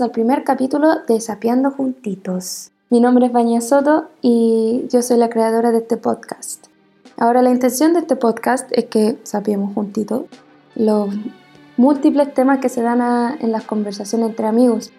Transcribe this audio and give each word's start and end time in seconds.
bienvenidos 0.00 0.02
al 0.02 0.10
primer 0.10 0.44
capítulo 0.44 1.04
de 1.06 1.20
Sapeando 1.20 1.70
Juntitos. 1.70 2.70
Mi 2.90 3.00
nombre 3.00 3.26
es 3.26 3.32
Baña 3.32 3.60
Soto 3.60 4.08
y 4.22 4.84
yo 4.88 5.02
soy 5.02 5.18
la 5.18 5.28
creadora 5.28 5.72
de 5.72 5.78
este 5.78 5.96
podcast. 5.96 6.68
Ahora 7.18 7.42
la 7.42 7.50
intención 7.50 7.92
de 7.92 8.00
este 8.00 8.16
podcast 8.16 8.68
es 8.72 8.86
que 8.86 9.18
sapiemos 9.24 9.74
juntitos 9.74 10.22
los 10.74 11.10
múltiples 11.76 12.32
temas 12.32 12.60
que 12.60 12.68
se 12.68 12.82
dan 12.82 13.00
en 13.40 13.52
las 13.52 13.64
conversaciones 13.64 14.30
entre 14.30 14.46
amigos. 14.46 14.90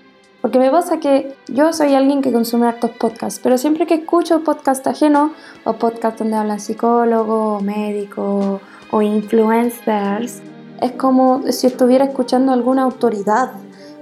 Porque 0.41 0.59
me 0.59 0.69
pasa 0.69 0.99
que 0.99 1.35
yo 1.47 1.73
soy 1.73 1.95
alguien 1.95 2.21
que 2.21 2.31
consume 2.31 2.67
hartos 2.67 2.91
podcasts, 2.91 3.39
pero 3.41 3.57
siempre 3.57 3.87
que 3.87 3.95
escucho 3.95 4.43
podcasts 4.43 4.87
ajenos 4.87 5.31
o 5.63 5.73
podcasts 5.73 6.19
donde 6.19 6.37
hablan 6.37 6.59
psicólogos, 6.59 7.63
médicos 7.63 8.61
o 8.91 9.01
influencers, 9.01 10.41
es 10.81 10.91
como 10.93 11.43
si 11.51 11.67
estuviera 11.67 12.05
escuchando 12.05 12.51
a 12.51 12.55
alguna 12.55 12.83
autoridad, 12.83 13.51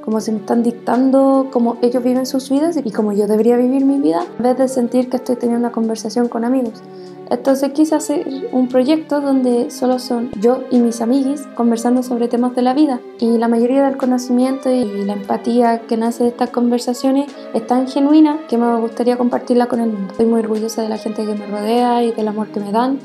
como 0.04 0.22
si 0.22 0.32
me 0.32 0.40
están 0.40 0.64
dictando 0.64 1.48
cómo 1.52 1.78
ellos 1.82 2.04
viven 2.04 2.26
sus 2.26 2.50
vidas 2.50 2.80
y 2.84 2.92
cómo 2.92 3.14
yo 3.14 3.28
debería 3.28 3.58
vivir 3.58 3.86
mi 3.86 4.00
vida, 4.00 4.26
en 4.38 4.44
vez 4.44 4.58
de 4.58 4.68
sentir 4.68 5.10
que 5.10 5.18
estoy 5.18 5.36
teniendo 5.36 5.60
una 5.60 5.72
conversación 5.72 6.28
con 6.28 6.46
amigos. 6.46 6.82
Entonces 7.30 7.72
quise 7.74 7.96
hacer 7.96 8.26
un 8.52 8.68
proyecto 8.68 9.22
donde 9.22 9.70
solo 9.70 10.00
son 10.00 10.32
yo 10.40 10.64
y 10.72 10.80
mis 10.80 11.00
amiguis 11.00 11.42
conversando 11.56 12.02
sobre 12.02 12.28
temas 12.28 12.56
de 12.56 12.64
la 12.64 12.74
vida. 12.74 13.00
Y 13.20 13.38
la 13.38 13.48
mayoría 13.48 13.86
del 13.86 13.98
conocimiento 13.98 14.72
y 14.72 14.84
la 15.06 15.14
empatía 15.14 15.82
que 15.82 15.96
nace 15.96 16.24
de 16.24 16.30
estas 16.30 16.50
conversaciones 16.50 17.32
es 17.54 17.68
tan 17.68 17.88
genuina 17.88 18.40
que 18.50 18.58
me 18.58 18.80
gustaría 18.80 19.18
compartirla 19.18 19.68
con 19.68 19.80
el 19.80 19.92
mundo. 19.92 20.12
Estoy 20.12 20.26
muy 20.26 20.40
orgullosa 20.40 20.82
de 20.82 20.90
la 20.90 20.98
gente 20.98 21.26
que 21.26 21.36
me 21.36 21.46
rodea 21.46 22.04
y 22.04 22.12
del 22.14 22.28
amor 22.28 22.48
que 22.48 22.60
me 22.60 22.72
dan 22.72 22.98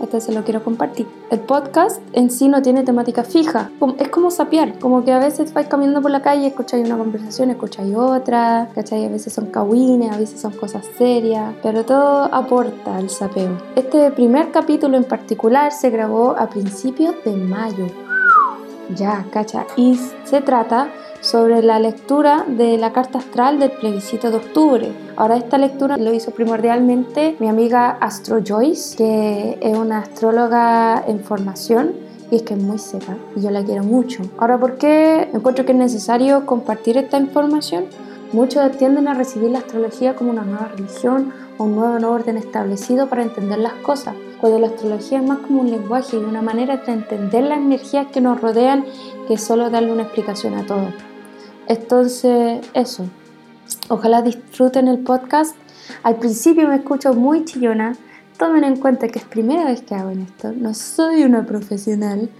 este 0.00 0.20
se 0.20 0.32
lo 0.32 0.44
quiero 0.44 0.62
compartir. 0.62 1.06
El 1.30 1.40
podcast 1.40 2.00
en 2.12 2.30
sí 2.30 2.48
no 2.48 2.62
tiene 2.62 2.82
temática 2.82 3.24
fija, 3.24 3.70
es 3.98 4.08
como 4.08 4.30
sapear, 4.30 4.78
como 4.78 5.04
que 5.04 5.12
a 5.12 5.18
veces 5.18 5.52
vais 5.52 5.68
caminando 5.68 6.00
por 6.02 6.10
la 6.10 6.22
calle, 6.22 6.46
escucháis 6.46 6.86
una 6.86 6.96
conversación, 6.96 7.50
escucháis 7.50 7.94
otra, 7.94 8.68
¿cachai? 8.74 9.04
A 9.04 9.08
veces 9.08 9.32
son 9.32 9.46
cahuines, 9.46 10.12
a 10.12 10.18
veces 10.18 10.40
son 10.40 10.52
cosas 10.52 10.86
serias, 10.96 11.54
pero 11.62 11.84
todo 11.84 12.32
aporta 12.32 12.96
al 12.96 13.10
sapeo. 13.10 13.58
Este 13.76 14.10
primer 14.10 14.50
capítulo 14.50 14.96
en 14.96 15.04
particular 15.04 15.72
se 15.72 15.90
grabó 15.90 16.36
a 16.38 16.48
principios 16.48 17.14
de 17.24 17.32
mayo. 17.32 17.86
Ya, 18.94 19.26
cacha. 19.30 19.66
Y 19.76 19.98
se 20.24 20.40
trata 20.40 20.88
sobre 21.20 21.62
la 21.62 21.78
lectura 21.78 22.44
de 22.46 22.78
la 22.78 22.92
carta 22.92 23.18
astral 23.18 23.58
del 23.58 23.72
plebiscito 23.72 24.30
de 24.30 24.36
octubre. 24.36 24.92
Ahora 25.16 25.36
esta 25.36 25.58
lectura 25.58 25.96
lo 25.96 26.12
hizo 26.12 26.30
primordialmente 26.30 27.36
mi 27.38 27.48
amiga 27.48 27.90
Astro 28.00 28.40
Joyce, 28.46 28.96
que 28.96 29.58
es 29.60 29.76
una 29.76 29.98
astróloga 29.98 31.04
en 31.06 31.20
formación 31.20 31.92
y 32.30 32.36
es 32.36 32.42
que 32.42 32.54
es 32.54 32.62
muy 32.62 32.78
seca 32.78 33.16
y 33.36 33.40
yo 33.42 33.50
la 33.50 33.64
quiero 33.64 33.84
mucho. 33.84 34.22
Ahora, 34.38 34.58
¿por 34.58 34.76
qué 34.76 35.28
encuentro 35.32 35.64
que 35.64 35.72
es 35.72 35.78
necesario 35.78 36.46
compartir 36.46 36.96
esta 36.96 37.18
información? 37.18 37.86
Muchos 38.32 38.70
tienden 38.76 39.08
a 39.08 39.14
recibir 39.14 39.50
la 39.50 39.60
astrología 39.60 40.14
como 40.14 40.30
una 40.30 40.42
nueva 40.42 40.68
religión 40.76 41.32
un 41.58 41.74
nuevo 41.74 42.10
orden 42.10 42.36
establecido 42.36 43.08
para 43.08 43.22
entender 43.22 43.58
las 43.58 43.74
cosas, 43.74 44.14
cuando 44.40 44.58
la 44.58 44.68
astrología 44.68 45.18
es 45.18 45.26
más 45.26 45.38
como 45.38 45.62
un 45.62 45.70
lenguaje 45.70 46.16
y 46.16 46.20
una 46.20 46.42
manera 46.42 46.78
de 46.78 46.92
entender 46.92 47.44
las 47.44 47.58
energías 47.58 48.06
que 48.08 48.20
nos 48.20 48.40
rodean 48.40 48.84
que 49.26 49.36
solo 49.36 49.68
darle 49.70 49.92
una 49.92 50.04
explicación 50.04 50.54
a 50.54 50.64
todo. 50.64 50.92
Entonces, 51.66 52.60
eso. 52.72 53.06
Ojalá 53.88 54.22
disfruten 54.22 54.88
el 54.88 55.00
podcast. 55.00 55.56
Al 56.02 56.16
principio 56.16 56.68
me 56.68 56.76
escucho 56.76 57.12
muy 57.12 57.44
chillona. 57.44 57.96
Tomen 58.38 58.64
en 58.64 58.76
cuenta 58.76 59.08
que 59.08 59.18
es 59.18 59.24
primera 59.24 59.64
vez 59.64 59.82
que 59.82 59.94
hago 59.94 60.10
esto. 60.10 60.52
No 60.52 60.72
soy 60.72 61.24
una 61.24 61.44
profesional, 61.44 62.30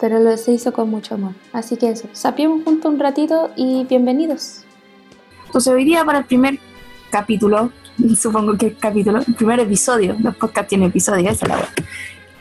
pero 0.00 0.20
lo 0.20 0.36
se 0.36 0.52
hizo 0.52 0.72
con 0.72 0.90
mucho 0.90 1.16
amor. 1.16 1.32
Así 1.52 1.76
que 1.76 1.90
eso, 1.90 2.08
sapiemos 2.12 2.62
juntos 2.64 2.92
un 2.92 3.00
ratito 3.00 3.50
y 3.56 3.84
bienvenidos. 3.84 4.64
Entonces 5.46 5.72
hoy 5.72 5.84
día 5.84 6.04
para 6.04 6.18
el 6.18 6.24
primer 6.24 6.58
capítulo, 7.10 7.70
supongo 8.16 8.56
que 8.56 8.68
es 8.68 8.74
capítulo, 8.78 9.20
el 9.26 9.34
primer 9.34 9.60
episodio, 9.60 10.16
los 10.20 10.36
podcasts 10.36 10.68
tienen 10.68 10.88
episodios, 10.88 11.32
esa 11.32 11.44
es 11.44 11.48
la 11.48 11.56
verdad. 11.56 11.72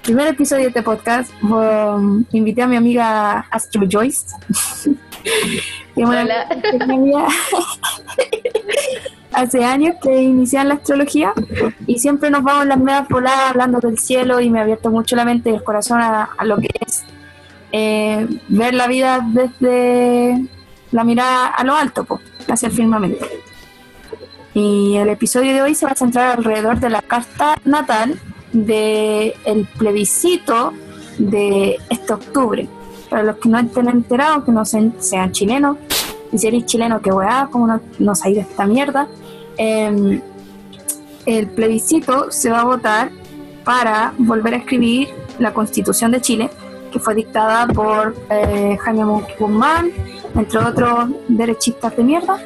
Primer 0.02 0.28
episodio 0.28 0.64
de 0.64 0.68
este 0.70 0.84
podcast, 0.84 1.32
um, 1.44 2.26
invité 2.34 2.62
a 2.62 2.68
mi 2.68 2.76
amiga 2.76 3.40
Astro 3.50 3.88
Joyce. 3.90 4.36
Hola. 5.96 6.48
hace 9.34 9.64
años 9.64 9.96
que 10.02 10.22
inicié 10.22 10.64
la 10.64 10.76
astrología 10.76 11.34
y 11.88 12.00
siempre 12.00 12.30
nos 12.30 12.44
vamos 12.44 12.68
las 12.68 12.80
medias 12.80 13.08
voladas 13.10 13.50
hablando 13.50 13.80
del 13.80 13.98
cielo 13.98 14.40
y 14.40 14.50
me 14.50 14.60
ha 14.60 14.62
abierto 14.64 14.90
mucho 14.92 15.16
la 15.16 15.26
mente 15.26 15.50
y 15.50 15.54
el 15.56 15.64
corazón 15.64 16.00
a, 16.02 16.30
lo 16.44 16.58
que 16.58 16.70
es 16.86 17.04
eh, 17.72 18.28
ver 18.48 18.74
la 18.74 18.88
vida 18.88 19.26
desde 19.26 20.48
la 20.92 21.04
mirada 21.04 21.48
a 21.48 21.64
lo 21.64 21.76
alto, 21.76 22.06
hacia 22.48 22.68
el 22.68 22.74
firmamento. 22.74 23.26
Y 24.54 24.96
el 24.98 25.10
episodio 25.10 25.54
de 25.54 25.62
hoy 25.62 25.76
se 25.76 25.86
va 25.86 25.94
a 25.94 25.96
centrar 25.96 26.38
alrededor 26.38 26.80
de 26.80 26.90
la 26.90 27.02
carta 27.02 27.58
natal 27.66 28.20
del 28.52 29.34
el 29.46 29.68
plebiscito 29.78 30.74
de 31.18 31.80
este 31.90 32.14
octubre. 32.14 32.68
Para 33.10 33.24
los 33.24 33.38
que 33.38 33.50
no 33.50 33.60
estén 33.60 33.90
enterados, 33.90 34.44
que 34.44 34.52
no 34.52 34.64
sean, 34.66 35.32
chilenos, 35.32 35.78
y 36.32 36.38
si 36.38 36.48
eres 36.48 36.66
chileno, 36.66 37.02
que 37.02 37.12
weá, 37.12 37.48
como 37.52 37.68
no, 37.68 37.82
no 38.00 38.14
de 38.14 38.40
esta 38.40 38.66
mierda, 38.66 39.08
em, 39.58 40.22
el 41.26 41.48
plebiscito 41.48 42.32
se 42.32 42.50
va 42.50 42.62
a 42.62 42.66
votar 42.66 43.12
para 43.64 44.14
volver 44.18 44.56
a 44.56 44.58
escribir 44.58 45.10
la 45.40 45.54
constitución 45.54 46.12
de 46.12 46.22
Chile, 46.22 46.50
que 46.92 47.00
fue 47.00 47.16
dictada 47.16 47.68
por 47.68 48.16
eh, 48.30 48.78
Jaime 48.82 49.24
Guzmán, 49.40 49.92
entre 50.36 50.60
otros 50.60 51.10
derechistas 51.28 51.96
de 51.96 52.04
mierda, 52.04 52.40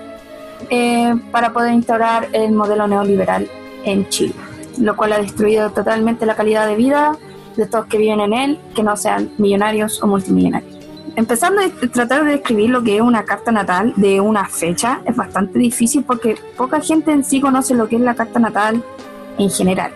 eh, 0.70 1.16
para 1.32 1.54
poder 1.54 1.74
instaurar 1.74 2.28
el 2.34 2.52
modelo 2.52 2.88
neoliberal 2.88 3.50
en 3.84 4.08
Chile, 4.10 4.34
lo 4.80 4.96
cual 4.96 5.14
ha 5.14 5.20
destruido 5.20 5.70
totalmente 5.72 6.26
la 6.26 6.36
calidad 6.36 6.68
de 6.68 6.76
vida 6.76 7.18
de 7.56 7.66
todos 7.66 7.88
que 7.88 7.98
viven 7.98 8.20
en 8.20 8.34
él, 8.34 8.60
que 8.76 8.84
no 8.84 8.96
sean 8.96 9.32
millonarios 9.38 10.02
o 10.02 10.08
multimillonarios. 10.08 10.78
Empezando 11.16 11.62
a 11.62 11.70
tratar 11.90 12.26
de 12.26 12.34
describir 12.34 12.70
lo 12.70 12.84
que 12.84 12.98
es 12.98 13.02
una 13.02 13.26
carta 13.26 13.52
natal 13.52 13.94
de 13.96 14.22
una 14.22 14.48
fecha 14.48 15.02
es 15.04 15.16
bastante 15.16 15.58
difícil 15.58 16.04
porque 16.04 16.36
poca 16.56 16.80
gente 16.80 17.12
en 17.12 17.24
sí 17.24 17.42
conoce 17.42 17.74
lo 17.74 17.90
que 17.90 17.96
es 17.96 18.02
la 18.02 18.14
carta 18.14 18.40
natal 18.40 18.84
en 19.40 19.50
general. 19.50 19.92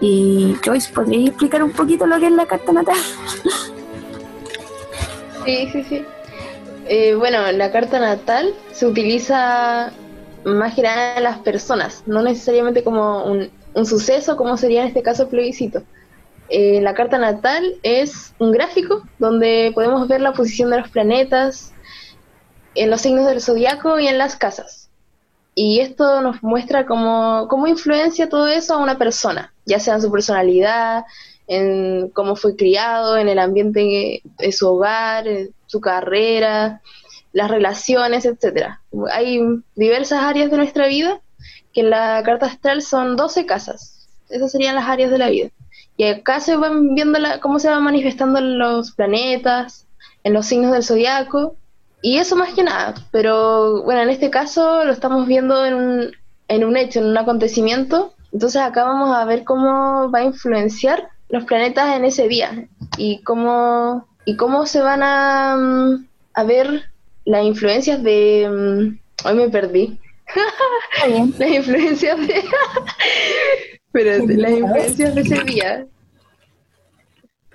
Y 0.00 0.56
Joyce, 0.64 0.92
¿podrías 0.92 1.28
explicar 1.28 1.62
un 1.62 1.70
poquito 1.70 2.06
lo 2.06 2.18
que 2.18 2.26
es 2.26 2.32
la 2.32 2.46
carta 2.46 2.72
natal? 2.72 2.96
Sí, 5.44 5.68
sí, 5.70 5.84
sí. 5.84 6.04
Eh, 6.88 7.14
bueno, 7.14 7.52
la 7.52 7.70
carta 7.70 8.00
natal 8.00 8.52
se 8.72 8.86
utiliza 8.86 9.92
más 10.46 10.74
que 10.74 10.82
nada 10.82 11.20
las 11.20 11.38
personas, 11.38 12.04
no 12.06 12.22
necesariamente 12.22 12.84
como 12.84 13.24
un, 13.24 13.50
un 13.74 13.86
suceso 13.86 14.36
como 14.36 14.56
sería 14.56 14.82
en 14.82 14.88
este 14.88 15.02
caso 15.02 15.24
el 15.24 15.28
plebiscito. 15.28 15.82
Eh, 16.48 16.80
la 16.80 16.94
carta 16.94 17.18
natal 17.18 17.74
es 17.82 18.32
un 18.38 18.52
gráfico 18.52 19.02
donde 19.18 19.72
podemos 19.74 20.06
ver 20.06 20.20
la 20.20 20.32
posición 20.32 20.70
de 20.70 20.78
los 20.78 20.88
planetas 20.88 21.72
en 22.76 22.90
los 22.90 23.00
signos 23.00 23.26
del 23.26 23.40
zodiaco 23.40 23.98
y 23.98 24.06
en 24.06 24.18
las 24.18 24.36
casas. 24.36 24.88
Y 25.56 25.80
esto 25.80 26.20
nos 26.20 26.42
muestra 26.42 26.86
cómo, 26.86 27.48
cómo 27.48 27.66
influencia 27.66 28.28
todo 28.28 28.46
eso 28.46 28.74
a 28.74 28.78
una 28.78 28.98
persona, 28.98 29.52
ya 29.64 29.80
sea 29.80 29.94
en 29.94 30.02
su 30.02 30.12
personalidad, 30.12 31.04
en 31.48 32.10
cómo 32.10 32.36
fue 32.36 32.54
criado, 32.54 33.16
en 33.16 33.28
el 33.28 33.38
ambiente 33.38 34.22
de 34.38 34.52
su 34.52 34.68
hogar, 34.68 35.26
en 35.26 35.54
su 35.66 35.80
carrera, 35.80 36.82
las 37.36 37.50
relaciones, 37.50 38.24
etcétera. 38.24 38.80
Hay 39.12 39.42
diversas 39.74 40.22
áreas 40.22 40.50
de 40.50 40.56
nuestra 40.56 40.86
vida 40.86 41.20
que 41.74 41.82
en 41.82 41.90
la 41.90 42.22
carta 42.24 42.46
astral 42.46 42.80
son 42.80 43.14
12 43.14 43.44
casas. 43.44 44.08
Esas 44.30 44.50
serían 44.50 44.74
las 44.74 44.88
áreas 44.88 45.10
de 45.10 45.18
la 45.18 45.28
vida. 45.28 45.50
Y 45.98 46.04
acá 46.04 46.40
se 46.40 46.56
van 46.56 46.94
viendo 46.94 47.18
cómo 47.42 47.58
se 47.58 47.68
van 47.68 47.84
manifestando 47.84 48.40
los 48.40 48.92
planetas, 48.92 49.86
en 50.24 50.32
los 50.32 50.46
signos 50.46 50.72
del 50.72 50.82
zodiaco, 50.82 51.56
y 52.00 52.16
eso 52.16 52.36
más 52.36 52.54
que 52.54 52.62
nada. 52.62 52.94
Pero 53.10 53.82
bueno, 53.82 54.00
en 54.00 54.08
este 54.08 54.30
caso 54.30 54.86
lo 54.86 54.92
estamos 54.92 55.26
viendo 55.26 55.66
en 55.66 55.74
un, 55.74 56.12
en 56.48 56.64
un 56.64 56.78
hecho, 56.78 57.00
en 57.00 57.06
un 57.08 57.18
acontecimiento. 57.18 58.14
Entonces 58.32 58.62
acá 58.62 58.84
vamos 58.84 59.14
a 59.14 59.26
ver 59.26 59.44
cómo 59.44 60.10
va 60.10 60.20
a 60.20 60.24
influenciar 60.24 61.10
los 61.28 61.44
planetas 61.44 61.96
en 61.96 62.06
ese 62.06 62.28
día 62.28 62.66
y 62.96 63.22
cómo, 63.24 64.06
y 64.24 64.36
cómo 64.36 64.64
se 64.64 64.80
van 64.80 65.02
a, 65.02 65.54
mm, 65.54 66.06
a 66.32 66.44
ver 66.44 66.95
las 67.26 67.44
influencias 67.44 68.02
de... 68.02 68.48
Mm, 68.48 69.26
hoy 69.26 69.34
me 69.34 69.48
perdí. 69.50 69.98
las 71.06 71.50
influencias 71.50 72.18
de... 72.26 72.42
Pero 73.92 74.26
las 74.26 74.52
influencias 74.52 75.14
de 75.14 75.20
ese 75.20 75.44
día. 75.44 75.86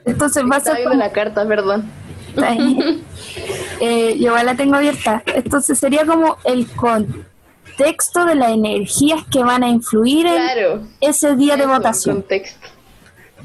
Entonces 0.06 0.44
va 0.50 0.58
a 0.58 0.60
ser. 0.60 0.96
la 0.96 1.12
carta, 1.12 1.48
perdón. 1.48 1.90
eh, 3.80 4.18
yo 4.18 4.36
la 4.44 4.56
tengo 4.56 4.76
abierta. 4.76 5.24
Entonces 5.36 5.78
sería 5.78 6.06
como 6.06 6.38
el 6.44 6.68
contexto 6.72 8.26
de 8.26 8.36
las 8.36 8.52
energías 8.52 9.24
que 9.32 9.44
van 9.44 9.64
a 9.64 9.70
influir 9.70 10.26
en 10.26 10.90
ese 11.00 11.36
día 11.36 11.58
de 11.58 11.68
votación. 11.68 12.18
Contexto. 12.18 12.68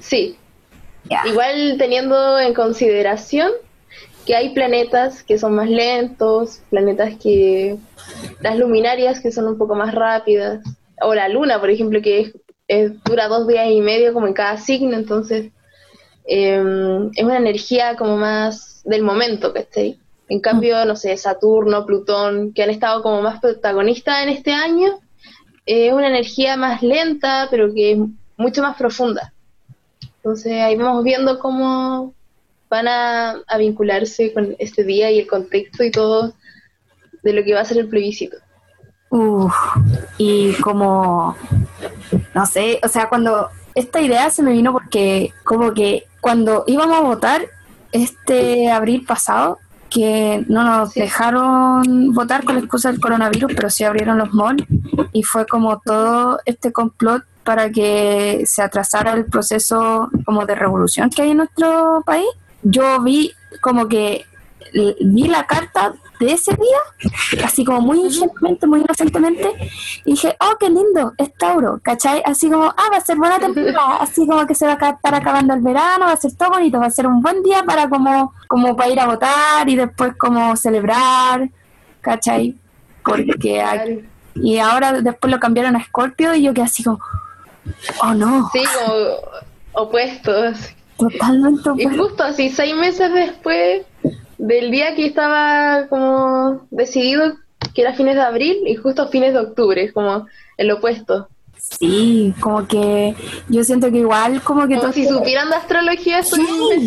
Sí. 0.01 0.39
Igual 1.27 1.77
teniendo 1.79 2.39
en 2.39 2.55
consideración 2.55 3.53
que 4.27 4.35
hay 4.35 4.51
planetas 4.51 5.23
que 5.23 5.39
son 5.39 5.55
más 5.55 5.71
lentos, 5.71 6.61
planetas 6.69 7.15
que... 7.17 7.79
las 8.41 8.59
luminarias 8.59 9.21
que 9.21 9.31
son 9.31 9.47
un 9.47 9.57
poco 9.57 9.75
más 9.77 9.95
rápidas, 9.95 10.63
o 11.01 11.15
la 11.15 11.29
luna, 11.29 11.61
por 11.61 11.71
ejemplo, 11.71 12.03
que 12.03 12.33
dura 13.05 13.29
dos 13.29 13.47
días 13.47 13.69
y 13.71 13.81
medio 13.81 14.13
como 14.13 14.27
en 14.27 14.35
cada 14.35 14.57
signo, 14.57 14.97
entonces 14.97 15.53
em, 16.27 17.11
es 17.15 17.23
una 17.23 17.37
energía 17.37 17.95
como 17.97 18.17
más 18.17 18.83
del 18.85 19.03
momento, 19.03 19.53
¿cachai? 19.53 19.99
En 20.29 20.41
cambio, 20.41 20.85
no 20.85 20.97
sé, 20.97 21.17
Saturno, 21.17 21.87
Plutón, 21.87 22.53
que 22.53 22.65
han 22.65 22.71
estado 22.71 23.03
como 23.03 23.23
más 23.23 23.41
protagonistas 23.41 24.25
en 24.25 24.31
este 24.31 24.53
año, 24.53 24.99
es 25.67 25.93
una 25.93 26.09
energía 26.09 26.57
más 26.57 26.83
lenta, 26.83 27.47
pero 27.51 27.73
que 27.73 27.93
es 27.93 27.99
mucho 28.37 28.63
más 28.63 28.77
profunda. 28.77 29.33
Entonces 30.17 30.61
ahí 30.61 30.77
vamos 30.77 31.05
viendo 31.05 31.39
cómo 31.39 32.16
van 32.69 32.89
a, 32.89 33.43
vincularse 33.59 34.33
con 34.33 34.57
este 34.59 34.85
día 34.85 35.11
y 35.11 35.21
el 35.21 35.27
contexto 35.27 35.85
y 35.85 35.91
todo 35.91 36.35
de 37.23 37.33
lo 37.33 37.45
que 37.45 37.55
va 37.55 37.61
a 37.61 37.65
ser 37.65 37.79
el 37.79 37.89
plebiscito. 37.89 38.37
Uf, 39.11 39.55
y 40.19 40.55
como, 40.55 41.37
no 42.35 42.47
sé, 42.47 42.81
o 42.83 42.89
sea, 42.89 43.09
cuando 43.09 43.49
esta 43.75 44.01
idea 44.01 44.31
se 44.31 44.43
me 44.43 44.53
vino 44.53 44.73
porque 44.73 45.33
como 45.45 45.73
que 45.73 46.05
cuando 46.21 46.65
íbamos 46.67 46.97
a 46.97 47.01
votar 47.01 47.47
este 47.93 48.71
abril 48.71 49.05
pasado, 49.05 49.59
que 49.89 50.45
no 50.49 50.65
nos 50.65 50.95
dejaron 50.95 52.13
votar 52.13 52.45
con 52.45 52.57
la 52.57 52.61
excusa 52.61 52.91
del 52.91 53.01
coronavirus, 53.01 53.53
pero 53.55 53.71
sí 53.71 53.85
abrieron 53.85 54.19
los 54.19 54.33
malls 54.33 54.67
y 55.13 55.23
fue 55.23 55.47
como 55.47 55.79
todo 55.79 56.41
este 56.45 56.73
complot 56.73 57.23
para 57.45 57.71
que 57.71 58.43
se 58.45 58.61
atrasara 58.63 59.13
el 59.13 59.27
proceso 59.27 60.11
como 60.25 60.45
de 60.47 60.57
revolución 60.57 61.11
que 61.11 61.23
hay 61.23 61.31
en 61.31 61.39
nuestro 61.39 62.03
país. 62.05 62.27
Yo 62.69 63.01
vi 63.01 63.33
como 63.61 63.87
que 63.89 64.27
vi 65.01 65.29
la 65.29 65.47
carta 65.47 65.95
de 66.19 66.33
ese 66.33 66.53
día, 66.53 67.13
así 67.45 67.65
como 67.65 67.81
muy 67.81 68.01
ingenuamente, 68.01 68.67
muy 68.67 68.81
inocentemente, 68.81 69.53
y 70.05 70.13
dije, 70.13 70.37
oh, 70.41 70.57
qué 70.59 70.69
lindo, 70.69 71.13
es 71.19 71.33
Tauro, 71.35 71.79
¿cachai? 71.83 72.23
Así 72.25 72.51
como, 72.51 72.65
ah, 72.65 72.89
va 72.91 72.97
a 72.97 73.01
ser 73.01 73.17
buena 73.17 73.39
temporada, 73.39 73.97
así 74.01 74.27
como 74.27 74.47
que 74.47 74.55
se 74.55 74.67
va 74.67 74.79
a 74.81 74.91
estar 74.91 75.15
acabando 75.15 75.55
el 75.55 75.61
verano, 75.61 76.07
va 76.07 76.13
a 76.13 76.17
ser 76.17 76.35
todo 76.35 76.51
bonito, 76.51 76.81
va 76.81 76.87
a 76.87 76.91
ser 76.91 77.07
un 77.07 77.21
buen 77.21 77.43
día 77.43 77.63
para 77.65 77.89
como, 77.89 78.33
como 78.49 78.75
para 78.77 78.91
ir 78.91 79.01
a 79.01 79.07
votar 79.07 79.69
y 79.69 79.77
después 79.77 80.15
como 80.17 80.57
celebrar, 80.57 81.49
¿cachai? 82.01 82.57
Porque 83.05 83.63
hay, 83.63 84.09
y 84.35 84.59
ahora 84.59 85.01
después 85.01 85.31
lo 85.31 85.39
cambiaron 85.39 85.77
a 85.77 85.85
Scorpio 85.85 86.35
y 86.35 86.43
yo 86.43 86.55
quedé 86.55 86.65
así 86.65 86.83
como, 86.83 86.99
oh 88.03 88.15
no. 88.15 88.51
Sí, 88.53 88.63
como 88.79 89.85
opuestos. 89.85 90.75
Totalmente. 90.99 91.71
Y 91.79 91.85
justo 91.85 92.23
así, 92.23 92.51
seis 92.51 92.75
meses 92.75 93.13
después 93.13 93.85
del 94.39 94.71
día 94.71 94.95
que 94.95 95.07
estaba 95.07 95.87
como 95.89 96.67
decidido 96.71 97.35
que 97.75 97.83
era 97.83 97.95
fines 97.95 98.15
de 98.15 98.23
abril 98.23 98.59
y 98.67 98.77
justo 98.77 99.09
fines 99.09 99.35
de 99.35 99.41
octubre, 99.41 99.93
como 99.93 100.27
el 100.57 100.71
opuesto. 100.71 101.29
Sí, 101.59 102.33
como 102.41 102.67
que 102.67 103.15
yo 103.49 103.65
siento 103.65 103.91
que 103.91 103.99
igual 103.99 104.41
como 104.43 104.69
que... 104.69 104.79
Como 104.79 104.93
si 104.93 105.07
supieran 105.07 105.51
de 105.51 105.57
astrología, 105.57 106.23
son 106.23 106.41
sí. 106.41 106.47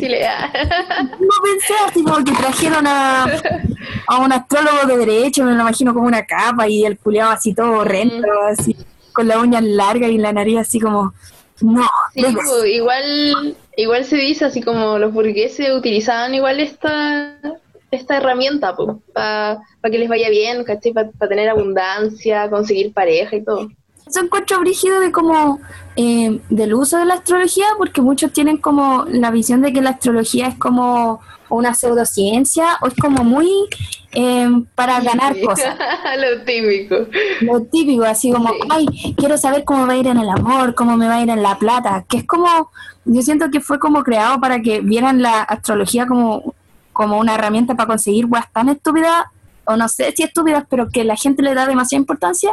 No 1.19 1.35
pensé 1.43 1.73
así 1.85 2.03
como 2.03 2.23
que 2.23 2.31
trajeron 2.31 2.87
a, 2.87 3.25
a 4.07 4.19
un 4.19 4.31
astrólogo 4.31 4.87
de 4.87 4.97
derecho, 5.05 5.43
me 5.43 5.53
lo 5.53 5.61
imagino 5.61 5.93
como 5.93 6.07
una 6.07 6.25
capa 6.25 6.67
y 6.67 6.85
el 6.85 6.97
culiado 6.97 7.31
así 7.31 7.53
todo 7.53 7.79
horrendo, 7.79 8.27
así 8.47 8.75
con 9.11 9.27
la 9.27 9.39
uña 9.39 9.59
larga 9.59 10.07
y 10.07 10.17
la 10.17 10.31
nariz 10.31 10.59
así 10.59 10.79
como... 10.79 11.13
No, 11.61 11.85
pues, 12.15 12.33
igual 12.67 13.57
igual 13.81 14.05
se 14.05 14.17
dice 14.17 14.45
así 14.45 14.61
como 14.61 14.97
los 14.99 15.13
burgueses 15.13 15.71
utilizaban 15.71 16.33
igual 16.35 16.59
esta 16.59 17.37
esta 17.91 18.17
herramienta 18.17 18.75
para 19.13 19.61
que 19.83 19.97
les 19.97 20.09
vaya 20.09 20.29
bien. 20.29 20.63
Para 20.63 21.29
tener 21.29 21.49
abundancia, 21.49 22.49
conseguir 22.49 22.93
pareja 22.93 23.35
y 23.35 23.43
todo. 23.43 23.69
Eso 24.09 24.23
encuentro 24.23 24.59
brígido 24.59 24.99
de 24.99 25.11
como 25.11 25.59
eh, 25.95 26.39
del 26.49 26.73
uso 26.73 26.97
de 26.97 27.05
la 27.05 27.15
astrología, 27.15 27.65
porque 27.77 28.01
muchos 28.01 28.33
tienen 28.33 28.57
como 28.57 29.05
la 29.07 29.29
visión 29.29 29.61
de 29.61 29.71
que 29.71 29.81
la 29.81 29.91
astrología 29.91 30.47
es 30.47 30.55
como 30.55 31.19
una 31.49 31.73
pseudociencia 31.73 32.77
o 32.81 32.87
es 32.87 32.95
como 32.95 33.23
muy 33.23 33.49
eh, 34.13 34.49
para 34.75 34.99
ganar 35.01 35.39
cosas. 35.41 35.75
Lo 36.17 36.43
típico. 36.43 36.95
Lo 37.41 37.61
típico, 37.63 38.03
así 38.03 38.31
como, 38.31 38.49
ay, 38.69 39.13
quiero 39.15 39.37
saber 39.37 39.63
cómo 39.63 39.85
va 39.85 39.93
a 39.93 39.97
ir 39.97 40.07
en 40.07 40.17
el 40.17 40.29
amor, 40.29 40.73
cómo 40.73 40.97
me 40.97 41.07
va 41.07 41.15
a 41.15 41.21
ir 41.21 41.29
en 41.29 41.43
la 41.43 41.59
plata, 41.59 42.05
que 42.09 42.17
es 42.17 42.25
como, 42.25 42.71
yo 43.05 43.21
siento 43.21 43.51
que 43.51 43.59
fue 43.59 43.77
como 43.77 44.03
creado 44.03 44.39
para 44.39 44.61
que 44.61 44.81
vieran 44.81 45.21
la 45.21 45.41
astrología 45.41 46.07
como, 46.07 46.55
como 46.93 47.19
una 47.19 47.35
herramienta 47.35 47.75
para 47.75 47.87
conseguir 47.87 48.25
weas 48.25 48.51
tan 48.51 48.69
estúpidas, 48.69 49.25
o 49.65 49.75
no 49.75 49.87
sé 49.87 50.11
si 50.15 50.23
estúpidas, 50.23 50.65
pero 50.67 50.89
que 50.89 51.03
la 51.03 51.15
gente 51.15 51.43
le 51.43 51.53
da 51.53 51.67
demasiada 51.67 52.01
importancia 52.01 52.51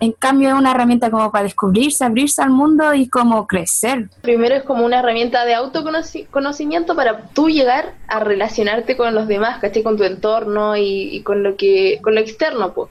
en 0.00 0.12
cambio 0.12 0.48
es 0.48 0.54
una 0.54 0.70
herramienta 0.70 1.10
como 1.10 1.30
para 1.30 1.44
descubrirse, 1.44 2.04
abrirse 2.04 2.42
al 2.42 2.50
mundo 2.50 2.94
y 2.94 3.08
como 3.08 3.46
crecer. 3.46 4.08
Primero 4.22 4.54
es 4.54 4.62
como 4.62 4.84
una 4.84 5.00
herramienta 5.00 5.44
de 5.44 5.54
autoconocimiento 5.54 6.94
para 6.94 7.28
tú 7.28 7.48
llegar 7.48 7.94
a 8.06 8.20
relacionarte 8.20 8.96
con 8.96 9.14
los 9.14 9.26
demás, 9.26 9.58
¿cachai? 9.60 9.82
Con 9.82 9.96
tu 9.96 10.04
entorno 10.04 10.76
y, 10.76 11.22
con 11.22 11.42
lo 11.42 11.56
que 11.56 11.98
con 12.02 12.14
lo 12.14 12.20
externo, 12.20 12.72
pues. 12.72 12.90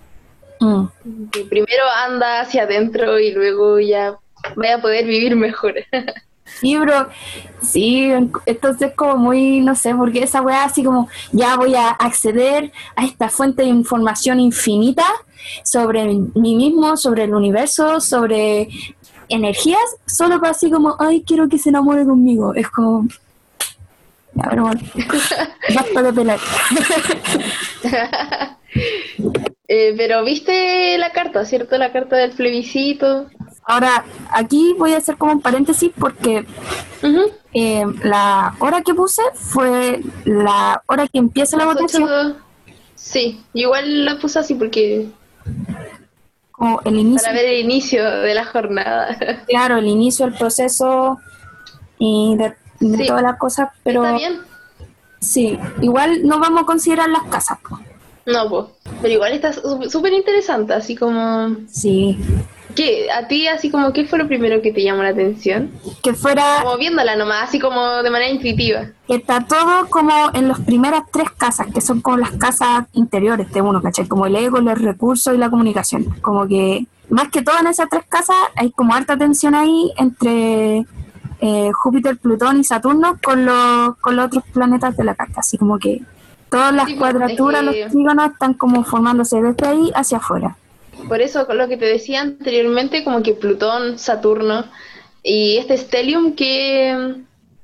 Primero 1.50 1.84
anda 2.06 2.42
hacia 2.42 2.64
adentro 2.64 3.20
y 3.20 3.32
luego 3.32 3.80
ya 3.80 4.18
vaya 4.56 4.76
a 4.76 4.82
poder 4.82 5.06
vivir 5.06 5.36
mejor. 5.36 5.76
Sí, 6.62 6.78
bro. 6.78 7.10
Sí, 7.62 8.10
entonces 8.46 8.94
como 8.96 9.18
muy, 9.18 9.60
no 9.60 9.76
sé, 9.76 9.94
porque 9.94 10.24
esa 10.24 10.42
weá 10.42 10.64
así 10.64 10.84
como 10.84 11.10
ya 11.32 11.58
voy 11.58 11.76
a 11.76 11.90
acceder 11.90 12.72
a 12.96 13.06
esta 13.06 13.30
fuente 13.30 13.64
de 13.64 13.68
información 13.68 14.40
infinita 14.40 15.04
sobre 15.64 16.06
mí 16.06 16.56
mismo, 16.56 16.96
sobre 16.98 17.24
el 17.24 17.34
universo, 17.34 18.00
sobre 18.00 18.70
energías, 19.30 19.98
solo 20.06 20.40
para 20.40 20.52
así 20.52 20.72
como, 20.72 20.96
ay, 21.00 21.24
quiero 21.26 21.50
que 21.50 21.58
se 21.58 21.70
enamore 21.70 22.06
conmigo. 22.06 22.54
Es 22.54 22.70
como... 22.70 23.08
Ya, 24.34 24.44
pero 24.50 24.64
bueno, 24.64 24.82
basta 25.76 26.04
de 26.04 26.14
pelar. 26.14 26.40
Eh, 29.70 29.94
pero 29.98 30.24
viste 30.24 30.98
la 30.98 31.12
carta, 31.12 31.44
¿cierto? 31.44 31.78
La 31.78 31.92
carta 31.92 32.16
del 32.16 32.32
plebiscito. 32.32 33.28
Ahora, 33.64 34.06
aquí 34.32 34.74
voy 34.78 34.94
a 34.94 34.98
hacer 34.98 35.18
como 35.18 35.34
un 35.34 35.42
paréntesis 35.42 35.92
porque 36.00 36.46
eh, 37.54 37.84
la 38.04 38.56
hora 38.60 38.82
que 38.82 38.94
puse 38.94 39.22
fue 39.34 40.02
la 40.24 40.82
hora 40.88 41.08
que 41.08 41.18
empieza 41.18 41.58
la 41.58 41.66
votación. 41.66 42.38
Sí, 42.96 43.42
igual 43.54 44.06
la 44.06 44.20
puse 44.20 44.40
así 44.40 44.56
porque... 44.56 45.10
Como 46.52 46.82
el 46.86 46.98
inicio. 46.98 47.24
Para 47.24 47.34
ver 47.34 47.46
el 47.46 47.60
inicio 47.60 48.04
de 48.04 48.34
la 48.34 48.46
jornada. 48.46 49.18
Claro, 49.48 49.78
el 49.78 49.88
inicio 49.88 50.26
del 50.26 50.36
proceso 50.36 51.20
y 52.00 52.36
de, 52.36 52.56
todas 53.06 53.24
las 53.24 53.38
cosas, 53.38 53.70
pero... 53.84 54.04
Está 54.04 54.18
bien. 54.18 54.40
Sí, 55.20 55.60
igual 55.82 56.28
no 56.28 56.40
vamos 56.40 56.64
a 56.64 56.66
considerar 56.66 57.10
las 57.10 57.24
casas. 57.24 57.58
No, 58.26 58.50
pues. 58.50 58.66
Pero 59.02 59.14
igual 59.14 59.34
está 59.34 59.52
súper 59.54 60.14
interesante, 60.14 60.74
así 60.74 60.96
como... 60.96 61.56
Sí. 61.70 62.18
¿Qué? 62.76 63.08
¿A 63.12 63.28
ti 63.28 63.48
así 63.48 63.70
como 63.70 63.94
qué 63.94 64.06
fue 64.06 64.20
lo 64.20 64.28
primero 64.28 64.62
que 64.62 64.72
te 64.72 64.84
llamó 64.84 65.04
la 65.04 65.10
atención? 65.10 65.72
Que 66.04 66.14
fuera... 66.14 66.62
Como 66.64 66.78
viéndola 66.78 67.16
nomás, 67.16 67.50
así 67.50 67.60
como 67.60 68.04
de 68.04 68.10
manera 68.10 68.32
intuitiva. 68.32 68.88
Que 69.08 69.16
está 69.16 69.46
todo 69.46 69.88
como 69.90 70.14
en 70.34 70.48
las 70.48 70.60
primeras 70.60 71.04
tres 71.12 71.30
casas, 71.32 71.68
que 71.74 71.82
son 71.82 72.02
como 72.02 72.18
las 72.18 72.32
casas 72.32 72.86
interiores 72.94 73.52
de 73.52 73.62
uno, 73.62 73.82
¿cachai? 73.82 74.08
Como 74.08 74.26
el 74.26 74.36
ego, 74.36 74.60
los 74.60 74.80
recursos 74.80 75.34
y 75.34 75.38
la 75.38 75.50
comunicación. 75.50 76.04
Como 76.22 76.48
que 76.48 76.86
más 77.10 77.30
que 77.30 77.42
todo 77.42 77.60
en 77.60 77.68
esas 77.68 77.90
tres 77.90 78.04
casas 78.08 78.36
hay 78.56 78.72
como 78.72 78.94
alta 78.94 79.18
tensión 79.18 79.56
ahí 79.56 79.92
entre 79.98 80.86
eh, 81.40 81.72
Júpiter, 81.74 82.18
Plutón 82.18 82.60
y 82.60 82.64
Saturno 82.64 83.18
con 83.24 83.46
los, 83.46 83.98
con 83.98 84.16
los 84.16 84.26
otros 84.26 84.44
planetas 84.54 84.96
de 84.98 85.04
la 85.04 85.16
carta. 85.16 85.40
Así 85.40 85.58
como 85.58 85.80
que 85.80 86.02
Todas 86.50 86.74
las 86.74 86.86
pues, 86.86 86.98
cuadraturas, 86.98 87.64
los 87.64 87.76
trígonos 87.90 88.32
están 88.32 88.54
como 88.54 88.84
formándose 88.84 89.42
desde 89.42 89.68
ahí 89.68 89.92
hacia 89.96 90.18
afuera. 90.18 90.56
Por 91.08 91.22
eso, 91.22 91.46
lo 91.54 91.68
que 91.68 91.78
te 91.78 91.86
decía 91.86 92.22
anteriormente, 92.22 93.04
como 93.04 93.22
que 93.24 93.34
Plutón, 93.34 93.98
Saturno 94.00 94.66
y 95.24 95.58
este 95.58 95.78
Stellium 95.78 96.36
que, 96.36 97.16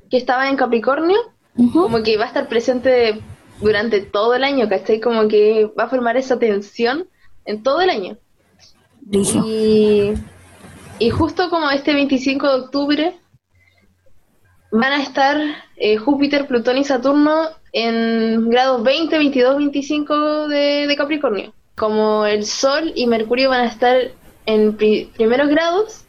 que 0.09 0.17
estaba 0.17 0.49
en 0.49 0.57
Capricornio, 0.57 1.17
como 1.71 2.01
que 2.03 2.17
va 2.17 2.25
a 2.25 2.27
estar 2.27 2.47
presente 2.47 3.21
durante 3.61 4.01
todo 4.01 4.33
el 4.33 4.43
año, 4.43 4.67
¿cachai? 4.67 4.99
Como 4.99 5.27
que 5.27 5.71
va 5.77 5.85
a 5.85 5.89
formar 5.89 6.17
esa 6.17 6.39
tensión 6.39 7.07
en 7.45 7.63
todo 7.63 7.81
el 7.81 7.89
año. 7.89 8.17
Y, 9.11 10.13
y, 10.99 11.09
justo 11.09 11.49
como 11.49 11.69
este 11.69 11.93
25 11.93 12.47
de 12.47 12.55
octubre 12.55 13.13
van 14.71 14.93
a 14.93 15.03
estar 15.03 15.37
eh, 15.75 15.97
Júpiter, 15.97 16.47
Plutón 16.47 16.77
y 16.77 16.83
Saturno 16.83 17.49
en 17.73 18.49
grados 18.49 18.83
20, 18.83 19.17
22, 19.17 19.57
25 19.57 20.47
de, 20.47 20.95
Capricornio. 20.97 21.53
Como 21.75 22.25
el 22.25 22.45
Sol 22.45 22.91
y 22.95 23.07
Mercurio 23.07 23.49
van 23.49 23.61
a 23.61 23.67
estar 23.67 24.11
en 24.45 24.75
primeros 24.77 25.49
grados 25.49 26.03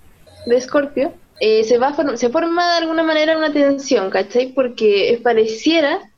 de 0.47 0.57
Escorpio, 0.57 1.15
eh, 1.41 1.65
se, 1.65 1.79
va 1.79 1.95
se 2.17 2.29
forma 2.29 2.73
de 2.73 2.79
alguna 2.79 3.03
manera 3.03 3.37
una 3.37 3.53
tensión, 3.53 4.11
¿cachai? 4.11 4.53
Porque 4.53 5.19
pareciera 5.23 6.11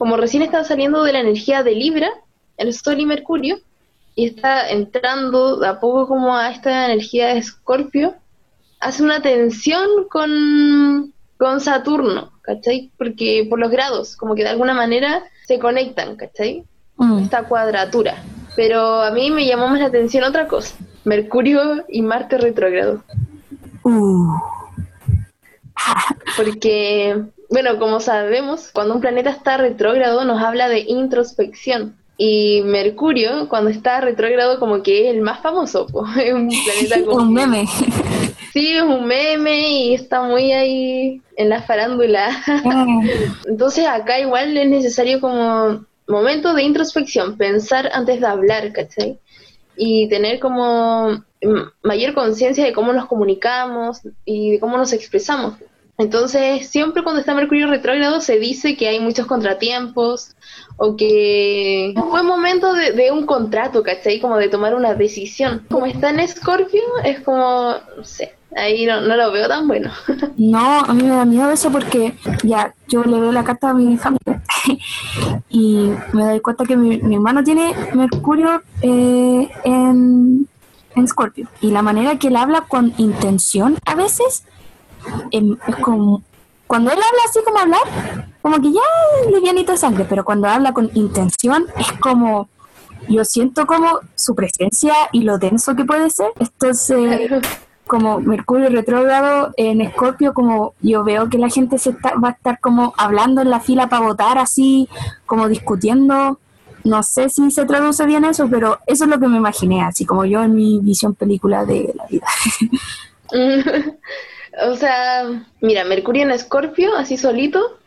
como 0.00 0.16
recién 0.16 0.42
está 0.42 0.64
saliendo 0.64 1.02
de 1.02 1.12
la 1.12 1.20
energía 1.20 1.62
de 1.62 1.74
Libra, 1.74 2.10
el 2.56 2.72
Sol 2.72 2.98
y 3.00 3.04
Mercurio, 3.04 3.58
y 4.14 4.28
está 4.28 4.70
entrando 4.70 5.58
de 5.58 5.68
a 5.68 5.78
poco 5.78 6.08
como 6.08 6.34
a 6.34 6.50
esta 6.50 6.86
energía 6.86 7.28
de 7.28 7.40
Escorpio, 7.40 8.14
hace 8.80 9.02
una 9.02 9.20
tensión 9.20 10.08
con, 10.08 11.12
con 11.36 11.60
Saturno, 11.60 12.32
¿cachai? 12.40 12.90
Porque 12.96 13.46
por 13.50 13.58
los 13.58 13.70
grados, 13.70 14.16
como 14.16 14.34
que 14.34 14.42
de 14.42 14.48
alguna 14.48 14.72
manera 14.72 15.22
se 15.46 15.58
conectan, 15.58 16.16
¿cachai? 16.16 16.64
Mm. 16.96 17.18
Esta 17.18 17.42
cuadratura. 17.42 18.22
Pero 18.56 19.02
a 19.02 19.10
mí 19.10 19.30
me 19.30 19.46
llamó 19.46 19.68
más 19.68 19.80
la 19.80 19.86
atención 19.86 20.24
otra 20.24 20.46
cosa, 20.48 20.74
Mercurio 21.04 21.84
y 21.88 22.02
Marte 22.02 22.38
retrógrado. 22.38 23.02
Uh. 23.82 24.34
Porque, 26.36 27.22
bueno, 27.48 27.78
como 27.78 28.00
sabemos, 28.00 28.70
cuando 28.72 28.94
un 28.94 29.00
planeta 29.00 29.30
está 29.30 29.56
retrógrado 29.56 30.24
nos 30.24 30.42
habla 30.42 30.68
de 30.68 30.80
introspección. 30.80 31.96
Y 32.22 32.60
Mercurio, 32.66 33.48
cuando 33.48 33.70
está 33.70 34.02
retrógrado, 34.02 34.60
como 34.60 34.82
que 34.82 35.08
es 35.08 35.14
el 35.14 35.22
más 35.22 35.40
famoso, 35.40 35.86
po. 35.86 36.04
es 36.22 36.34
un 36.34 36.48
planeta 36.48 37.04
como 37.06 37.22
un 37.22 37.32
meme. 37.32 37.64
Sí, 38.52 38.76
es 38.76 38.82
un 38.82 39.06
meme 39.06 39.70
y 39.70 39.94
está 39.94 40.22
muy 40.22 40.52
ahí 40.52 41.22
en 41.36 41.48
la 41.48 41.62
farándula. 41.62 42.30
Entonces 43.46 43.86
acá 43.86 44.20
igual 44.20 44.54
es 44.56 44.68
necesario 44.68 45.20
como 45.20 45.86
momento 46.10 46.54
de 46.54 46.62
introspección, 46.62 47.36
pensar 47.36 47.90
antes 47.92 48.20
de 48.20 48.26
hablar, 48.26 48.72
¿cachai? 48.72 49.18
Y 49.76 50.08
tener 50.08 50.40
como 50.40 51.10
mm, 51.42 51.60
mayor 51.82 52.14
conciencia 52.14 52.64
de 52.64 52.72
cómo 52.72 52.92
nos 52.92 53.06
comunicamos 53.06 54.00
y 54.24 54.52
de 54.52 54.60
cómo 54.60 54.76
nos 54.76 54.92
expresamos. 54.92 55.54
Entonces, 56.00 56.66
siempre 56.66 57.02
cuando 57.02 57.20
está 57.20 57.34
Mercurio 57.34 57.66
retrógrado 57.66 58.22
se 58.22 58.38
dice 58.38 58.74
que 58.74 58.88
hay 58.88 59.00
muchos 59.00 59.26
contratiempos 59.26 60.34
o 60.78 60.96
que 60.96 61.90
es 61.90 61.96
un 61.96 62.08
buen 62.08 62.24
momento 62.24 62.72
de, 62.72 63.10
un 63.12 63.26
contrato, 63.26 63.82
¿cachai? 63.82 64.18
Como 64.18 64.38
de 64.38 64.48
tomar 64.48 64.74
una 64.74 64.94
decisión. 64.94 65.66
Como 65.70 65.84
está 65.84 66.08
en 66.08 66.20
Escorpio, 66.20 66.80
es 67.04 67.20
como, 67.20 67.74
no 67.98 68.02
sé, 68.02 68.32
ahí 68.56 68.86
no, 68.86 69.02
lo 69.02 69.30
veo 69.30 69.46
tan 69.46 69.68
bueno. 69.68 69.90
No, 70.38 70.80
a 70.80 70.94
mí 70.94 71.02
me 71.02 71.10
da 71.10 71.26
miedo 71.26 71.50
eso 71.50 71.70
porque 71.70 72.14
ya 72.44 72.74
yo 72.88 73.04
le 73.04 73.20
veo 73.20 73.30
la 73.30 73.44
carta 73.44 73.68
a 73.68 73.74
mi 73.74 73.98
familia 73.98 74.42
y 75.50 75.90
me 76.14 76.24
doy 76.24 76.40
cuenta 76.40 76.64
que 76.64 76.78
mi, 76.78 76.96
mi 76.96 77.16
hermano 77.16 77.44
tiene 77.44 77.74
Mercurio 77.92 78.62
eh, 78.80 79.50
en, 79.64 80.48
en 80.94 81.08
Scorpio 81.08 81.46
y 81.60 81.72
la 81.72 81.82
manera 81.82 82.18
que 82.18 82.28
él 82.28 82.36
habla 82.36 82.62
con 82.62 82.94
intención 82.96 83.76
a 83.84 83.94
veces 83.94 84.44
em, 85.30 85.56
es 85.66 85.76
como 85.76 86.22
cuando 86.66 86.90
él 86.90 86.98
habla 86.98 87.22
así 87.28 87.40
como 87.44 87.58
hablar 87.58 88.26
como 88.42 88.60
que 88.60 88.72
ya 88.72 89.30
livianito 89.30 89.72
de 89.72 89.78
sangre 89.78 90.06
pero 90.08 90.24
cuando 90.24 90.48
habla 90.48 90.72
con 90.72 90.90
intención 90.94 91.66
es 91.78 91.92
como 91.92 92.48
yo 93.08 93.24
siento 93.24 93.66
como 93.66 94.00
su 94.14 94.34
presencia 94.34 94.94
y 95.12 95.22
lo 95.22 95.38
denso 95.38 95.74
que 95.74 95.84
puede 95.84 96.10
ser 96.10 96.32
entonces 96.38 97.30
como 97.90 98.20
Mercurio 98.20 98.68
retrógrado 98.68 99.52
en 99.56 99.80
Escorpio, 99.80 100.32
como 100.32 100.74
yo 100.80 101.02
veo 101.02 101.28
que 101.28 101.38
la 101.38 101.48
gente 101.48 101.76
se 101.76 101.90
está, 101.90 102.14
va 102.14 102.28
a 102.28 102.30
estar 102.30 102.60
como 102.60 102.94
hablando 102.96 103.40
en 103.40 103.50
la 103.50 103.58
fila 103.58 103.88
para 103.88 104.06
votar 104.06 104.38
así, 104.38 104.88
como 105.26 105.48
discutiendo. 105.48 106.38
No 106.84 107.02
sé 107.02 107.28
si 107.30 107.50
se 107.50 107.64
traduce 107.64 108.06
bien 108.06 108.24
eso, 108.24 108.48
pero 108.48 108.78
eso 108.86 109.04
es 109.04 109.10
lo 109.10 109.18
que 109.18 109.26
me 109.26 109.38
imaginé, 109.38 109.82
así 109.82 110.04
como 110.06 110.24
yo 110.24 110.40
en 110.44 110.54
mi 110.54 110.78
visión 110.78 111.16
película 111.16 111.64
de 111.64 111.92
la 111.96 112.06
vida. 112.06 112.26
o 114.66 114.76
sea, 114.76 115.46
mira, 115.60 115.84
Mercurio 115.84 116.22
en 116.22 116.30
Escorpio, 116.30 116.96
así 116.96 117.16
solito, 117.16 117.78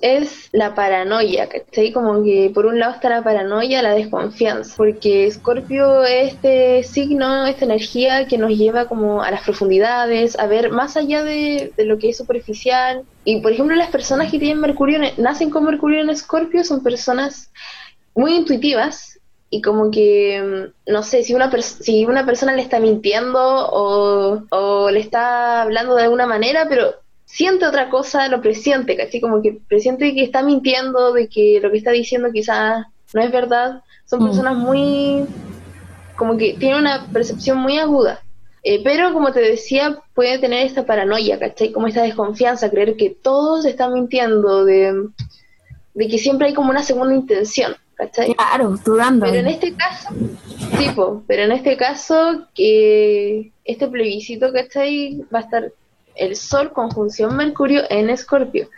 es 0.00 0.48
la 0.52 0.74
paranoia, 0.74 1.48
¿cachai? 1.48 1.92
Como 1.92 2.24
que 2.24 2.50
por 2.54 2.64
un 2.66 2.78
lado 2.78 2.94
está 2.94 3.10
la 3.10 3.22
paranoia, 3.22 3.82
la 3.82 3.94
desconfianza, 3.94 4.74
porque 4.76 5.26
Escorpio 5.26 6.02
es 6.04 6.34
este 6.34 6.82
signo, 6.82 7.46
esta 7.46 7.66
energía 7.66 8.26
que 8.26 8.38
nos 8.38 8.52
lleva 8.56 8.86
como 8.88 9.22
a 9.22 9.30
las 9.30 9.42
profundidades, 9.42 10.38
a 10.38 10.46
ver 10.46 10.70
más 10.70 10.96
allá 10.96 11.22
de, 11.24 11.72
de 11.76 11.84
lo 11.84 11.98
que 11.98 12.08
es 12.10 12.16
superficial. 12.16 13.02
Y 13.24 13.40
por 13.40 13.52
ejemplo, 13.52 13.76
las 13.76 13.90
personas 13.90 14.30
que 14.30 14.38
tienen 14.38 14.60
Mercurio, 14.60 15.02
en- 15.02 15.22
nacen 15.22 15.50
con 15.50 15.64
Mercurio 15.64 16.00
en 16.00 16.10
Escorpio, 16.10 16.64
son 16.64 16.82
personas 16.82 17.50
muy 18.14 18.34
intuitivas 18.34 19.11
y 19.54 19.60
como 19.60 19.90
que, 19.90 20.42
mm, 20.42 20.92
no 20.92 21.02
sé, 21.02 21.22
si 21.22 21.34
una, 21.34 21.50
si 21.60 22.06
una 22.06 22.24
persona 22.24 22.54
le 22.54 22.62
está 22.62 22.80
mintiendo 22.80 23.38
o, 23.38 24.44
o 24.48 24.90
le 24.90 24.98
está 24.98 25.60
hablando 25.60 25.94
de 25.94 26.04
alguna 26.04 26.26
manera, 26.26 26.64
pero 26.70 26.94
siente 27.26 27.66
otra 27.66 27.90
cosa, 27.90 28.28
lo 28.28 28.40
presiente, 28.40 28.96
¿cachai? 28.96 29.20
Como 29.20 29.42
que 29.42 29.58
presiente 29.68 30.14
que 30.14 30.24
está 30.24 30.42
mintiendo, 30.42 31.12
de 31.12 31.28
que 31.28 31.60
lo 31.62 31.70
que 31.70 31.76
está 31.76 31.90
diciendo 31.90 32.30
quizás 32.32 32.86
no 33.12 33.20
es 33.22 33.30
verdad. 33.30 33.82
Son 34.06 34.22
Mm. 34.22 34.26
personas 34.26 34.56
muy, 34.56 35.26
como 36.16 36.38
que 36.38 36.54
tienen 36.54 36.78
una 36.78 37.06
percepción 37.12 37.58
muy 37.58 37.76
aguda. 37.76 38.22
Eh, 38.62 38.80
pero 38.82 39.12
como 39.12 39.32
te 39.32 39.40
decía, 39.40 39.98
puede 40.14 40.38
tener 40.38 40.64
esta 40.64 40.86
paranoia, 40.86 41.38
¿cachai? 41.38 41.72
Como 41.72 41.88
esta 41.88 42.02
desconfianza, 42.02 42.70
creer 42.70 42.96
que 42.96 43.10
todos 43.10 43.66
están 43.66 43.92
mintiendo, 43.92 44.64
de, 44.64 45.08
de 45.92 46.08
que 46.08 46.16
siempre 46.16 46.46
hay 46.48 46.54
como 46.54 46.70
una 46.70 46.82
segunda 46.82 47.14
intención, 47.14 47.74
¿cachai? 47.94 48.34
Claro, 48.34 48.78
dudando. 48.84 49.26
Pero 49.26 49.38
en 49.38 49.46
este 49.46 49.74
caso, 49.74 50.08
tipo, 50.78 51.22
pero 51.26 51.42
en 51.42 51.52
este 51.52 51.76
caso, 51.76 52.46
que 52.54 53.52
este 53.64 53.88
plebiscito, 53.88 54.52
¿cachai? 54.52 55.24
Va 55.34 55.40
a 55.40 55.42
estar 55.42 55.72
el 56.14 56.36
Sol 56.36 56.72
conjunción 56.72 57.36
Mercurio 57.36 57.82
en 57.90 58.10
Escorpio 58.10 58.68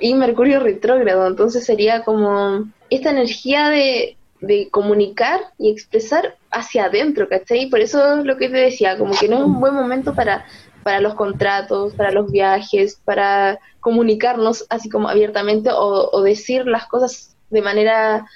y 0.00 0.14
Mercurio 0.14 0.60
retrógrado, 0.60 1.26
entonces 1.26 1.64
sería 1.64 2.02
como 2.04 2.68
esta 2.90 3.10
energía 3.10 3.68
de, 3.68 4.16
de 4.40 4.68
comunicar 4.70 5.40
y 5.58 5.70
expresar 5.70 6.36
hacia 6.50 6.86
adentro, 6.86 7.28
¿cachai? 7.28 7.68
Por 7.68 7.80
eso 7.80 8.20
es 8.20 8.24
lo 8.24 8.36
que 8.36 8.48
te 8.48 8.58
decía, 8.58 8.96
como 8.96 9.14
que 9.14 9.28
no 9.28 9.38
es 9.38 9.42
un 9.44 9.60
buen 9.60 9.74
momento 9.74 10.14
para, 10.14 10.44
para 10.82 11.00
los 11.00 11.14
contratos, 11.14 11.94
para 11.94 12.12
los 12.12 12.30
viajes, 12.30 13.00
para 13.04 13.58
comunicarnos 13.80 14.66
así 14.70 14.88
como 14.88 15.08
abiertamente 15.08 15.70
o, 15.72 16.10
o 16.12 16.22
decir 16.22 16.66
las 16.66 16.86
cosas 16.86 17.36
de 17.50 17.62
manera 17.62 18.26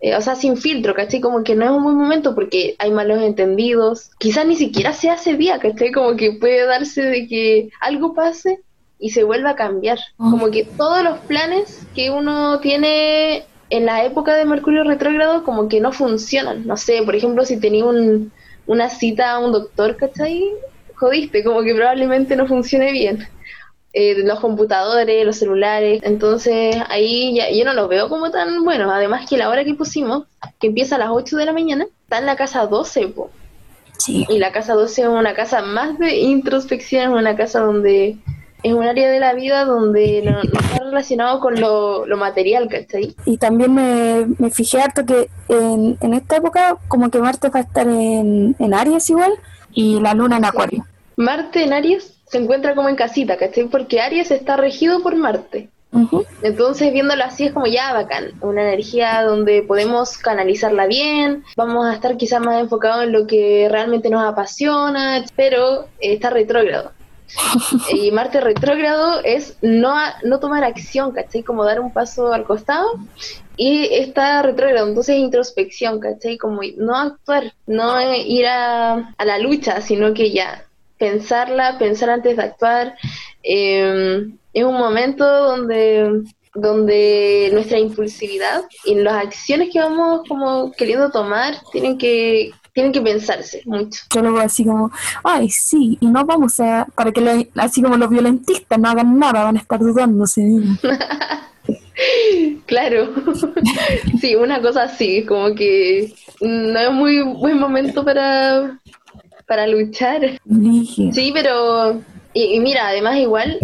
eh, 0.00 0.16
o 0.16 0.20
sea, 0.22 0.34
sin 0.34 0.56
filtro, 0.56 0.94
¿cachai? 0.94 1.20
Como 1.20 1.44
que 1.44 1.54
no 1.54 1.64
es 1.66 1.70
un 1.70 1.82
buen 1.82 1.96
momento 1.96 2.34
porque 2.34 2.74
hay 2.78 2.90
malos 2.90 3.22
entendidos. 3.22 4.10
Quizás 4.18 4.46
ni 4.46 4.56
siquiera 4.56 4.94
sea 4.94 5.14
ese 5.14 5.36
día, 5.36 5.58
¿cachai? 5.58 5.92
Como 5.92 6.16
que 6.16 6.32
puede 6.32 6.64
darse 6.64 7.02
de 7.02 7.28
que 7.28 7.68
algo 7.80 8.14
pase 8.14 8.60
y 8.98 9.10
se 9.10 9.24
vuelva 9.24 9.50
a 9.50 9.56
cambiar. 9.56 9.98
Oh. 10.16 10.30
Como 10.30 10.50
que 10.50 10.64
todos 10.64 11.04
los 11.04 11.18
planes 11.20 11.86
que 11.94 12.10
uno 12.10 12.60
tiene 12.60 13.44
en 13.68 13.86
la 13.86 14.04
época 14.04 14.34
de 14.34 14.46
Mercurio 14.46 14.84
retrógrado 14.84 15.44
como 15.44 15.68
que 15.68 15.80
no 15.80 15.92
funcionan. 15.92 16.66
No 16.66 16.78
sé, 16.78 17.02
por 17.04 17.14
ejemplo, 17.14 17.44
si 17.44 17.60
tenía 17.60 17.84
un, 17.84 18.32
una 18.66 18.88
cita 18.88 19.32
a 19.32 19.38
un 19.38 19.52
doctor, 19.52 19.96
¿cachai? 19.96 20.44
Jodiste, 20.94 21.44
como 21.44 21.62
que 21.62 21.74
probablemente 21.74 22.36
no 22.36 22.46
funcione 22.46 22.92
bien 22.92 23.28
eh, 23.92 24.22
los 24.24 24.40
computadores, 24.40 25.26
los 25.26 25.36
celulares, 25.36 26.00
entonces 26.04 26.76
ahí 26.88 27.34
ya, 27.34 27.50
yo 27.50 27.64
no 27.64 27.72
lo 27.72 27.88
veo 27.88 28.08
como 28.08 28.30
tan 28.30 28.62
bueno, 28.64 28.90
además 28.90 29.28
que 29.28 29.36
la 29.36 29.48
hora 29.48 29.64
que 29.64 29.74
pusimos, 29.74 30.24
que 30.60 30.68
empieza 30.68 30.96
a 30.96 30.98
las 30.98 31.10
8 31.10 31.36
de 31.36 31.44
la 31.44 31.52
mañana, 31.52 31.86
está 32.04 32.18
en 32.18 32.26
la 32.26 32.36
casa 32.36 32.66
12, 32.66 33.08
po. 33.08 33.30
Sí. 33.98 34.24
y 34.30 34.38
la 34.38 34.50
casa 34.50 34.74
12 34.74 35.02
es 35.02 35.08
una 35.08 35.34
casa 35.34 35.60
más 35.60 35.98
de 35.98 36.16
introspección, 36.16 37.12
es 37.12 37.18
una 37.18 37.36
casa 37.36 37.60
donde 37.60 38.16
es 38.62 38.72
un 38.72 38.84
área 38.84 39.10
de 39.10 39.20
la 39.20 39.34
vida 39.34 39.64
donde 39.64 40.22
no, 40.24 40.42
no 40.42 40.60
está 40.60 40.84
relacionado 40.84 41.40
con 41.40 41.60
lo, 41.60 42.06
lo 42.06 42.16
material, 42.16 42.68
¿cachai? 42.68 43.14
Y 43.24 43.38
también 43.38 43.74
me, 43.74 44.26
me 44.38 44.50
fijé 44.50 44.80
harto 44.80 45.04
que 45.04 45.28
en, 45.48 45.96
en 46.00 46.14
esta 46.14 46.36
época 46.36 46.76
como 46.88 47.10
que 47.10 47.18
Marte 47.18 47.48
va 47.48 47.60
a 47.60 47.62
estar 47.62 47.88
en, 47.88 48.54
en 48.58 48.74
Aries 48.74 49.08
igual 49.10 49.32
y 49.72 50.00
la 50.00 50.14
Luna 50.14 50.36
en 50.36 50.44
Acuario. 50.44 50.86
Marte 51.16 51.64
en 51.64 51.72
Aries 51.72 52.19
se 52.30 52.38
encuentra 52.38 52.74
como 52.74 52.88
en 52.88 52.96
casita, 52.96 53.36
¿cachai? 53.36 53.64
Porque 53.64 54.00
Aries 54.00 54.30
está 54.30 54.56
regido 54.56 55.02
por 55.02 55.16
Marte. 55.16 55.68
Entonces, 56.42 56.92
viéndolo 56.92 57.24
así 57.24 57.46
es 57.46 57.52
como 57.52 57.66
ya 57.66 57.92
bacán, 57.92 58.32
una 58.42 58.62
energía 58.62 59.22
donde 59.22 59.62
podemos 59.62 60.16
canalizarla 60.18 60.86
bien, 60.86 61.42
vamos 61.56 61.86
a 61.86 61.94
estar 61.94 62.16
quizás 62.16 62.40
más 62.40 62.60
enfocados 62.60 63.02
en 63.02 63.12
lo 63.12 63.26
que 63.26 63.66
realmente 63.68 64.08
nos 64.08 64.22
apasiona, 64.22 65.24
pero 65.34 65.88
está 65.98 66.30
retrógrado. 66.30 66.92
y 67.92 68.12
Marte 68.12 68.40
retrógrado 68.40 69.20
es 69.24 69.56
no, 69.62 69.94
no 70.22 70.38
tomar 70.38 70.62
acción, 70.62 71.10
¿cachai? 71.10 71.42
Como 71.42 71.64
dar 71.64 71.80
un 71.80 71.92
paso 71.92 72.32
al 72.32 72.44
costado. 72.44 72.86
Y 73.56 73.92
está 73.92 74.42
retrógrado, 74.42 74.86
entonces 74.88 75.16
es 75.16 75.20
introspección, 75.20 75.98
¿cachai? 75.98 76.38
Como 76.38 76.60
no 76.76 76.96
actuar, 76.96 77.52
no 77.66 78.00
ir 78.14 78.46
a, 78.46 79.12
a 79.18 79.24
la 79.24 79.38
lucha, 79.38 79.80
sino 79.80 80.14
que 80.14 80.30
ya 80.30 80.64
pensarla, 81.00 81.78
pensar 81.78 82.10
antes 82.10 82.36
de 82.36 82.42
actuar. 82.44 82.94
Eh, 83.42 84.28
es 84.52 84.64
un 84.64 84.74
momento 84.74 85.24
donde, 85.26 86.22
donde 86.54 87.50
nuestra 87.52 87.78
impulsividad 87.78 88.62
y 88.84 88.94
las 88.96 89.24
acciones 89.24 89.70
que 89.72 89.80
vamos 89.80 90.20
como 90.28 90.70
queriendo 90.72 91.10
tomar 91.10 91.54
tienen 91.72 91.96
que, 91.98 92.50
tienen 92.74 92.92
que 92.92 93.00
pensarse 93.00 93.62
mucho. 93.64 94.02
Yo 94.14 94.20
luego 94.22 94.38
así 94.38 94.64
como, 94.64 94.90
ay, 95.24 95.48
sí, 95.48 95.96
y 96.00 96.06
no 96.06 96.24
vamos 96.24 96.60
a, 96.60 96.86
para 96.94 97.10
que 97.12 97.20
lo- 97.20 97.46
así 97.62 97.82
como 97.82 97.96
los 97.96 98.10
violentistas 98.10 98.78
no 98.78 98.88
hagan 98.90 99.18
nada, 99.18 99.44
van 99.44 99.56
a 99.56 99.60
estar 99.60 99.80
dudando. 99.80 100.26
sí. 100.26 100.42
Claro, 102.66 103.12
sí, 104.20 104.34
una 104.34 104.60
cosa 104.62 104.84
así, 104.84 105.24
como 105.26 105.54
que 105.54 106.12
no 106.40 106.78
es 106.78 106.90
muy 106.92 107.20
buen 107.22 107.58
momento 107.58 108.04
para, 108.04 108.78
para 109.50 109.66
luchar. 109.66 110.38
Sí, 111.12 111.32
pero, 111.34 112.00
y, 112.32 112.54
y 112.54 112.60
mira, 112.60 112.86
además 112.86 113.16
igual, 113.16 113.58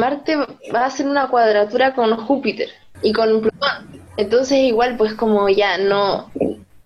Marte 0.00 0.34
va 0.74 0.80
a 0.80 0.86
hacer 0.86 1.06
una 1.06 1.28
cuadratura 1.28 1.94
con 1.94 2.16
Júpiter 2.16 2.70
y 3.02 3.12
con 3.12 3.42
Plutón. 3.42 4.00
Entonces 4.16 4.60
igual, 4.60 4.96
pues 4.96 5.12
como 5.12 5.50
ya 5.50 5.76
no, 5.76 6.30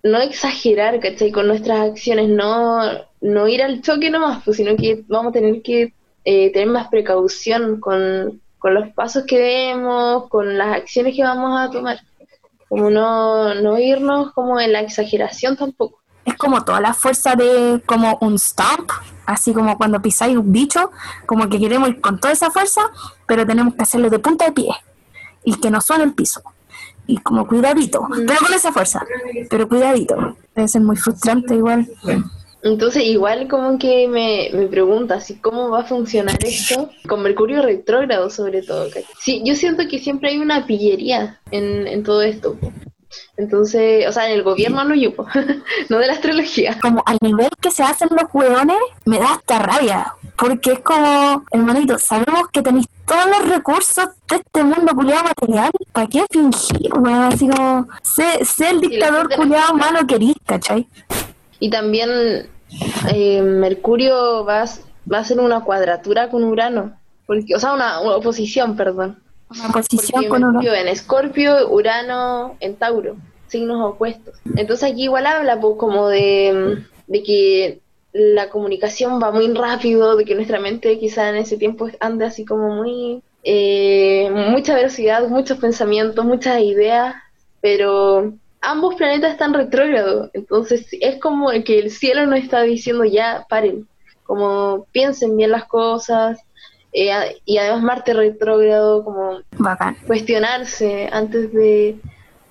no 0.03 0.21
exagerar, 0.21 0.99
¿cachai? 0.99 1.31
Con 1.31 1.47
nuestras 1.47 1.91
acciones, 1.91 2.29
no, 2.29 2.81
no 3.21 3.47
ir 3.47 3.63
al 3.63 3.83
choque 3.83 4.11
nomás, 4.11 4.43
pues, 4.45 4.57
sino 4.57 4.75
que 4.75 5.05
vamos 5.07 5.31
a 5.31 5.39
tener 5.39 5.63
que 5.63 5.95
eh, 6.25 6.51
tener 6.53 6.71
más 6.71 6.89
precaución 6.89 7.79
con, 7.79 8.41
con 8.59 8.75
los 8.75 8.89
pasos 8.95 9.27
que 9.29 9.39
demos, 9.39 10.29
con 10.29 10.59
las 10.59 10.75
acciones 10.75 11.15
que 11.15 11.23
vamos 11.23 11.57
a 11.57 11.71
tomar. 11.71 12.01
Como 12.69 12.91
no, 12.91 13.55
no 13.55 13.79
irnos 13.79 14.33
como 14.33 14.59
en 14.59 14.73
la 14.73 14.81
exageración 14.81 15.57
tampoco. 15.57 16.00
Es 16.25 16.37
como 16.37 16.65
toda 16.65 16.81
la 16.81 16.95
fuerza 16.95 17.35
de 17.35 17.83
como 17.87 18.19
un 18.21 18.39
stomp, 18.39 18.91
así 19.27 19.53
como 19.53 19.77
cuando 19.77 20.03
pisáis 20.03 20.37
un 20.37 20.53
bicho, 20.53 20.91
como 21.27 21.49
que 21.49 21.59
queremos 21.59 21.89
ir 21.89 22.01
con 22.01 22.21
toda 22.21 22.33
esa 22.33 22.51
fuerza, 22.51 22.83
pero 23.27 23.47
tenemos 23.47 23.75
que 23.75 23.83
hacerlo 23.83 24.11
de 24.11 24.19
punta 24.19 24.47
de 24.47 24.53
pie 24.53 24.71
y 25.45 25.55
que 25.55 25.71
no 25.71 25.81
suene 25.81 26.05
el 26.05 26.15
piso. 26.15 26.43
Y 27.07 27.17
como 27.19 27.47
cuidadito, 27.47 28.07
pero 28.09 28.39
con 28.39 28.55
esa 28.55 28.73
fuerza, 28.73 29.05
pero 29.49 29.69
cuidadito. 29.69 30.37
Debe 30.55 30.69
ser 30.69 30.83
muy 30.83 30.97
frustrante 30.97 31.55
igual. 31.55 31.89
Entonces 32.63 33.05
igual 33.05 33.49
como 33.49 33.79
que 33.79 34.07
me, 34.07 34.51
me 34.53 34.67
pregunta 34.67 35.15
así 35.15 35.37
cómo 35.37 35.71
va 35.71 35.81
a 35.81 35.85
funcionar 35.85 36.39
esto 36.45 36.91
con 37.09 37.23
Mercurio 37.23 37.63
retrógrado 37.63 38.29
sobre 38.29 38.63
todo. 38.63 38.87
Sí, 39.19 39.43
yo 39.45 39.55
siento 39.55 39.89
que 39.89 39.99
siempre 39.99 40.31
hay 40.31 40.39
una 40.39 40.67
pillería 40.67 41.41
en, 41.51 41.87
en 41.87 42.03
todo 42.03 42.23
esto. 42.23 42.59
Entonces, 43.37 44.07
o 44.07 44.13
sea, 44.13 44.27
en 44.27 44.33
el 44.33 44.43
gobierno 44.43 44.85
no 44.85 44.95
yo, 44.95 45.15
po, 45.15 45.27
no 45.89 45.99
de 45.99 46.07
la 46.07 46.13
astrología. 46.13 46.79
Como 46.81 47.03
al 47.07 47.19
nivel 47.21 47.51
que 47.61 47.71
se 47.71 47.83
hacen 47.83 48.09
los 48.11 48.33
hueones, 48.33 48.77
me 49.05 49.19
da 49.19 49.35
hasta 49.35 49.59
rabia. 49.59 50.15
Porque 50.37 50.73
es 50.73 50.81
como, 50.81 51.45
hermanito, 51.51 51.99
sabemos 51.99 52.49
que 52.53 52.63
tenéis 52.63 52.87
todos 53.07 53.27
los 53.27 53.49
recursos 53.49 54.09
de 54.29 54.37
este 54.37 54.65
mundo 54.65 54.95
culiado 54.95 55.25
material. 55.25 55.71
¿Para 55.93 56.07
qué 56.07 56.25
fingir, 56.31 56.93
weón? 56.95 57.33
Así 57.33 57.49
como, 57.49 57.89
sé, 58.03 58.45
sé 58.45 58.71
el 58.71 58.81
dictador 58.81 59.29
culiado 59.35 59.75
malo 59.75 60.07
que 60.07 60.15
eres, 60.15 60.35
¿cachai? 60.47 60.89
Y 61.59 61.71
también 61.71 62.49
eh, 63.13 63.43
Mercurio 63.43 64.45
va 64.45 64.63
a, 64.63 64.67
va 65.13 65.19
a 65.19 65.21
hacer 65.21 65.41
una 65.41 65.61
cuadratura 65.63 66.31
con 66.31 66.45
Urano. 66.45 66.97
Porque, 67.27 67.55
o 67.55 67.61
sea, 67.61 67.75
una, 67.75 68.01
una 68.01 68.17
oposición, 68.17 68.77
perdón. 68.77 69.23
Una 69.51 69.69
posición 69.69 70.25
con. 70.29 70.43
Mercurio 70.43 70.75
en 70.75 70.89
Escorpio, 70.89 71.71
Urano 71.71 72.57
en 72.61 72.77
Tauro, 72.77 73.17
signos 73.49 73.95
opuestos. 73.95 74.37
Entonces 74.57 74.91
aquí 74.91 75.05
igual 75.05 75.27
habla 75.27 75.61
pues, 75.61 75.77
como 75.77 76.09
de, 76.09 76.85
de 77.07 77.23
que 77.23 77.81
la 78.13 78.49
comunicación 78.49 79.21
va 79.23 79.31
muy 79.31 79.53
rápido, 79.55 80.17
de 80.17 80.25
que 80.25 80.35
nuestra 80.35 80.61
mente 80.61 80.99
quizá 80.99 81.29
en 81.29 81.37
ese 81.37 81.57
tiempo 81.57 81.89
anda 82.01 82.27
así 82.27 82.45
como 82.45 82.75
muy... 82.75 83.23
eh, 83.43 84.29
mucha 84.51 84.75
velocidad, 84.75 85.29
muchos 85.29 85.59
pensamientos, 85.59 86.25
muchas 86.25 86.61
ideas, 86.61 87.15
pero 87.61 88.33
ambos 88.61 88.97
planetas 88.97 89.33
están 89.33 89.55
retrógrados, 89.55 90.31
entonces 90.35 90.87
es 91.01 91.19
como 91.21 91.51
que 91.65 91.79
el 91.79 91.91
cielo 91.91 92.27
nos 92.27 92.41
está 92.41 92.63
diciendo 92.63 93.05
ya, 93.05 93.47
paren, 93.49 93.87
como 94.25 94.87
piensen 94.93 95.37
bien 95.37 95.53
las 95.53 95.65
cosas, 95.65 96.39
eh, 96.93 97.41
y 97.45 97.59
además 97.59 97.83
Marte 97.83 98.15
retrógrado, 98.15 99.05
como 99.05 99.41
Bacán. 99.59 99.97
cuestionarse 100.07 101.09
antes 101.13 101.53
de, 101.53 101.97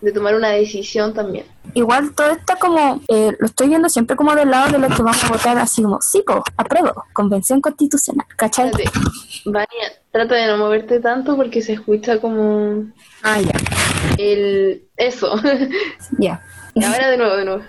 de 0.02 0.12
tomar 0.12 0.36
una 0.36 0.49
decisión 0.49 1.13
también. 1.13 1.45
Igual 1.73 2.15
todo 2.15 2.32
esto 2.32 2.54
como, 2.60 2.99
eh, 3.10 3.36
lo 3.38 3.45
estoy 3.45 3.67
viendo 3.67 3.89
siempre 3.89 4.15
como 4.15 4.34
del 4.34 4.49
lado 4.49 4.71
de 4.71 4.80
los 4.80 4.95
que 4.95 5.04
vamos 5.04 5.23
a 5.23 5.28
votar 5.30 5.58
así 5.60 5.84
como, 5.84 5.99
sí, 6.02 6.23
po, 6.25 6.43
apruebo, 6.58 7.04
convención 7.13 7.62
constitucional, 7.62 8.25
¿cachai? 8.36 8.71
Vania, 9.45 9.67
trata 10.12 10.36
de 10.36 10.47
no 10.47 10.58
moverte 10.58 10.99
tanto 10.99 11.36
porque 11.36 11.62
se 11.62 11.73
escucha 11.73 12.19
como 12.19 12.86
Ah, 13.23 13.39
ya, 13.39 13.52
el 14.17 14.84
eso. 14.97 15.36
ya. 16.17 16.41
Y 16.73 16.84
ahora 16.84 17.10
de 17.10 17.17
nuevo, 17.17 17.36
de 17.36 17.45
nuevo. 17.45 17.63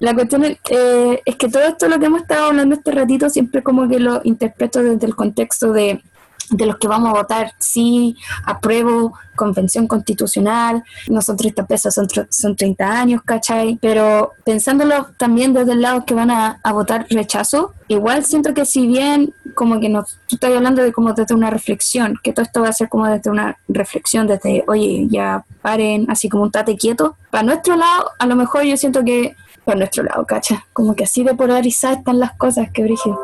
La 0.00 0.14
cuestión 0.14 0.44
es, 0.44 0.58
eh, 0.70 1.22
es 1.24 1.36
que 1.36 1.48
todo 1.48 1.62
esto 1.62 1.88
lo 1.88 1.98
que 1.98 2.06
hemos 2.06 2.22
estado 2.22 2.46
hablando 2.46 2.74
este 2.74 2.90
ratito 2.90 3.30
siempre 3.30 3.62
como 3.62 3.88
que 3.88 4.00
lo 4.00 4.20
interpreto 4.24 4.82
desde 4.82 5.06
el 5.06 5.14
contexto 5.14 5.72
de, 5.72 6.02
de 6.50 6.66
los 6.66 6.78
que 6.78 6.88
vamos 6.88 7.10
a 7.10 7.18
votar 7.18 7.52
sí, 7.58 8.16
apruebo, 8.44 9.14
convención 9.36 9.86
constitucional, 9.86 10.82
nosotros 11.08 11.50
esta 11.50 11.66
pesa 11.66 11.90
son, 11.90 12.08
son 12.28 12.56
30 12.56 13.00
años, 13.00 13.22
¿cachai? 13.24 13.78
Pero 13.80 14.32
pensándolo 14.44 15.08
también 15.16 15.52
desde 15.52 15.72
el 15.72 15.82
lado 15.82 16.04
que 16.04 16.14
van 16.14 16.30
a, 16.30 16.60
a 16.62 16.72
votar 16.72 17.06
rechazo, 17.08 17.72
igual 17.88 18.24
siento 18.24 18.52
que 18.52 18.66
si 18.66 18.86
bien 18.86 19.32
como 19.54 19.80
que 19.80 19.88
nos 19.88 20.18
estás 20.30 20.52
hablando 20.52 20.82
de 20.82 20.92
como 20.92 21.12
desde 21.12 21.34
una 21.34 21.50
reflexión, 21.50 22.18
que 22.22 22.32
todo 22.32 22.44
esto 22.44 22.62
va 22.62 22.68
a 22.68 22.72
ser 22.72 22.88
como 22.88 23.06
desde 23.06 23.30
una 23.30 23.56
reflexión, 23.68 24.26
desde, 24.26 24.64
oye, 24.66 25.06
ya 25.08 25.44
paren, 25.62 26.10
así 26.10 26.28
como 26.28 26.44
un 26.44 26.50
tate 26.50 26.76
quieto. 26.76 27.16
Para 27.30 27.44
nuestro 27.44 27.76
lado, 27.76 28.10
a 28.18 28.26
lo 28.26 28.36
mejor 28.36 28.64
yo 28.64 28.76
siento 28.76 29.04
que, 29.04 29.36
para 29.64 29.78
nuestro 29.78 30.02
lado, 30.04 30.24
cacha, 30.26 30.66
como 30.72 30.94
que 30.94 31.04
así 31.04 31.22
de 31.24 31.34
polarizadas 31.34 31.98
están 31.98 32.18
las 32.18 32.32
cosas, 32.36 32.70
que 32.72 32.82
brígido. 32.82 33.18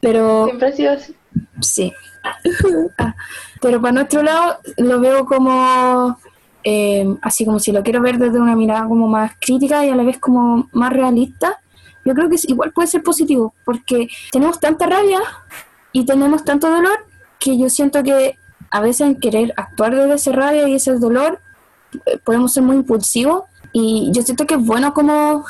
Pero 0.00 0.46
Siempre 0.46 0.68
ha 0.68 0.72
sido 0.72 0.92
así. 0.92 1.16
Sí. 1.60 1.92
Ah, 2.98 3.16
Pero 3.60 3.80
para 3.80 3.92
nuestro 3.92 4.22
lado 4.22 4.58
lo 4.76 5.00
veo 5.00 5.26
como 5.26 6.16
eh, 6.62 7.04
así 7.20 7.44
como 7.44 7.58
si 7.58 7.72
lo 7.72 7.82
quiero 7.82 8.00
ver 8.00 8.18
desde 8.18 8.40
una 8.40 8.54
mirada 8.54 8.86
como 8.86 9.08
más 9.08 9.32
crítica 9.40 9.84
y 9.84 9.90
a 9.90 9.96
la 9.96 10.04
vez 10.04 10.18
como 10.18 10.68
más 10.72 10.92
realista. 10.92 11.60
Yo 12.04 12.14
creo 12.14 12.28
que 12.28 12.36
igual 12.46 12.72
puede 12.72 12.88
ser 12.88 13.02
positivo 13.02 13.54
porque 13.64 14.08
tenemos 14.30 14.60
tanta 14.60 14.86
rabia 14.86 15.20
y 15.92 16.04
tenemos 16.04 16.44
tanto 16.44 16.70
dolor 16.70 17.06
que 17.38 17.58
yo 17.58 17.68
siento 17.68 18.02
que 18.02 18.36
a 18.70 18.80
veces 18.80 19.06
en 19.08 19.20
querer 19.20 19.52
actuar 19.56 19.94
desde 19.94 20.14
esa 20.14 20.32
rabia 20.32 20.68
y 20.68 20.74
ese 20.74 20.94
dolor 20.98 21.40
eh, 22.06 22.18
podemos 22.24 22.52
ser 22.52 22.62
muy 22.62 22.76
impulsivos 22.76 23.42
y 23.72 24.10
yo 24.12 24.22
siento 24.22 24.46
que 24.46 24.54
es 24.54 24.64
bueno 24.64 24.92
como 24.94 25.44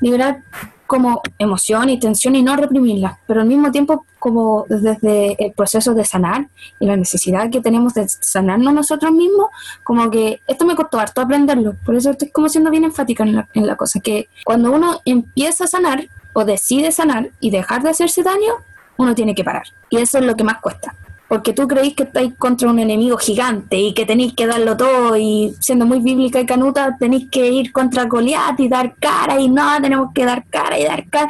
liberar 0.00 0.42
como 0.88 1.20
emoción 1.38 1.90
y 1.90 2.00
tensión 2.00 2.34
y 2.34 2.42
no 2.42 2.56
reprimirla, 2.56 3.18
pero 3.26 3.42
al 3.42 3.46
mismo 3.46 3.70
tiempo 3.70 4.06
como 4.18 4.64
desde 4.70 5.36
el 5.38 5.52
proceso 5.52 5.92
de 5.92 6.04
sanar 6.06 6.48
y 6.80 6.86
la 6.86 6.96
necesidad 6.96 7.50
que 7.50 7.60
tenemos 7.60 7.92
de 7.92 8.08
sanarnos 8.08 8.72
nosotros 8.72 9.12
mismos, 9.12 9.50
como 9.84 10.10
que 10.10 10.40
esto 10.46 10.64
me 10.64 10.74
costó 10.74 10.98
harto 10.98 11.20
aprenderlo, 11.20 11.76
por 11.84 11.94
eso 11.94 12.10
estoy 12.10 12.30
como 12.30 12.48
siendo 12.48 12.70
bien 12.70 12.84
enfática 12.84 13.22
en 13.22 13.36
la, 13.36 13.48
en 13.52 13.66
la 13.66 13.76
cosa, 13.76 14.00
que 14.00 14.28
cuando 14.44 14.72
uno 14.72 15.02
empieza 15.04 15.64
a 15.64 15.68
sanar 15.68 16.08
o 16.32 16.46
decide 16.46 16.90
sanar 16.90 17.30
y 17.38 17.50
dejar 17.50 17.82
de 17.82 17.90
hacerse 17.90 18.22
daño, 18.22 18.54
uno 18.96 19.14
tiene 19.14 19.34
que 19.34 19.44
parar. 19.44 19.64
Y 19.90 19.98
eso 19.98 20.18
es 20.18 20.24
lo 20.24 20.36
que 20.36 20.44
más 20.44 20.60
cuesta. 20.60 20.94
Porque 21.28 21.52
tú 21.52 21.68
creéis 21.68 21.94
que 21.94 22.04
estáis 22.04 22.34
contra 22.36 22.70
un 22.70 22.78
enemigo 22.78 23.18
gigante 23.18 23.76
y 23.76 23.92
que 23.92 24.06
tenéis 24.06 24.32
que 24.32 24.46
darlo 24.46 24.76
todo 24.78 25.14
y 25.16 25.54
siendo 25.60 25.84
muy 25.84 26.00
bíblica 26.00 26.40
y 26.40 26.46
canuta 26.46 26.96
tenéis 26.98 27.28
que 27.30 27.48
ir 27.50 27.70
contra 27.70 28.04
Goliat 28.06 28.58
y 28.58 28.68
dar 28.68 28.94
cara 28.96 29.38
y 29.38 29.50
no, 29.50 29.62
tenemos 29.82 30.12
que 30.14 30.24
dar 30.24 30.46
cara 30.48 30.78
y 30.78 30.84
dar 30.84 31.06
cara. 31.10 31.28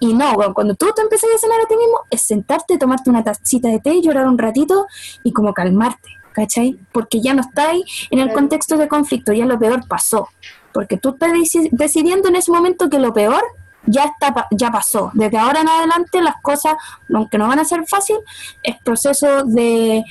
Y 0.00 0.14
no, 0.14 0.34
cuando 0.52 0.74
tú 0.74 0.86
te 0.94 1.02
empiezas 1.02 1.30
a 1.34 1.38
sanar 1.38 1.60
a 1.60 1.68
ti 1.68 1.76
mismo 1.76 2.00
es 2.10 2.22
sentarte, 2.22 2.76
tomarte 2.76 3.08
una 3.08 3.22
tacita 3.22 3.68
de 3.68 3.78
té, 3.78 4.02
llorar 4.02 4.26
un 4.26 4.36
ratito 4.36 4.86
y 5.22 5.32
como 5.32 5.54
calmarte, 5.54 6.08
¿cachai? 6.32 6.76
Porque 6.90 7.20
ya 7.20 7.32
no 7.32 7.42
estáis 7.42 7.84
en 8.10 8.18
el 8.18 8.32
contexto 8.32 8.76
de 8.76 8.88
conflicto, 8.88 9.32
ya 9.32 9.46
lo 9.46 9.58
peor 9.60 9.86
pasó. 9.86 10.28
Porque 10.72 10.96
tú 10.96 11.10
estás 11.10 11.30
deci- 11.32 11.68
decidiendo 11.70 12.28
en 12.28 12.36
ese 12.36 12.50
momento 12.50 12.90
que 12.90 12.98
lo 12.98 13.12
peor 13.12 13.42
ya 13.86 14.04
está 14.04 14.46
ya 14.50 14.70
pasó. 14.70 15.10
Desde 15.14 15.38
ahora 15.38 15.60
en 15.60 15.68
adelante 15.68 16.20
las 16.20 16.40
cosas, 16.42 16.74
aunque 17.12 17.38
no 17.38 17.48
van 17.48 17.58
a 17.58 17.64
ser 17.64 17.86
fácil, 17.86 18.16
es 18.62 18.76
proceso 18.82 19.44
de, 19.44 20.04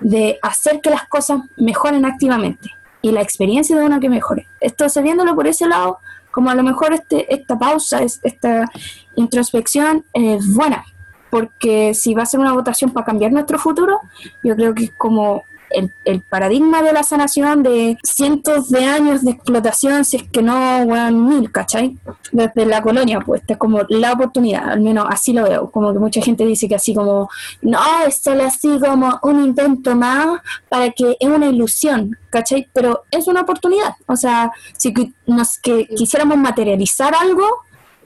de 0.00 0.38
hacer 0.42 0.80
que 0.80 0.90
las 0.90 1.06
cosas 1.08 1.40
mejoren 1.56 2.04
activamente 2.04 2.70
y 3.02 3.12
la 3.12 3.22
experiencia 3.22 3.76
de 3.76 3.84
uno 3.84 4.00
que 4.00 4.08
mejore. 4.08 4.48
Entonces, 4.60 5.02
viéndolo 5.02 5.34
por 5.34 5.46
ese 5.46 5.66
lado, 5.66 5.98
como 6.30 6.50
a 6.50 6.54
lo 6.54 6.62
mejor 6.62 6.92
este, 6.92 7.32
esta 7.32 7.58
pausa, 7.58 8.02
es, 8.02 8.20
esta 8.22 8.70
introspección 9.14 10.04
es 10.12 10.52
buena, 10.52 10.84
porque 11.30 11.94
si 11.94 12.14
va 12.14 12.24
a 12.24 12.26
ser 12.26 12.40
una 12.40 12.52
votación 12.52 12.90
para 12.90 13.06
cambiar 13.06 13.32
nuestro 13.32 13.58
futuro, 13.58 14.00
yo 14.42 14.54
creo 14.56 14.74
que 14.74 14.84
es 14.84 14.92
como 14.98 15.44
el, 15.70 15.92
el 16.04 16.20
paradigma 16.20 16.82
de 16.82 16.92
la 16.92 17.02
sanación 17.02 17.62
de 17.62 17.98
cientos 18.02 18.70
de 18.70 18.84
años 18.84 19.24
de 19.24 19.32
explotación, 19.32 20.04
si 20.04 20.18
es 20.18 20.22
que 20.24 20.42
no, 20.42 20.82
weón, 20.82 21.28
mil, 21.28 21.50
¿cachai? 21.50 21.98
Desde 22.32 22.66
la 22.66 22.82
colonia, 22.82 23.20
pues, 23.20 23.40
esta 23.40 23.54
es 23.54 23.58
como 23.58 23.80
la 23.88 24.12
oportunidad, 24.12 24.70
al 24.70 24.80
menos 24.80 25.06
así 25.08 25.32
lo 25.32 25.44
veo, 25.44 25.70
como 25.70 25.92
que 25.92 25.98
mucha 25.98 26.20
gente 26.20 26.44
dice 26.44 26.68
que 26.68 26.76
así 26.76 26.94
como, 26.94 27.28
no, 27.62 27.80
es 28.06 28.22
solo 28.22 28.44
así 28.44 28.78
como 28.80 29.18
un 29.22 29.44
intento 29.44 29.94
más 29.94 30.40
para 30.68 30.90
que 30.90 31.16
es 31.18 31.28
una 31.28 31.46
ilusión, 31.46 32.16
¿cachai? 32.30 32.68
Pero 32.72 33.04
es 33.10 33.26
una 33.26 33.42
oportunidad, 33.42 33.94
o 34.06 34.16
sea, 34.16 34.52
si 34.76 34.94
nos 35.26 35.58
que 35.58 35.86
quisiéramos 35.86 36.36
materializar 36.38 37.14
algo, 37.14 37.44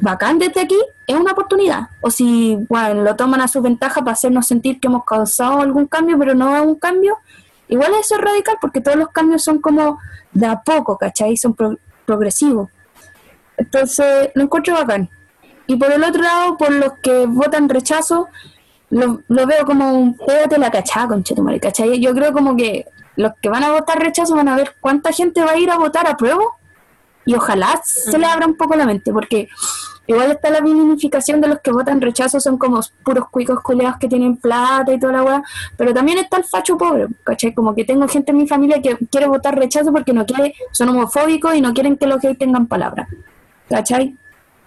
bacán 0.01 0.39
desde 0.39 0.63
aquí, 0.63 0.79
es 1.07 1.15
una 1.15 1.33
oportunidad. 1.33 1.89
O 2.01 2.11
si 2.11 2.57
bueno, 2.69 3.03
lo 3.03 3.17
toman 3.17 3.41
a 3.41 3.49
su 3.49 3.61
ventaja 3.63 4.01
para 4.01 4.13
hacernos 4.13 4.47
sentir 4.47 4.81
que 4.81 4.89
hemos 4.89 5.05
causado 5.05 5.61
algún 5.61 5.87
cambio, 5.87 6.19
pero 6.19 6.35
no 6.35 6.63
un 6.63 6.75
cambio, 6.77 7.19
igual 7.71 7.93
eso 7.99 8.17
es 8.17 8.21
radical 8.21 8.57
porque 8.61 8.81
todos 8.81 8.97
los 8.97 9.09
cambios 9.09 9.43
son 9.43 9.61
como 9.61 9.99
de 10.33 10.47
a 10.47 10.61
poco, 10.61 10.99
¿cachai? 10.99 11.37
Son 11.37 11.57
progresivos. 12.05 12.69
Entonces, 13.57 14.31
lo 14.35 14.45
encuentro 14.45 14.75
bacán. 14.75 15.09
Y 15.67 15.77
por 15.77 15.93
el 15.93 16.03
otro 16.03 16.23
lado, 16.23 16.57
por 16.57 16.73
los 16.73 16.93
que 17.03 17.27
votan 17.27 17.69
rechazo, 17.69 18.29
lo, 18.91 19.23
veo 19.29 19.65
como 19.65 19.93
un 19.93 20.17
de 20.49 20.59
la 20.59 20.71
cachada, 20.71 21.09
conchetumare, 21.09 21.61
¿cachai? 21.61 22.01
Yo 22.01 22.13
creo 22.13 22.33
como 22.33 22.57
que 22.57 22.87
los 23.17 23.33
que 23.41 23.49
van 23.49 23.63
a 23.63 23.71
votar 23.71 23.99
rechazo 23.99 24.35
van 24.35 24.49
a 24.49 24.57
ver 24.57 24.75
cuánta 24.81 25.13
gente 25.13 25.43
va 25.43 25.53
a 25.53 25.59
ir 25.59 25.71
a 25.71 25.79
votar 25.79 26.07
a 26.07 26.17
prueba 26.17 26.43
y 27.25 27.35
ojalá 27.35 27.81
se 27.85 28.19
le 28.19 28.27
abra 28.27 28.47
un 28.47 28.57
poco 28.57 28.75
la 28.75 28.87
mente, 28.87 29.13
porque 29.13 29.49
igual 30.11 30.33
está 30.33 30.51
la 30.51 30.61
minimificación 30.61 31.41
de 31.41 31.47
los 31.47 31.61
que 31.61 31.71
votan 31.71 32.01
rechazo, 32.01 32.41
son 32.41 32.59
como 32.59 32.81
puros 33.05 33.29
cuicos 33.31 33.61
culeados 33.61 33.97
que 33.99 34.09
tienen 34.09 34.37
plata 34.37 34.93
y 34.93 34.99
toda 34.99 35.13
la 35.13 35.23
weá, 35.23 35.43
pero 35.77 35.95
también 35.95 36.19
está 36.19 36.39
el 36.39 36.45
facho 36.45 36.77
pobre, 36.77 37.07
¿cachai? 37.23 37.55
Como 37.55 37.77
que 37.77 37.85
tengo 37.85 38.09
gente 38.09 38.33
en 38.33 38.39
mi 38.39 38.49
familia 38.49 38.83
que 38.83 38.97
quiere 39.09 39.29
votar 39.29 39.57
rechazo 39.57 39.93
porque 39.93 40.13
no 40.13 40.27
quiere, 40.27 40.55
son 40.73 40.89
homofóbicos 40.89 41.55
y 41.55 41.61
no 41.61 41.73
quieren 41.73 41.97
que 41.97 42.07
los 42.07 42.21
gays 42.21 42.37
tengan 42.37 42.67
palabra, 42.67 43.07
¿cachai? 43.69 44.17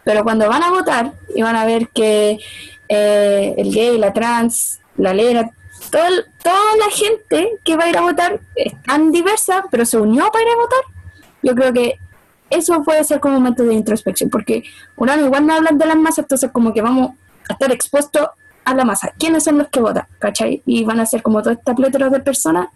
Pero 0.06 0.24
cuando 0.24 0.48
van 0.48 0.64
a 0.64 0.70
votar 0.70 1.12
y 1.36 1.42
van 1.42 1.58
a 1.58 1.66
ver 1.66 1.90
que 1.90 2.40
eh, 2.88 3.54
el 3.58 3.74
gay, 3.74 3.98
la 3.98 4.14
trans, 4.14 4.80
la 4.96 5.14
lera, 5.14 5.52
toda, 5.92 6.08
toda 6.42 6.78
la 6.78 6.90
gente 6.90 7.60
que 7.66 7.76
va 7.76 7.84
a 7.84 7.90
ir 7.90 7.98
a 7.98 8.02
votar 8.02 8.40
es 8.56 8.82
tan 8.84 9.12
diversa, 9.12 9.66
pero 9.70 9.86
se 9.86 9.98
unió 9.98 10.32
para 10.32 10.46
ir 10.46 10.52
a 10.52 10.56
votar, 10.56 10.84
yo 11.42 11.54
creo 11.54 11.74
que 11.74 12.00
eso 12.54 12.82
puede 12.84 13.04
ser 13.04 13.20
como 13.20 13.36
un 13.36 13.44
momento 13.44 13.64
de 13.64 13.74
introspección, 13.74 14.30
porque 14.30 14.64
uno 14.98 15.16
igual 15.20 15.46
no 15.46 15.56
hablan 15.56 15.78
de 15.78 15.86
las 15.86 15.98
masas, 15.98 16.20
entonces 16.20 16.52
como 16.52 16.74
que 16.74 16.82
vamos 16.82 17.12
a 17.50 17.54
estar 17.54 17.72
expuestos 17.72 18.28
a 18.66 18.74
la 18.74 18.86
masa. 18.86 19.14
¿Quiénes 19.18 19.44
son 19.44 19.58
los 19.58 19.68
que 19.70 19.80
votan? 19.80 20.06
¿Cachai? 20.20 20.62
Y 20.66 20.84
van 20.84 21.00
a 21.00 21.06
ser 21.06 21.22
como 21.22 21.42
toda 21.42 21.54
esta 21.56 21.76
plétora 21.76 22.10
de 22.10 22.20
personas. 22.20 22.68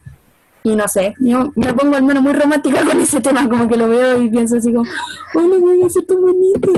Y 0.63 0.75
no 0.75 0.87
sé, 0.87 1.15
yo 1.19 1.51
me 1.55 1.73
pongo 1.73 1.95
al 1.95 2.03
menos 2.03 2.21
muy 2.23 2.33
romántica 2.33 2.83
con 2.83 2.99
ese 2.99 3.21
tema, 3.21 3.47
como 3.47 3.69
que 3.69 3.77
lo 3.77 3.87
veo 3.87 4.21
y 4.21 4.29
pienso 4.29 4.57
así 4.57 4.73
como, 4.73 4.89
no 5.33 5.59
voy 5.59 5.83
a 5.83 5.89
ser 5.89 6.05
tan 6.05 6.19
bonita. 6.19 6.69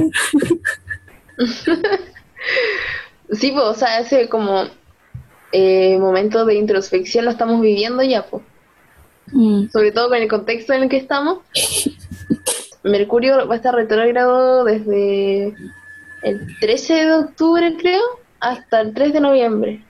sí, 3.31 3.51
pues, 3.51 3.63
o 3.63 3.73
sea, 3.73 3.99
ese 3.99 4.29
como 4.29 4.65
eh, 5.51 5.97
momento 5.97 6.45
de 6.45 6.55
introspección 6.55 7.25
lo 7.25 7.31
estamos 7.31 7.61
viviendo 7.61 8.03
ya, 8.03 8.25
pues. 8.27 8.43
Sobre 9.71 9.91
todo 9.91 10.09
con 10.09 10.17
el 10.17 10.27
contexto 10.27 10.73
en 10.73 10.83
el 10.83 10.89
que 10.89 10.97
estamos. 10.97 11.39
Mercurio 12.89 13.47
va 13.47 13.53
a 13.53 13.57
estar 13.57 13.73
retrógrado 13.73 14.63
desde 14.63 15.55
el 16.23 16.59
13 16.59 16.93
de 16.93 17.13
octubre, 17.13 17.75
creo, 17.77 18.01
hasta 18.39 18.81
el 18.81 18.93
3 18.93 19.13
de 19.13 19.21
noviembre. 19.21 19.83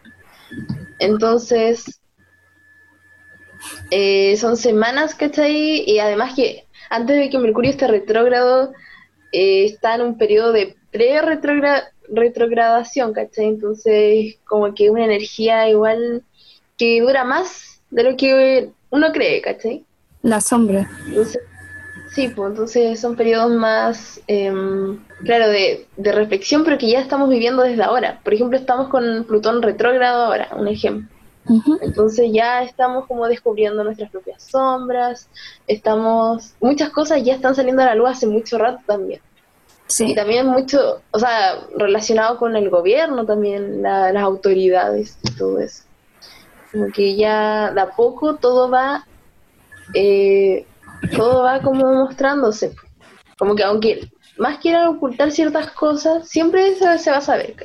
Entonces, 1.00 2.00
eh, 3.92 4.38
son 4.38 4.56
semanas 4.58 5.16
que 5.16 5.26
está 5.26 5.44
ahí 5.44 5.84
y 5.86 6.00
además 6.00 6.34
que 6.36 6.66
antes 6.90 7.18
de 7.18 7.30
que 7.30 7.38
Mercurio 7.38 7.72
esté 7.72 7.88
retrógrado, 7.88 8.74
eh, 9.32 9.66
está 9.66 9.96
en 9.96 10.02
un 10.02 10.18
periodo 10.18 10.52
de 10.52 10.76
pre-retrogradación, 10.92 13.14
¿cachai? 13.14 13.46
Entonces, 13.46 14.38
como 14.46 14.74
que 14.74 14.90
una 14.90 15.06
energía 15.06 15.70
igual 15.70 16.24
que 16.78 17.00
dura 17.02 17.24
más 17.24 17.82
de 17.92 18.04
lo 18.04 18.18
que 18.18 18.72
uno 18.90 19.12
cree, 19.12 19.42
¿cachai? 19.42 19.86
La 20.22 20.42
sombra. 20.42 20.90
Entonces, 21.08 21.42
Sí, 22.12 22.30
pues 22.30 22.52
entonces 22.52 23.00
son 23.00 23.15
periodos 23.15 23.52
más, 23.52 24.19
em, 24.28 25.00
claro, 25.24 25.48
de, 25.50 25.88
reflexión, 25.98 26.63
pero 26.63 26.78
que 26.78 26.89
ya 26.89 27.00
estamos 27.00 27.30
viviendo 27.30 27.63
desde 27.63 27.84
ahora. 27.84 28.19
Por 28.24 28.34
ejemplo, 28.34 28.58
estamos 28.58 28.88
con 28.89 29.26
Plutón 29.26 29.62
retrógrado 29.62 30.26
ahora, 30.26 30.50
un 30.56 30.67
ejemplo. 30.67 31.08
Entonces 31.82 32.30
ya 32.32 32.62
estamos 32.62 33.08
como 33.08 33.28
descubriendo 33.28 33.84
nuestras 33.84 34.12
propias 34.12 34.43
sombras, 34.43 35.30
estamos, 35.65 36.54
muchas 36.62 36.91
cosas 36.91 37.24
ya 37.24 37.34
están 37.34 37.56
saliendo 37.56 37.82
a 37.82 37.86
la 37.86 37.95
luz 37.95 38.10
hace 38.10 38.28
mucho 38.28 38.60
rato 38.60 38.80
también. 38.86 39.19
Sí. 39.88 40.12
Y 40.12 40.15
también 40.15 40.45
mucho, 40.45 41.02
o 41.10 41.17
sea, 41.17 41.60
relacionado 41.76 42.38
con 42.38 42.56
el 42.56 42.69
gobierno 42.69 43.26
también, 43.26 43.82
las 43.82 44.24
autoridades 44.24 45.17
y 45.24 45.32
todo 45.32 45.58
eso. 45.60 45.84
Como 46.72 46.88
que 46.91 47.15
ya 47.15 47.72
de 47.72 47.82
a 47.82 47.95
poco 47.95 48.36
todo 48.36 48.69
va 48.69 49.08
eh, 49.95 50.67
todo 51.16 51.44
va 51.44 51.62
como 51.62 52.06
mostrándose. 52.06 52.76
Como 53.38 53.56
que 53.56 53.64
aunque 53.64 54.10
más 54.40 54.58
quieran 54.60 54.88
ocultar 54.88 55.32
ciertas 55.32 55.72
cosas, 55.72 56.28
siempre 56.28 56.76
se, 56.76 56.98
se 56.98 57.12
va 57.12 57.18
a 57.18 57.22
saber, 57.22 57.56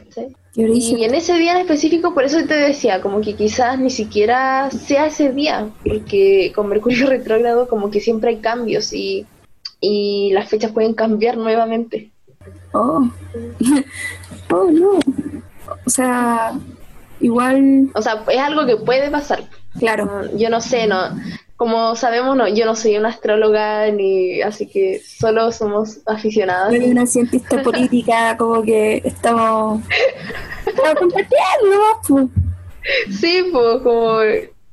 Y 0.57 1.05
en 1.05 1.14
ese 1.14 1.35
día 1.35 1.53
en 1.53 1.59
específico, 1.59 2.12
por 2.12 2.25
eso 2.25 2.44
te 2.47 2.55
decía, 2.55 3.01
como 3.01 3.20
que 3.20 3.35
quizás 3.35 3.79
ni 3.79 3.90
siquiera 3.90 4.70
sea 4.70 5.07
ese 5.07 5.33
día, 5.33 5.70
porque 5.85 6.53
con 6.55 6.68
Mercurio 6.68 7.07
retrógrado 7.09 7.68
como 7.68 7.90
que 7.90 8.01
siempre 8.01 8.31
hay 8.31 8.37
cambios 8.38 8.92
y, 8.92 9.27
y 9.81 10.33
las 10.33 10.49
fechas 10.49 10.73
pueden 10.73 10.94
cambiar 10.94 11.37
nuevamente. 11.37 12.11
Oh, 12.73 13.09
oh 14.51 14.70
no. 14.70 14.99
O 15.87 15.90
sea, 15.90 16.53
igual... 17.20 17.90
O 17.94 18.03
sea, 18.03 18.25
es 18.29 18.38
algo 18.38 18.66
que 18.66 18.77
puede 18.77 19.11
pasar. 19.11 19.44
Claro. 19.79 20.29
yo 20.37 20.51
no 20.51 20.61
sé, 20.61 20.87
no 20.87 21.11
como 21.57 21.95
sabemos, 21.95 22.37
no, 22.37 22.49
yo 22.49 22.67
no 22.67 22.75
soy 22.75 22.97
una 22.97 23.11
astróloga, 23.11 23.90
ni 23.90 24.43
así 24.43 24.67
que 24.67 25.01
solo 25.01 25.53
somos 25.53 26.01
aficionadas. 26.07 26.71
Soy 26.71 26.90
una 26.90 27.07
cientista 27.07 27.62
política, 27.62 28.37
como 28.37 28.62
que 28.62 29.03
estamos, 29.05 29.83
compartiendo, 30.64 31.31
pues. 32.09 32.27
Sí, 33.19 33.49
pues, 33.53 33.83
como 33.83 34.19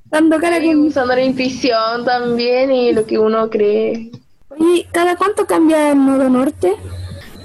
dando 0.05 0.39
cara 0.39 0.59
que... 0.59 0.75
usando 0.75 1.15
la 1.15 1.21
intuición 1.21 2.03
también 2.03 2.71
y 2.71 2.93
lo 2.93 3.05
que 3.05 3.19
uno 3.19 3.49
cree. 3.49 4.11
¿Y 4.57 4.83
cada 4.91 5.15
cuánto 5.15 5.45
cambia 5.45 5.91
el 5.91 6.05
nodo 6.05 6.29
norte? 6.29 6.75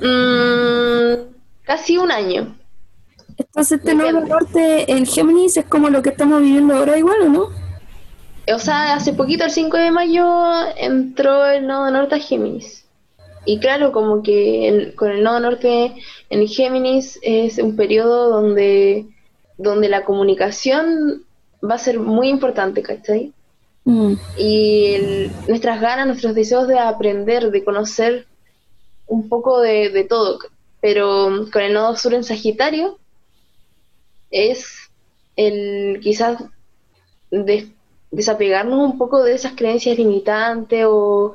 Mm, 0.00 1.34
casi 1.62 1.98
un 1.98 2.10
año. 2.10 2.56
Entonces 3.38 3.78
este 3.78 3.94
nodo 3.94 4.20
norte 4.22 4.90
en 4.90 5.04
Géminis 5.04 5.58
es 5.58 5.66
como 5.66 5.90
lo 5.90 6.02
que 6.02 6.08
estamos 6.08 6.40
viviendo 6.40 6.74
ahora 6.74 6.98
igual, 6.98 7.20
¿o 7.22 7.28
no? 7.28 7.65
O 8.54 8.58
sea, 8.58 8.94
hace 8.94 9.12
poquito, 9.12 9.44
el 9.44 9.50
5 9.50 9.76
de 9.76 9.90
mayo, 9.90 10.50
entró 10.76 11.46
el 11.46 11.66
nodo 11.66 11.90
norte 11.90 12.14
a 12.14 12.18
Géminis. 12.18 12.84
Y 13.44 13.58
claro, 13.58 13.92
como 13.92 14.22
que 14.22 14.92
con 14.96 15.10
el 15.10 15.22
nodo 15.22 15.40
norte 15.40 15.94
en 16.30 16.48
Géminis 16.48 17.18
es 17.22 17.58
un 17.58 17.76
periodo 17.76 18.28
donde, 18.28 19.06
donde 19.56 19.88
la 19.88 20.04
comunicación 20.04 21.24
va 21.62 21.76
a 21.76 21.78
ser 21.78 22.00
muy 22.00 22.28
importante, 22.28 22.82
¿cachai? 22.82 23.32
Mm. 23.84 24.14
Y 24.36 24.96
nuestras 25.46 25.80
ganas, 25.80 26.06
nuestros 26.06 26.34
deseos 26.34 26.66
de 26.66 26.78
aprender, 26.78 27.50
de 27.50 27.64
conocer 27.64 28.26
un 29.06 29.28
poco 29.28 29.60
de, 29.60 29.90
de 29.90 30.04
todo. 30.04 30.38
Pero 30.80 31.46
con 31.52 31.62
el 31.62 31.72
nodo 31.72 31.96
sur 31.96 32.14
en 32.14 32.24
Sagitario 32.24 32.98
es 34.30 34.90
el 35.36 36.00
quizás 36.02 36.42
de, 37.30 37.68
desapegarnos 38.10 38.78
un 38.78 38.98
poco 38.98 39.22
de 39.22 39.34
esas 39.34 39.52
creencias 39.52 39.98
limitantes 39.98 40.84
o 40.88 41.34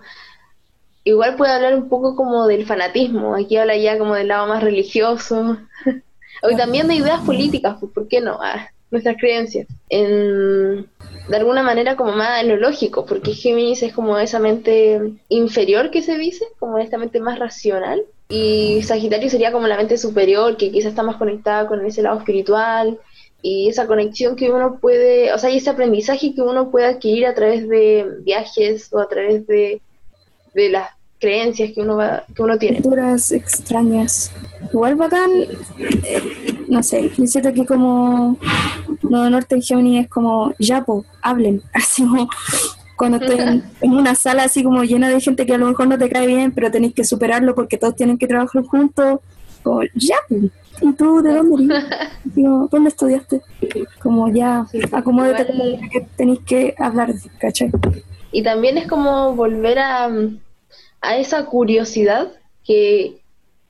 igual 1.03 1.35
puede 1.35 1.53
hablar 1.53 1.75
un 1.75 1.89
poco 1.89 2.15
como 2.15 2.47
del 2.47 2.65
fanatismo, 2.65 3.35
aquí 3.35 3.57
habla 3.57 3.75
ya 3.75 3.97
como 3.97 4.15
del 4.15 4.27
lado 4.27 4.47
más 4.47 4.63
religioso, 4.63 5.57
o 6.43 6.57
también 6.57 6.87
de 6.87 6.95
ideas 6.95 7.21
políticas, 7.21 7.77
pues 7.79 7.91
¿por 7.91 8.07
qué 8.07 8.21
no? 8.21 8.39
Ah, 8.41 8.69
nuestras 8.91 9.15
creencias, 9.17 9.67
en, 9.89 10.85
de 11.29 11.37
alguna 11.37 11.63
manera 11.63 11.95
como 11.95 12.11
más 12.11 12.41
en 12.41 12.49
lo 12.49 12.57
lógico, 12.57 13.05
porque 13.05 13.33
Géminis 13.33 13.83
es 13.83 13.93
como 13.93 14.17
esa 14.17 14.39
mente 14.39 15.13
inferior 15.29 15.91
que 15.91 16.01
se 16.01 16.17
dice, 16.17 16.45
como 16.59 16.77
esta 16.77 16.97
mente 16.97 17.19
más 17.19 17.39
racional, 17.39 18.03
y 18.29 18.81
Sagitario 18.83 19.29
sería 19.29 19.51
como 19.51 19.67
la 19.67 19.77
mente 19.77 19.97
superior, 19.97 20.57
que 20.57 20.71
quizás 20.71 20.91
está 20.91 21.03
más 21.03 21.15
conectada 21.17 21.67
con 21.67 21.85
ese 21.85 22.01
lado 22.01 22.19
espiritual, 22.19 22.99
y 23.41 23.69
esa 23.69 23.87
conexión 23.87 24.35
que 24.35 24.51
uno 24.51 24.77
puede, 24.79 25.33
o 25.33 25.37
sea, 25.37 25.49
y 25.49 25.57
ese 25.57 25.69
aprendizaje 25.69 26.33
que 26.33 26.41
uno 26.41 26.69
puede 26.69 26.85
adquirir 26.85 27.25
a 27.25 27.33
través 27.33 27.67
de 27.67 28.05
viajes 28.21 28.91
o 28.93 28.99
a 28.99 29.09
través 29.09 29.47
de, 29.47 29.81
de 30.53 30.69
las 30.69 30.89
creencias 31.19 31.71
que 31.73 31.81
uno 31.81 31.97
va, 31.97 32.23
que 32.35 32.41
uno 32.41 32.57
tiene. 32.57 32.81
Culturas 32.81 33.31
extrañas. 33.31 34.31
Igual 34.73 34.95
bacán, 34.95 35.31
eh, 35.79 36.21
no 36.67 36.81
sé, 36.83 37.11
me 37.17 37.27
siento 37.27 37.53
que 37.53 37.65
como 37.65 38.37
Nuevo 39.03 39.29
Norte 39.29 39.55
en 39.55 39.61
Gemini 39.61 39.99
es 39.99 40.09
como, 40.09 40.53
ya, 40.59 40.83
po, 40.83 41.05
hablen, 41.21 41.61
así 41.73 42.03
como 42.03 42.27
cuando 42.97 43.17
estoy 43.17 43.39
en, 43.39 43.91
una 43.91 44.13
sala 44.13 44.43
así 44.43 44.63
como 44.63 44.83
llena 44.83 45.09
de 45.09 45.19
gente 45.19 45.47
que 45.47 45.55
a 45.55 45.57
lo 45.57 45.67
mejor 45.67 45.87
no 45.87 45.97
te 45.97 46.09
cae 46.09 46.27
bien, 46.27 46.51
pero 46.51 46.69
tenéis 46.69 46.93
que 46.93 47.03
superarlo 47.03 47.55
porque 47.55 47.77
todos 47.77 47.95
tienen 47.95 48.17
que 48.17 48.27
trabajar 48.27 48.63
juntos, 48.63 49.19
como, 49.63 49.81
ya, 49.95 50.17
¿y 50.81 50.93
tú 50.93 51.21
de 51.21 51.33
dónde 51.33 51.83
Digo, 52.23 52.67
¿dónde 52.71 52.89
estudiaste? 52.89 53.41
Como 54.01 54.29
ya, 54.31 54.65
acomódate 54.91 55.45
como 55.47 55.63
que 55.91 56.01
tenéis 56.15 56.39
que 56.45 56.75
hablar, 56.77 57.13
¿cachai? 57.39 57.71
Y 58.31 58.43
también 58.43 58.77
es 58.77 58.87
como 58.87 59.35
volver 59.35 59.79
a, 59.79 60.09
a 61.01 61.17
esa 61.17 61.45
curiosidad 61.45 62.29
que, 62.63 63.21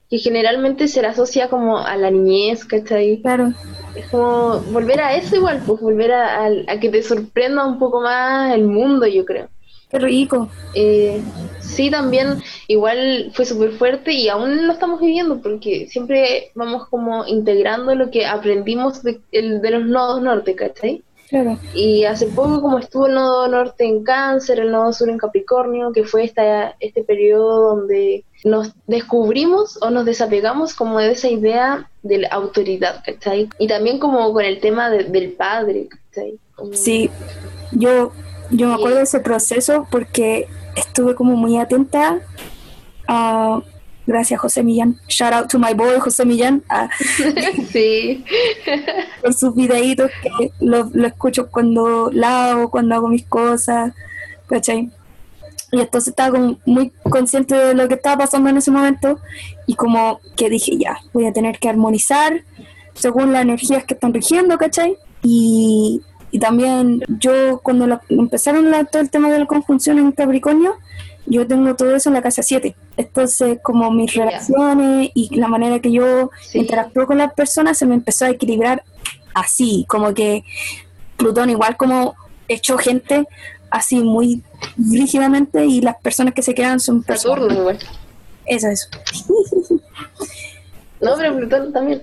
que 0.09 0.17
generalmente 0.19 0.87
se 0.87 1.01
le 1.01 1.07
asocia 1.07 1.49
como 1.49 1.77
a 1.79 1.95
la 1.97 2.11
niñez, 2.11 2.65
¿cachai? 2.65 3.21
Claro. 3.21 3.53
Es 3.95 4.05
como 4.09 4.59
volver 4.71 5.01
a 5.01 5.15
eso 5.15 5.35
igual, 5.35 5.61
pues 5.65 5.81
volver 5.81 6.11
a, 6.11 6.45
a- 6.45 6.49
a 6.67 6.79
que 6.79 6.89
te 6.89 7.01
sorprenda 7.01 7.65
un 7.65 7.79
poco 7.79 8.01
más 8.01 8.53
el 8.53 8.65
mundo, 8.65 9.07
yo 9.07 9.25
creo. 9.25 9.47
Qué 9.91 9.99
rico. 9.99 10.49
Eh, 10.73 11.21
sí, 11.60 11.91
también 11.91 12.41
igual 12.67 13.32
fue 13.34 13.45
súper 13.45 13.71
fuerte 13.73 14.13
y 14.13 14.30
aún 14.30 14.65
lo 14.67 14.73
estamos 14.73 15.01
viviendo 15.01 15.41
porque 15.41 15.88
siempre 15.89 16.51
vamos 16.56 16.88
como 16.88 17.25
integrando 17.27 17.93
lo 17.95 18.10
que 18.10 18.25
aprendimos 18.25 19.04
de, 19.04 19.19
el- 19.34 19.62
de 19.62 19.69
los 19.71 19.86
nodos 19.86 20.21
norte, 20.21 20.56
¿cachai? 20.56 21.04
Claro. 21.30 21.58
Y 21.73 22.04
hace 22.04 22.27
poco 22.27 22.62
como 22.62 22.77
estuvo 22.80 23.08
el 23.08 23.13
nodo 23.15 23.47
norte 23.47 23.86
en 23.86 24.04
cáncer, 24.04 24.60
el 24.60 24.71
nodo 24.71 24.91
sur 24.91 25.10
en 25.10 25.17
Capricornio, 25.17 25.91
que 25.93 26.04
fue 26.04 26.25
esta, 26.25 26.75
este 26.82 27.04
periodo 27.04 27.75
donde 27.75 28.25
nos 28.43 28.71
descubrimos 28.88 29.77
o 29.82 29.89
nos 29.91 30.04
desapegamos 30.06 30.73
como 30.73 30.99
de 30.99 31.12
esa 31.12 31.30
idea 31.30 31.89
de 32.04 32.17
la 32.19 32.27
autoridad, 32.30 33.01
¿cachai? 33.06 33.47
Y 33.60 33.67
también 33.67 33.97
como 33.99 34.32
con 34.34 34.43
el 34.43 34.60
tema 34.60 34.89
de- 34.89 35.06
del 35.06 35.32
padre, 35.34 35.88
¿cachai? 35.88 36.36
Como- 36.56 36.73
Sí, 36.73 37.10
yo, 37.71 38.12
yo 38.51 38.67
me 38.67 38.73
acuerdo 38.75 38.97
de 38.97 39.03
ese 39.03 39.19
proceso 39.19 39.87
porque 39.89 40.47
estuve 40.75 41.15
como 41.15 41.35
muy 41.35 41.57
atenta 41.57 42.19
a... 43.07 43.61
Gracias, 44.07 44.39
José 44.41 44.63
Millán. 44.63 44.99
Shout 45.07 45.31
out 45.31 45.47
to 45.47 45.59
my 45.59 45.73
boy, 45.75 45.99
José 45.99 46.25
Millán, 46.25 46.63
a- 46.67 46.89
sí. 47.71 48.25
por 49.21 49.33
sus 49.33 49.55
videitos 49.55 50.09
que 50.23 50.51
lo, 50.59 50.89
lo 50.91 51.07
escucho 51.07 51.49
cuando 51.49 52.09
lavo, 52.11 52.71
cuando 52.71 52.95
hago 52.95 53.07
mis 53.07 53.25
cosas, 53.25 53.93
¿cachai? 54.47 54.89
Y 55.71 55.79
entonces 55.79 56.09
estaba 56.09 56.31
como 56.31 56.57
muy 56.65 56.89
consciente 57.09 57.55
de 57.55 57.73
lo 57.75 57.87
que 57.87 57.93
estaba 57.93 58.25
pasando 58.25 58.49
en 58.49 58.57
ese 58.57 58.71
momento 58.71 59.19
y 59.67 59.75
como 59.75 60.19
que 60.35 60.49
dije, 60.49 60.77
ya, 60.77 60.97
voy 61.13 61.27
a 61.27 61.31
tener 61.31 61.59
que 61.59 61.69
armonizar 61.69 62.43
según 62.95 63.31
las 63.31 63.43
energías 63.43 63.85
que 63.85 63.93
están 63.93 64.13
rigiendo, 64.13 64.57
¿cachai? 64.57 64.97
Y, 65.23 66.01
y 66.32 66.39
también 66.39 67.02
yo 67.20 67.60
cuando 67.62 67.88
la- 67.88 68.02
empezaron 68.10 68.72
la- 68.72 68.86
todo 68.86 69.02
el 69.02 69.10
tema 69.10 69.30
de 69.30 69.39
la 69.39 69.46
conjunción 69.46 70.00
en 70.00 70.12
Capricornio, 70.12 70.76
yo 71.28 71.46
tengo 71.46 71.76
todo 71.76 71.96
eso 71.96 72.10
en 72.10 72.15
la 72.15 72.22
casa 72.22 72.41
7. 72.41 72.76
Entonces, 72.98 73.60
como 73.62 73.91
mis 73.91 74.13
relaciones 74.15 75.12
y 75.13 75.36
la 75.36 75.48
manera 75.48 75.80
que 75.80 75.91
yo 75.91 76.32
Sí. 76.41 76.60
interactúo 76.60 77.06
con 77.06 77.17
las 77.20 77.34
personas 77.34 77.78
se 77.78 77.86
me 77.86 77.94
empezó 77.94 78.26
a 78.26 78.30
equilibrar 78.30 78.84
así, 79.34 79.86
como 79.88 80.13
que 80.13 80.44
Plutón 81.17 81.50
igual 81.52 81.78
como 81.78 82.15
echó 82.48 82.78
gente 82.80 83.26
así 83.70 84.00
muy 84.04 84.41
rígidamente 84.78 85.65
y 85.65 85.80
las 85.82 85.96
personas 86.02 86.34
que 86.34 86.41
se 86.41 86.54
quedan 86.56 86.80
son 86.80 87.04
personas. 87.04 87.38
Saturno 87.39 87.60
igual. 87.60 87.80
Eso, 88.46 88.67
eso. 88.70 88.88
No, 91.02 91.12
pero 91.17 91.36
Plutón 91.36 91.74
también. 91.74 92.02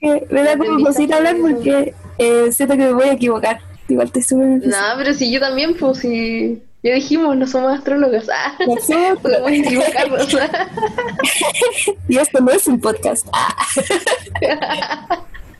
Que 0.00 0.26
Me 0.30 0.42
da 0.44 0.56
como 0.56 0.84
cosita 0.84 1.16
hablar 1.16 1.36
porque 1.40 1.94
eh, 2.22 2.52
siento 2.52 2.74
que 2.76 2.84
me 2.84 2.92
voy 2.92 3.08
a 3.08 3.12
equivocar. 3.12 3.60
Igual 3.88 4.06
estoy 4.06 4.22
súper 4.22 4.46
no, 4.66 4.76
pero 4.96 5.12
si 5.12 5.30
yo 5.32 5.40
también, 5.40 5.74
pues 5.76 5.98
si 5.98 6.62
ya 6.82 6.94
dijimos, 6.94 7.36
no 7.36 7.46
somos 7.46 7.72
astrólogas. 7.78 8.28
Ah, 8.32 8.56
Nosotros. 8.66 9.18
podemos 9.22 9.50
equivocarnos. 9.52 10.28
Y 12.08 12.18
esto 12.18 12.40
no 12.40 12.50
es 12.50 12.66
un 12.66 12.80
podcast. 12.80 13.26
Ah. 13.32 13.56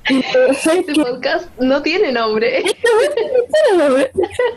Este 0.08 0.94
podcast 0.94 1.48
no 1.60 1.80
tiene 1.80 2.10
nombre. 2.12 2.64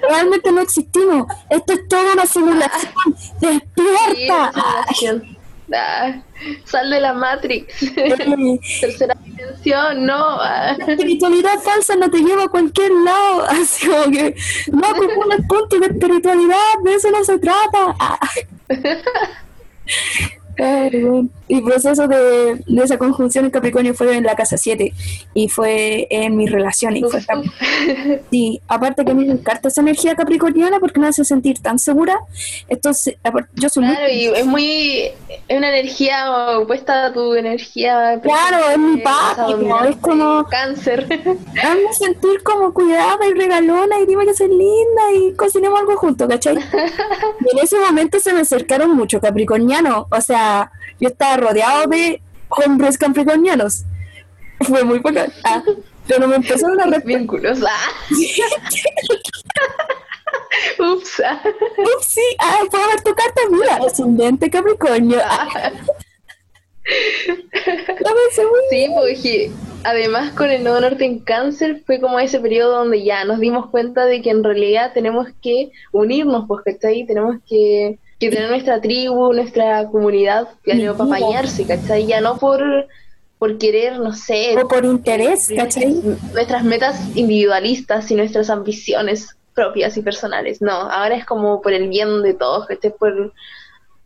Realmente 0.10 0.52
no 0.52 0.62
existimos. 0.62 1.28
Esto 1.50 1.74
es 1.74 1.88
toda 1.88 2.14
una 2.14 2.26
simulación. 2.26 2.94
Sí, 3.40 3.62
¡Despierta! 3.76 4.52
simulación. 4.96 5.35
Ah, 5.74 6.22
sal 6.66 6.90
de 6.90 7.00
la 7.00 7.14
Matrix. 7.14 7.74
Tercera 8.82 9.16
dimensión, 9.24 10.06
no. 10.06 10.40
Ah, 10.40 10.76
La 10.78 10.86
espiritualidad 10.86 11.60
falsa 11.60 11.96
no 11.96 12.10
te 12.10 12.20
lleva 12.20 12.44
a 12.44 12.48
cualquier 12.50 12.92
lado. 12.92 13.44
Así 13.50 13.88
como 13.88 14.12
que 14.12 14.36
no 14.72 14.90
ocupa 14.90 15.36
el 15.36 15.48
punto 15.48 15.80
de 15.80 15.88
espiritualidad, 15.88 16.58
de 16.84 16.94
eso 16.94 17.10
no 17.12 17.24
se 17.24 17.40
trata. 17.40 17.96
Ah. 18.00 18.20
Ay, 20.58 21.02
bueno. 21.04 21.30
Y 21.48 21.62
proceso 21.62 22.08
de, 22.08 22.56
de 22.66 22.84
esa 22.84 22.98
conjunción 22.98 23.46
en 23.46 23.52
Capricornio 23.52 23.94
fue 23.94 24.16
en 24.18 24.24
la 24.24 24.36
casa 24.36 24.58
7 24.58 24.94
y 25.36 25.48
fue 25.50 26.08
en 26.10 26.36
mis 26.36 26.52
relaciones. 26.52 27.00
y 27.00 27.04
fue 27.04 27.20
uf, 27.20 27.26
tan- 27.28 27.44
Sí, 28.32 28.62
aparte 28.68 29.06
que 29.06 29.12
a 29.12 29.14
mí 29.14 29.26
me 29.26 29.34
encanta 29.34 29.68
esa 29.68 29.82
energía 29.82 30.16
capricorniana 30.16 30.80
porque 30.80 31.00
me 31.00 31.08
hace 31.08 31.24
sentir 31.24 31.60
tan 31.60 31.78
segura. 31.78 32.18
Entonces, 32.68 33.16
yo 33.54 33.70
soy 33.70 33.84
muy 33.86 33.96
Claro, 33.96 34.12
y 34.12 34.26
es 34.26 34.46
muy. 34.46 35.02
Es 35.48 35.58
una 35.58 35.70
energía 35.70 36.58
opuesta 36.58 37.06
a 37.08 37.14
tu 37.14 37.36
energía. 37.36 38.20
Claro, 38.24 38.70
es 38.72 38.78
mi 38.80 38.98
pático, 38.98 39.52
dominante, 39.52 39.90
es 39.90 39.96
como- 39.98 40.46
Cáncer. 40.50 41.06
Hazme 41.64 41.94
sentir 41.94 42.42
como 42.44 42.74
cuidada 42.74 43.20
y 43.30 43.34
regalona 43.34 44.00
y 44.00 44.06
dime 44.06 44.26
que 44.26 44.34
soy 44.34 44.48
linda 44.50 45.14
y 45.14 45.34
cocinemos 45.36 45.80
algo 45.80 45.96
juntos, 45.98 46.28
¿cachai? 46.28 46.56
Y 47.46 47.58
en 47.58 47.64
ese 47.64 47.78
momento 47.80 48.20
se 48.20 48.34
me 48.34 48.42
acercaron 48.42 48.96
mucho 48.96 49.20
capricornianos, 49.22 50.06
o 50.10 50.22
sea, 50.22 50.72
yo 51.00 51.10
estaba 51.10 51.35
rodeado 51.38 51.88
de 51.88 52.22
hombres 52.50 52.98
capricornianos. 52.98 53.86
Fue 54.62 54.84
muy 54.84 55.00
bacán. 55.00 55.32
Ah, 55.44 55.64
pero 56.08 56.28
me 56.28 56.36
empezaron 56.36 56.80
a 56.80 56.86
respetar. 56.86 57.26
Ah. 57.68 57.90
Ups. 60.80 61.22
ah. 61.26 61.42
Ups, 61.78 62.06
sí, 62.08 62.22
ah, 62.40 62.60
puedo 62.70 62.88
ver 62.88 63.02
tu 63.02 63.14
carta, 63.14 63.42
mira, 63.52 63.76
ascendente 63.86 64.50
capricornio. 64.50 65.20
Ah, 65.24 65.72
Sí, 68.70 68.88
porque 68.94 69.52
además 69.84 70.32
con 70.34 70.52
el 70.52 70.64
nodo 70.64 70.82
norte 70.82 71.06
en 71.06 71.20
cáncer 71.20 71.82
fue 71.86 72.00
como 72.00 72.20
ese 72.20 72.40
periodo 72.40 72.78
donde 72.78 73.04
ya 73.04 73.26
nos 73.26 73.40
dimos 73.40 73.70
cuenta 73.70 74.06
de 74.06 74.22
que 74.22 74.30
en 74.30 74.44
realidad 74.44 74.92
tenemos 74.94 75.28
que 75.42 75.72
unirnos, 75.92 76.46
pues 76.48 76.64
¿cachai? 76.64 77.06
Tenemos 77.06 77.38
que, 77.48 78.00
que 78.20 78.30
tener 78.30 78.50
nuestra 78.50 78.80
tribu, 78.82 79.34
nuestra 79.34 79.88
comunidad, 79.90 80.48
ya 80.66 80.94
para 80.94 81.04
apañarse, 81.10 81.66
¿cachai? 81.66 82.06
Ya 82.08 82.22
no 82.22 82.38
por, 82.38 82.62
por 83.38 83.58
querer, 83.58 84.00
no 84.00 84.14
sé, 84.14 84.56
O 84.58 84.68
por 84.68 84.86
interés, 84.86 85.52
¿cachai? 85.56 86.02
nuestras- 86.34 86.64
metas 86.64 87.00
individualistas 87.16 88.10
y 88.12 88.16
nuestras 88.16 88.50
ambiciones 88.50 89.36
propias 89.54 89.98
y 89.98 90.02
personales. 90.02 90.62
No, 90.62 90.72
ahora 90.72 91.16
es 91.16 91.26
como 91.26 91.62
por 91.62 91.74
el 91.74 91.90
bien 91.90 92.22
de 92.24 92.34
todos, 92.34 92.68
¿cachai? 92.68 92.94
Por, 92.98 93.34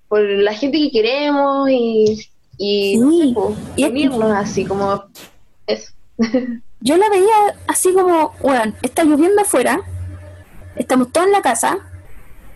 por 0.07 0.21
la 0.21 0.53
gente 0.53 0.77
que 0.79 0.91
queremos 0.91 1.69
y, 1.69 2.27
y 2.57 2.97
no 2.97 3.11
sé, 3.11 3.23
Sí, 3.23 3.33
po, 3.33 3.55
y 3.75 3.83
es 3.83 3.87
que- 3.89 3.93
unirnos 3.93 4.31
así 4.31 4.65
como 4.65 5.03
eso. 5.67 5.91
yo 6.81 6.97
la 6.97 7.09
veía 7.09 7.55
así 7.67 7.93
como, 7.93 8.33
bueno, 8.41 8.73
está 8.81 9.03
lloviendo 9.03 9.41
afuera, 9.43 9.81
estamos 10.75 11.11
todos 11.11 11.27
en 11.27 11.33
la 11.33 11.41
casa, 11.41 11.77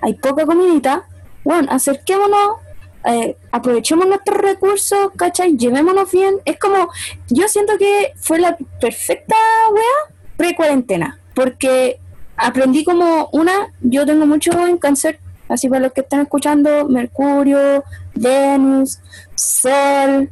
hay 0.01 0.13
poca 0.15 0.45
comidita, 0.45 1.07
bueno, 1.43 1.67
acerquémonos, 1.71 2.58
eh, 3.06 3.36
aprovechemos 3.51 4.08
nuestros 4.08 4.38
recursos, 4.38 5.12
¿cachai? 5.17 5.58
Llevémonos 5.58 6.12
bien. 6.12 6.36
Es 6.45 6.58
como, 6.58 6.89
yo 7.29 7.47
siento 7.47 7.77
que 7.77 8.13
fue 8.15 8.39
la 8.39 8.58
perfecta 8.79 9.36
wea 9.71 10.15
pre-cuarentena, 10.38 11.19
porque 11.36 11.99
aprendí 12.38 12.84
como 12.84 13.29
una, 13.32 13.73
yo 13.82 14.06
tengo 14.06 14.25
mucho 14.25 14.51
en 14.67 14.77
cáncer, 14.77 15.19
así 15.49 15.67
para 15.67 15.82
los 15.82 15.93
que 15.93 16.01
están 16.01 16.21
escuchando, 16.21 16.88
Mercurio, 16.88 17.84
Venus, 18.15 18.99
Sol, 19.36 20.29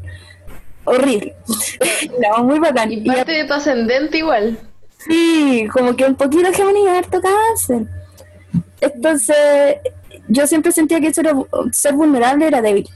horrible. 0.85 1.35
no, 2.21 2.43
muy 2.45 2.59
bacán. 2.59 2.91
Y 2.91 3.01
parte 3.01 3.31
de 3.33 3.43
tu 3.43 3.53
ascendente 3.53 4.19
igual. 4.19 4.57
Sí, 4.97 5.67
como 5.73 5.95
que 5.95 6.05
un 6.05 6.15
poquito 6.15 6.53
Géminis 6.53 6.87
harto 6.87 7.19
cáncer. 7.21 7.87
Entonces, 8.79 9.35
yo 10.31 10.47
siempre 10.47 10.71
sentía 10.71 11.01
que 11.01 11.07
eso 11.07 11.21
era, 11.21 11.33
ser 11.71 11.93
vulnerable 11.93 12.47
era 12.47 12.61
débil. 12.61 12.87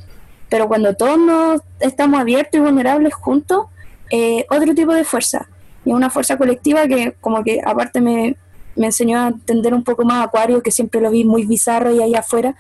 Pero 0.50 0.68
cuando 0.68 0.94
todos 0.94 1.18
nos 1.20 1.62
estamos 1.80 2.20
abiertos 2.20 2.60
y 2.60 2.64
vulnerables 2.64 3.14
juntos, 3.14 3.66
eh, 4.10 4.46
otro 4.50 4.74
tipo 4.74 4.94
de 4.94 5.04
fuerza. 5.04 5.50
Y 5.84 5.92
una 5.92 6.10
fuerza 6.10 6.38
colectiva 6.38 6.88
que 6.88 7.16
como 7.20 7.44
que 7.44 7.62
aparte 7.64 8.00
me, 8.00 8.38
me 8.76 8.88
enseñó 8.88 9.20
a 9.20 9.28
entender 9.28 9.74
un 9.74 9.84
poco 9.84 10.06
más 10.06 10.26
Acuario, 10.26 10.64
que 10.64 10.72
siempre 10.72 11.02
lo 11.02 11.12
vi 11.12 11.26
muy 11.26 11.46
bizarro 11.46 11.94
y 11.94 12.02
allá 12.02 12.20
afuera. 12.20 12.56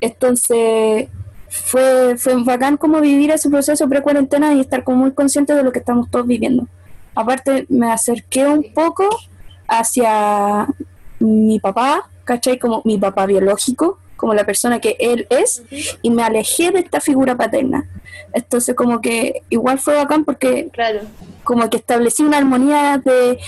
Entonces, 0.00 1.08
fue, 1.48 2.16
fue 2.18 2.42
bacán 2.44 2.76
como 2.76 3.00
vivir 3.00 3.32
ese 3.32 3.50
proceso 3.50 3.88
pre-cuarentena 3.88 4.54
y 4.54 4.60
estar 4.60 4.84
como 4.84 4.98
muy 4.98 5.12
consciente 5.12 5.54
de 5.54 5.62
lo 5.64 5.72
que 5.72 5.80
estamos 5.80 6.08
todos 6.08 6.26
viviendo. 6.26 6.68
Aparte, 7.16 7.66
me 7.68 7.90
acerqué 7.90 8.46
un 8.46 8.72
poco 8.72 9.08
hacia 9.66 10.68
mi 11.18 11.58
papá, 11.58 12.08
¿cachai? 12.28 12.58
Como 12.58 12.82
mi 12.84 12.98
papá 12.98 13.24
biológico, 13.24 13.98
como 14.16 14.34
la 14.34 14.44
persona 14.44 14.80
que 14.80 14.96
él 15.00 15.26
es, 15.30 15.62
y 16.02 16.10
me 16.10 16.22
alejé 16.22 16.70
de 16.70 16.80
esta 16.80 17.00
figura 17.00 17.36
paterna. 17.36 17.88
Entonces, 18.34 18.74
como 18.74 19.00
que 19.00 19.42
igual 19.48 19.78
fue 19.78 19.94
bacán 19.94 20.24
porque 20.26 20.68
Claro. 20.72 21.00
como 21.42 21.70
que 21.70 21.78
establecí 21.78 22.22
una 22.22 22.36
armonía 22.36 23.00
de 23.02 23.38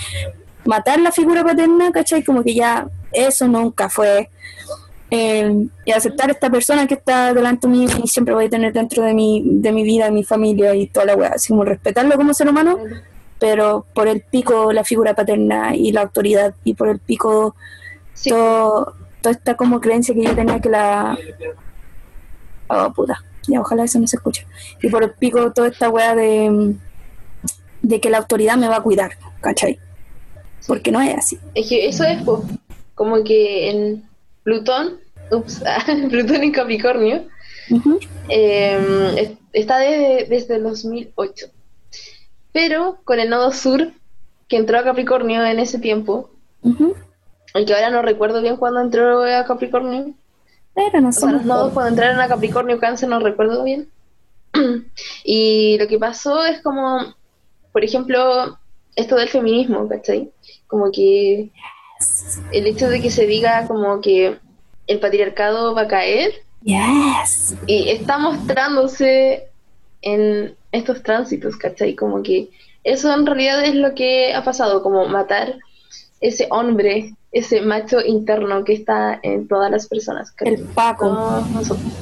matar 0.65 0.99
la 0.99 1.11
figura 1.11 1.43
paterna, 1.43 1.91
¿cachai? 1.91 2.23
Como 2.23 2.43
que 2.43 2.55
ya 2.55 2.87
eso 3.11 3.47
nunca 3.47 3.87
fue 3.89 4.29
eh, 5.11 5.67
y 5.85 5.91
aceptar 5.91 6.29
a 6.29 6.31
esta 6.31 6.49
persona 6.49 6.87
que 6.87 6.93
está 6.95 7.33
delante 7.33 7.67
de 7.67 7.73
mí 7.73 7.85
y 8.03 8.07
siempre 8.07 8.33
voy 8.33 8.45
a 8.45 8.49
tener 8.49 8.71
dentro 8.73 9.03
de 9.03 9.13
mi, 9.13 9.43
de 9.45 9.71
mi 9.73 9.83
vida, 9.83 10.09
mi 10.09 10.23
familia 10.23 10.73
y 10.73 10.87
toda 10.87 11.05
la 11.05 11.15
weá, 11.15 11.31
así 11.35 11.49
como 11.49 11.65
respetarlo 11.65 12.15
como 12.15 12.33
ser 12.33 12.47
humano, 12.47 12.79
pero 13.37 13.85
por 13.93 14.07
el 14.07 14.21
pico 14.21 14.71
la 14.71 14.83
figura 14.85 15.13
paterna 15.13 15.75
y 15.75 15.91
la 15.91 16.01
autoridad 16.03 16.53
y 16.63 16.75
por 16.75 16.87
el 16.87 16.99
pico 16.99 17.55
todo, 18.29 18.95
toda 19.21 19.33
esta 19.35 19.55
como 19.55 19.79
creencia 19.81 20.13
que 20.15 20.23
yo 20.23 20.35
tenía 20.35 20.59
que 20.59 20.69
la... 20.69 21.17
Oh, 22.67 22.91
puta, 22.93 23.23
ya 23.47 23.59
ojalá 23.59 23.83
eso 23.83 23.99
no 23.99 24.07
se 24.07 24.15
escuche. 24.15 24.45
Y 24.81 24.89
por 24.89 25.03
el 25.03 25.11
pico 25.11 25.51
toda 25.51 25.67
esta 25.67 25.89
weá 25.89 26.15
de, 26.15 26.75
de 27.81 27.99
que 27.99 28.09
la 28.09 28.19
autoridad 28.19 28.57
me 28.57 28.67
va 28.67 28.77
a 28.77 28.81
cuidar, 28.83 29.11
¿cachai? 29.41 29.79
Porque 30.67 30.91
no 30.91 31.01
es 31.01 31.15
así. 31.17 31.37
Es 31.55 31.67
que 31.67 31.87
eso 31.87 32.03
es 32.05 32.19
como 32.95 33.23
que 33.23 33.69
en 33.71 34.07
Plutón, 34.43 34.99
ups, 35.31 35.63
Plutón 36.09 36.43
en 36.43 36.51
Capricornio, 36.51 37.25
eh, 38.29 39.13
es- 39.17 39.31
está 39.53 39.79
desde, 39.79 40.25
desde 40.29 40.55
el 40.55 40.63
2008. 40.63 41.47
Pero 42.53 42.99
con 43.03 43.19
el 43.19 43.29
nodo 43.29 43.51
sur, 43.51 43.91
que 44.47 44.57
entró 44.57 44.77
a 44.79 44.83
Capricornio 44.83 45.43
en 45.45 45.59
ese 45.59 45.79
tiempo, 45.79 46.29
y 46.63 46.73
que 47.53 47.73
ahora 47.73 47.89
no 47.89 48.01
recuerdo 48.01 48.41
bien 48.41 48.57
cuándo 48.57 48.81
entró 48.81 49.23
a 49.23 49.45
Capricornio, 49.45 50.13
Pero 50.73 51.01
no 51.01 51.09
o 51.09 51.11
sea, 51.11 51.21
somos 51.21 51.35
los 51.37 51.45
nodos 51.45 51.61
todos. 51.61 51.73
cuando 51.73 51.89
entraron 51.89 52.19
a 52.21 52.27
Capricornio 52.27 52.79
Cáncer 52.79 53.09
no 53.09 53.19
recuerdo 53.19 53.63
bien. 53.63 53.89
y 55.23 55.77
lo 55.79 55.87
que 55.87 55.97
pasó 55.99 56.45
es 56.45 56.61
como, 56.61 57.13
por 57.71 57.83
ejemplo, 57.83 58.57
esto 58.95 59.15
del 59.15 59.29
feminismo, 59.29 59.87
¿cachai? 59.87 60.31
Como 60.67 60.91
que 60.91 61.49
el 62.51 62.67
hecho 62.67 62.89
de 62.89 63.01
que 63.01 63.11
se 63.11 63.25
diga 63.27 63.67
como 63.67 64.01
que 64.01 64.37
el 64.87 64.99
patriarcado 64.99 65.73
va 65.75 65.83
a 65.83 65.87
caer 65.87 66.31
Yes. 66.63 67.55
y 67.65 67.89
está 67.89 68.17
mostrándose 68.17 69.47
en 70.01 70.55
estos 70.71 71.01
tránsitos, 71.03 71.55
¿cachai? 71.57 71.95
Como 71.95 72.21
que 72.23 72.49
eso 72.83 73.13
en 73.13 73.25
realidad 73.25 73.63
es 73.65 73.75
lo 73.75 73.93
que 73.95 74.33
ha 74.33 74.43
pasado, 74.43 74.81
como 74.83 75.07
matar 75.07 75.55
ese 76.19 76.47
hombre, 76.51 77.13
ese 77.31 77.61
macho 77.61 78.01
interno 78.01 78.63
que 78.63 78.73
está 78.73 79.19
en 79.23 79.47
todas 79.47 79.71
las 79.71 79.87
personas. 79.87 80.31
¿cachai? 80.31 80.55
El 80.55 80.63
Paco. 80.63 81.09
Todos 81.09 81.49
nosotros. 81.51 81.93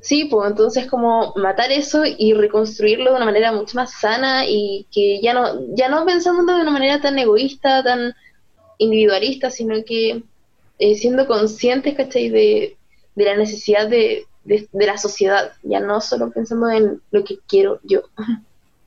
Sí, 0.00 0.24
pues 0.24 0.50
entonces 0.50 0.86
como 0.86 1.32
matar 1.36 1.70
eso 1.70 2.02
y 2.04 2.34
reconstruirlo 2.34 3.10
de 3.10 3.16
una 3.16 3.24
manera 3.24 3.52
mucho 3.52 3.76
más 3.76 3.92
sana 4.00 4.44
y 4.46 4.86
que 4.92 5.20
ya 5.22 5.32
no, 5.32 5.74
ya 5.76 5.88
no 5.88 6.04
pensándolo 6.04 6.56
de 6.56 6.62
una 6.62 6.72
manera 6.72 7.00
tan 7.00 7.16
egoísta, 7.20 7.84
tan 7.84 8.12
individualista, 8.78 9.50
sino 9.50 9.76
que 9.86 10.24
eh, 10.80 10.94
siendo 10.96 11.28
conscientes, 11.28 11.94
¿cachai? 11.94 12.30
De, 12.30 12.76
de 13.14 13.24
la 13.24 13.36
necesidad 13.36 13.86
de, 13.88 14.26
de, 14.42 14.68
de 14.72 14.86
la 14.86 14.98
sociedad, 14.98 15.52
ya 15.62 15.78
no 15.78 16.00
solo 16.00 16.32
pensando 16.32 16.68
en 16.68 17.00
lo 17.12 17.22
que 17.22 17.38
quiero 17.46 17.78
yo. 17.84 18.00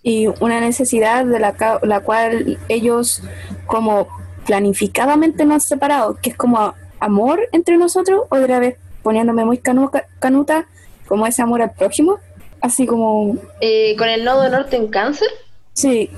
y 0.04 0.28
una 0.42 0.60
necesidad 0.60 1.26
de 1.26 1.40
la, 1.40 1.80
la 1.82 2.00
cual 2.02 2.60
ellos 2.68 3.22
como 3.68 4.08
planificadamente 4.46 5.46
nos 5.46 5.56
han 5.56 5.62
separado, 5.62 6.18
que 6.22 6.32
es 6.32 6.38
como 6.38 6.74
amor 7.00 7.40
entre 7.52 7.78
nosotros, 7.78 8.22
otra 8.30 8.60
vez 8.60 8.78
poniéndome 9.04 9.46
muy 9.46 9.58
canuta, 9.60 10.68
como 11.08 11.28
ese 11.28 11.42
amor 11.42 11.62
al 11.62 11.72
prójimo, 11.74 12.20
así 12.62 12.86
como, 12.86 13.38
Eh, 13.62 13.96
con 13.98 14.10
el 14.10 14.24
nodo 14.24 14.50
norte 14.50 14.76
en 14.76 14.88
cáncer, 14.88 15.28
sí, 15.74 16.10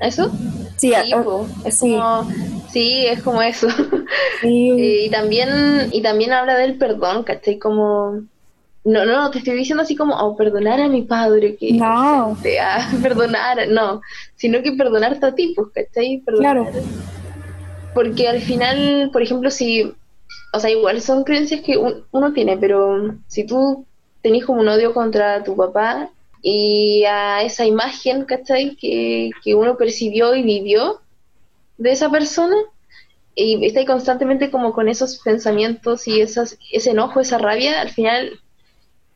¿eso? 0.00 0.30
sí, 0.76 0.92
es 0.92 1.04
sí. 1.78 1.92
como, 1.92 2.28
sí, 2.70 3.06
es 3.06 3.22
como 3.22 3.42
eso. 3.42 3.68
sí, 4.40 4.70
Eh, 4.70 5.04
y 5.06 5.10
también 5.10 5.88
y 5.92 6.02
también 6.02 6.32
habla 6.32 6.56
del 6.56 6.76
perdón, 6.78 7.24
¿cachai? 7.24 7.58
Como 7.58 8.20
no, 8.84 9.04
no, 9.04 9.30
te 9.32 9.38
estoy 9.38 9.56
diciendo 9.56 9.82
así 9.82 9.96
como 9.96 10.14
oh, 10.14 10.36
perdonar 10.36 10.80
a 10.80 10.88
mi 10.88 11.02
padre 11.02 11.56
que 11.56 11.72
no, 11.72 12.38
te 12.42 12.58
perdonar, 13.02 13.66
no, 13.68 14.00
sino 14.36 14.62
que 14.62 14.72
perdonarte 14.72 15.26
a 15.26 15.34
ti, 15.34 15.54
pues, 15.56 15.68
¿cachai? 15.74 16.22
Perdonar. 16.24 16.54
claro, 16.54 16.70
Porque 17.96 18.28
al 18.28 18.40
final, 18.40 19.10
por 19.12 19.22
ejemplo, 19.22 19.50
si 19.50 19.92
o 20.52 20.60
sea, 20.60 20.70
igual 20.70 21.00
son 21.02 21.24
creencias 21.24 21.60
que 21.60 21.76
un- 21.76 22.04
uno 22.12 22.32
tiene, 22.32 22.56
pero 22.56 23.14
si 23.26 23.44
tú 23.46 23.86
tenés 24.22 24.44
como 24.46 24.60
un 24.60 24.68
odio 24.68 24.94
contra 24.94 25.44
tu 25.44 25.54
papá 25.56 26.10
y 26.42 27.04
a 27.04 27.42
esa 27.42 27.64
imagen, 27.66 28.24
¿cachai? 28.24 28.76
Que, 28.76 29.30
que 29.42 29.54
uno 29.54 29.76
percibió 29.76 30.34
y 30.34 30.42
vivió 30.42 31.00
de 31.76 31.92
esa 31.92 32.10
persona, 32.10 32.56
y 33.34 33.66
está 33.66 33.80
ahí 33.80 33.86
constantemente 33.86 34.50
como 34.50 34.72
con 34.72 34.88
esos 34.88 35.18
pensamientos 35.22 36.08
y 36.08 36.20
esas, 36.20 36.56
ese 36.72 36.90
enojo, 36.90 37.20
esa 37.20 37.36
rabia, 37.38 37.82
al 37.82 37.90
final, 37.90 38.40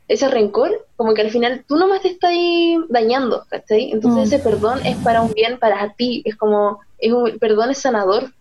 ese 0.07 0.27
rencor, 0.27 0.85
como 0.95 1.13
que 1.15 1.21
al 1.21 1.31
final 1.31 1.63
tú 1.67 1.75
nomás 1.75 2.01
te 2.03 2.09
estás 2.09 2.31
ahí 2.31 2.77
dañando, 2.89 3.45
¿cachai? 3.49 3.91
Entonces 3.91 4.21
Mm. 4.21 4.33
ese 4.33 4.39
perdón 4.43 4.79
es 4.85 4.97
para 5.03 5.21
un 5.23 5.33
bien 5.33 5.57
para 5.57 5.93
ti, 5.93 6.21
es 6.25 6.35
como, 6.35 6.81
es 6.99 7.11
un, 7.11 7.39
perdón 7.39 7.71
es 7.71 7.79
sanador. 7.79 8.31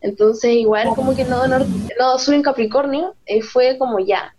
Entonces 0.00 0.52
igual 0.52 0.88
como 0.94 1.14
que 1.14 1.22
el 1.22 1.30
nodo, 1.30 1.46
norte, 1.46 1.70
el 1.88 1.98
nodo 1.98 2.18
sur 2.18 2.34
en 2.34 2.42
Capricornio 2.42 3.14
eh, 3.26 3.42
fue 3.42 3.76
como 3.78 3.98
ya, 3.98 4.34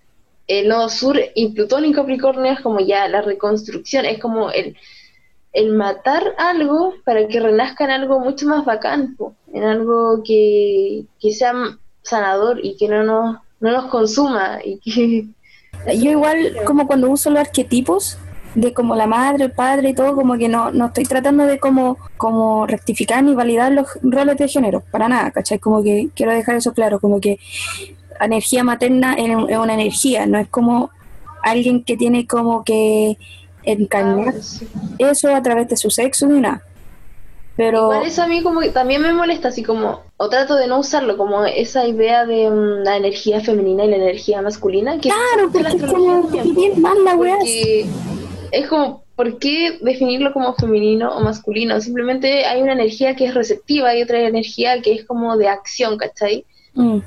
el 0.47 0.67
nodo 0.67 0.89
sur 0.89 1.19
y 1.36 1.50
Plutón 1.50 1.86
en 1.86 1.93
Capricornio 1.93 2.52
es 2.52 2.62
como 2.62 2.80
ya 2.80 3.08
la 3.08 3.21
reconstrucción, 3.21 4.06
es 4.06 4.19
como 4.19 4.52
el, 4.52 4.76
el 5.54 5.74
matar 5.74 6.34
algo 6.38 6.95
para 7.06 7.28
que 7.28 7.39
renazca 7.39 7.86
en 7.86 7.91
algo 7.91 8.19
mucho 8.19 8.47
más 8.47 8.65
bacán, 8.65 9.15
po, 9.15 9.36
en 9.54 9.63
algo 9.63 10.24
que, 10.24 11.06
que 11.19 11.32
sea 11.32 11.54
sanador 12.02 12.60
y 12.63 12.76
que 12.78 12.88
no 12.88 13.04
nos, 13.04 13.38
no 13.60 13.71
nos 13.71 13.86
consuma 13.86 14.60
y 14.63 14.80
que 14.80 15.26
Yo 15.95 16.12
igual 16.12 16.58
como 16.65 16.88
cuando 16.88 17.10
uso 17.10 17.30
los 17.30 17.39
arquetipos 17.39 18.17
de 18.56 18.74
como 18.74 18.96
la 18.96 19.08
madre, 19.08 19.46
el 19.46 19.52
padre 19.52 19.90
y 19.90 19.94
todo, 19.94 20.16
como 20.16 20.38
que 20.38 20.50
no, 20.50 20.72
no 20.72 20.88
estoy 20.88 21.06
tratando 21.06 21.46
de 21.46 21.60
como, 21.60 21.98
como 22.18 22.68
rectificar 22.68 23.24
ni 23.24 23.34
validar 23.34 23.72
los 23.72 23.88
roles 24.02 24.38
de 24.38 24.48
género, 24.48 24.82
para 24.92 25.08
nada, 25.08 25.32
¿cachai? 25.32 25.60
Como 25.60 25.82
que 25.84 26.10
quiero 26.16 26.32
dejar 26.34 26.56
eso 26.56 26.74
claro, 26.74 27.00
como 27.00 27.20
que 27.20 27.40
energía 28.20 28.64
materna 28.64 29.14
es 29.14 29.30
es 29.50 29.58
una 29.58 29.74
energía, 29.74 30.26
no 30.26 30.38
es 30.38 30.48
como 30.48 30.92
alguien 31.44 31.84
que 31.84 31.98
tiene 31.98 32.28
como 32.28 32.64
que 32.64 33.18
encarnar 33.64 34.34
eso 34.98 35.34
a 35.34 35.42
través 35.42 35.68
de 35.70 35.78
su 35.78 35.90
sexo 35.90 36.28
ni 36.28 36.42
nada. 36.42 36.62
Pero 37.58 37.92
Igual 37.92 38.06
eso 38.06 38.24
a 38.24 38.28
mí 38.28 38.42
como 38.42 38.62
que 38.62 38.70
también 38.70 39.02
me 39.02 39.14
molesta, 39.14 39.50
así 39.50 39.62
como, 39.62 40.02
o 40.18 40.30
trato 40.30 40.56
de 40.56 40.68
no 40.68 40.80
usarlo, 40.80 41.18
como 41.18 41.46
esa 41.46 41.86
idea 41.86 42.26
de 42.26 42.50
mm, 42.50 42.84
la 42.84 42.98
energía 42.98 43.42
femenina 43.42 43.84
y 43.86 43.90
la 43.90 43.98
energía 43.98 44.42
masculina. 44.42 44.94
Que 45.00 45.10
claro, 45.10 45.52
porque 45.52 45.68
es 45.68 45.92
como 45.92 46.24
bien 46.24 46.82
mal 46.82 47.04
la 47.04 47.16
weá. 47.16 47.38
Es 48.52 48.68
como, 48.68 49.04
¿por 49.16 49.40
qué 49.40 49.80
definirlo 49.82 50.34
como 50.34 50.54
femenino 50.56 51.16
o 51.16 51.22
masculino? 51.22 51.80
Simplemente 51.80 52.46
hay 52.46 52.62
una 52.62 52.74
energía 52.74 53.16
que 53.16 53.26
es 53.26 53.34
receptiva 53.34 53.96
y 53.96 54.04
otra 54.04 54.20
energía 54.20 54.82
que 54.82 54.94
es 54.94 55.06
como 55.06 55.38
de 55.38 55.48
acción, 55.48 55.98
¿cachai? 55.98 56.46
Mm. 56.74 57.00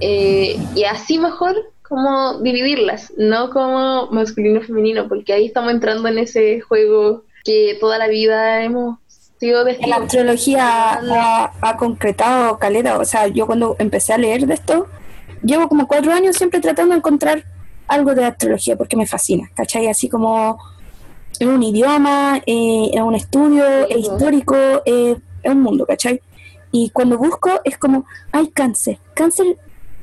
Eh, 0.00 0.56
y 0.74 0.84
así 0.84 1.18
mejor 1.18 1.54
como 1.82 2.38
dividirlas, 2.38 3.12
no 3.18 3.50
como 3.50 4.06
masculino 4.10 4.60
o 4.60 4.62
femenino, 4.62 5.08
porque 5.08 5.34
ahí 5.34 5.46
estamos 5.46 5.72
entrando 5.72 6.08
en 6.08 6.18
ese 6.18 6.60
juego 6.60 7.24
que 7.44 7.76
toda 7.80 7.98
la 7.98 8.08
vida 8.08 8.62
hemos 8.62 8.98
sido 9.38 9.64
La 9.64 9.72
testigos. 9.72 9.98
astrología 9.98 10.94
ha, 10.94 11.52
ha 11.60 11.76
concretado 11.76 12.58
caleta, 12.58 12.98
o 12.98 13.04
sea, 13.04 13.26
yo 13.26 13.46
cuando 13.46 13.76
empecé 13.78 14.14
a 14.14 14.18
leer 14.18 14.46
de 14.46 14.54
esto, 14.54 14.86
llevo 15.42 15.68
como 15.68 15.86
cuatro 15.86 16.12
años 16.12 16.36
siempre 16.36 16.60
tratando 16.60 16.92
de 16.92 16.98
encontrar 16.98 17.44
algo 17.88 18.14
de 18.14 18.24
astrología 18.24 18.76
porque 18.76 18.96
me 18.96 19.06
fascina, 19.06 19.50
¿cachai? 19.54 19.88
Así 19.88 20.08
como 20.08 20.58
es 21.42 21.48
un 21.48 21.62
idioma, 21.62 22.40
eh, 22.46 22.90
es 22.92 23.00
un 23.00 23.14
estudio, 23.14 23.64
es 23.88 23.96
histórico, 23.98 24.56
eh, 24.84 25.16
es 25.42 25.50
un 25.50 25.60
mundo, 25.60 25.84
¿cachai? 25.86 26.20
Y 26.70 26.90
cuando 26.90 27.18
busco 27.18 27.50
es 27.64 27.76
como, 27.78 28.04
hay 28.30 28.48
cáncer, 28.48 28.98
cáncer 29.14 29.58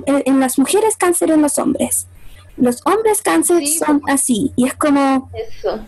eh, 0.06 0.24
en 0.26 0.40
las 0.40 0.60
mujeres, 0.60 0.96
cáncer 0.98 1.32
en 1.32 1.42
los 1.42 1.58
hombres. 1.58 2.08
Los 2.58 2.82
hombres 2.86 3.22
cáncer 3.22 3.60
Sí. 3.60 3.80
son 3.80 4.02
así, 4.08 4.52
y 4.58 4.68
es 4.68 4.74
como, 4.74 5.30
Eso. 5.34 5.80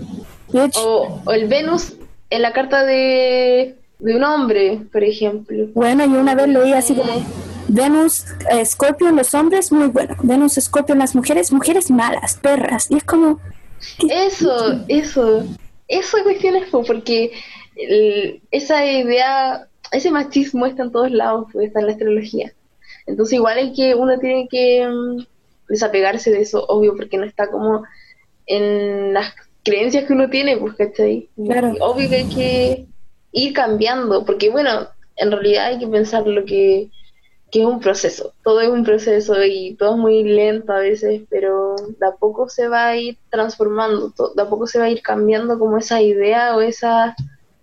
O, 0.79 1.21
o 1.25 1.31
el 1.31 1.47
Venus 1.47 1.93
en 2.29 2.41
la 2.41 2.53
carta 2.53 2.83
de, 2.85 3.75
de 3.99 4.15
un 4.15 4.23
hombre, 4.23 4.81
por 4.91 5.03
ejemplo. 5.03 5.67
Bueno, 5.73 6.05
yo 6.05 6.19
una 6.19 6.33
vez 6.33 6.47
leí 6.47 6.73
así 6.73 6.95
como 6.95 7.11
Venus, 7.67 8.25
eh, 8.49 8.65
Scorpio 8.65 9.09
en 9.09 9.17
los 9.17 9.33
hombres, 9.33 9.71
muy 9.71 9.87
bueno. 9.87 10.15
Venus, 10.23 10.53
Scorpio 10.59 10.93
en 10.93 10.99
las 10.99 11.13
mujeres, 11.13 11.51
mujeres 11.51 11.91
malas, 11.91 12.35
perras. 12.35 12.89
Y 12.89 12.95
es 12.97 13.03
como, 13.03 13.39
Eso, 14.09 14.79
eso. 14.87 15.45
Esa 15.87 16.23
cuestión 16.23 16.55
es 16.55 16.69
po, 16.69 16.83
porque 16.83 17.31
el- 17.75 18.41
esa 18.51 18.85
idea, 18.85 19.67
ese 19.91 20.11
machismo 20.11 20.65
está 20.65 20.83
en 20.83 20.91
todos 20.91 21.11
lados, 21.11 21.47
pues, 21.51 21.67
está 21.67 21.79
en 21.79 21.87
la 21.87 21.91
astrología. 21.93 22.53
Entonces 23.07 23.33
igual 23.33 23.57
hay 23.57 23.73
que, 23.73 23.95
uno 23.95 24.19
tiene 24.19 24.47
que 24.49 24.87
mm, 24.87 25.25
desapegarse 25.69 26.31
de 26.31 26.41
eso, 26.41 26.65
obvio, 26.67 26.95
porque 26.95 27.17
no 27.17 27.25
está 27.25 27.49
como 27.49 27.83
en 28.45 29.13
las 29.13 29.33
creencias 29.63 30.05
que 30.05 30.13
uno 30.13 30.29
tiene, 30.29 30.57
pues, 30.57 30.75
¿cachai? 30.75 31.29
Claro. 31.45 31.73
Obvio 31.81 32.09
que 32.09 32.15
hay 32.15 32.25
que 32.29 32.85
ir 33.31 33.53
cambiando, 33.53 34.25
porque 34.25 34.49
bueno, 34.49 34.87
en 35.15 35.31
realidad 35.31 35.67
hay 35.67 35.79
que 35.79 35.87
pensar 35.87 36.25
lo 36.27 36.45
que 36.45 36.89
que 37.51 37.59
es 37.59 37.65
un 37.65 37.81
proceso, 37.81 38.33
todo 38.43 38.61
es 38.61 38.69
un 38.69 38.85
proceso 38.85 39.35
y 39.43 39.75
todo 39.75 39.91
es 39.91 39.97
muy 39.97 40.23
lento 40.23 40.71
a 40.71 40.79
veces, 40.79 41.21
pero 41.29 41.75
de 41.99 42.07
a 42.07 42.11
poco 42.11 42.47
se 42.47 42.69
va 42.69 42.87
a 42.87 42.95
ir 42.95 43.17
transformando, 43.29 44.13
de 44.35 44.41
a 44.41 44.49
poco 44.49 44.67
se 44.67 44.79
va 44.79 44.85
a 44.85 44.89
ir 44.89 45.01
cambiando 45.01 45.59
como 45.59 45.77
esa 45.77 46.01
idea 46.01 46.55
o 46.55 46.61
esa, 46.61 47.13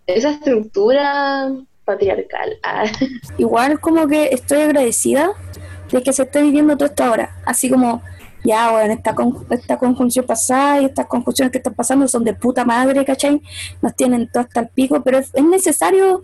esa 0.06 0.30
estructura 0.30 1.50
patriarcal. 1.84 2.58
Ah. 2.62 2.84
Igual 3.38 3.80
como 3.80 4.06
que 4.06 4.26
estoy 4.26 4.60
agradecida 4.60 5.30
de 5.90 6.02
que 6.02 6.12
se 6.12 6.24
esté 6.24 6.42
viviendo 6.42 6.76
todo 6.76 6.88
esto 6.88 7.04
ahora, 7.04 7.36
así 7.46 7.70
como 7.70 8.02
ya, 8.44 8.70
bueno, 8.70 8.92
esta, 8.92 9.14
con, 9.14 9.46
esta 9.48 9.78
conjunción 9.78 10.26
pasada 10.26 10.82
y 10.82 10.84
estas 10.84 11.06
conjunciones 11.06 11.50
que 11.50 11.58
están 11.58 11.74
pasando 11.74 12.06
son 12.08 12.24
de 12.24 12.34
puta 12.34 12.64
madre, 12.64 13.06
¿cachai? 13.06 13.40
Nos 13.80 13.96
tienen 13.96 14.28
todo 14.30 14.42
hasta 14.42 14.60
el 14.60 14.68
pico, 14.68 15.02
pero 15.02 15.18
es, 15.18 15.30
es 15.32 15.44
necesario 15.44 16.22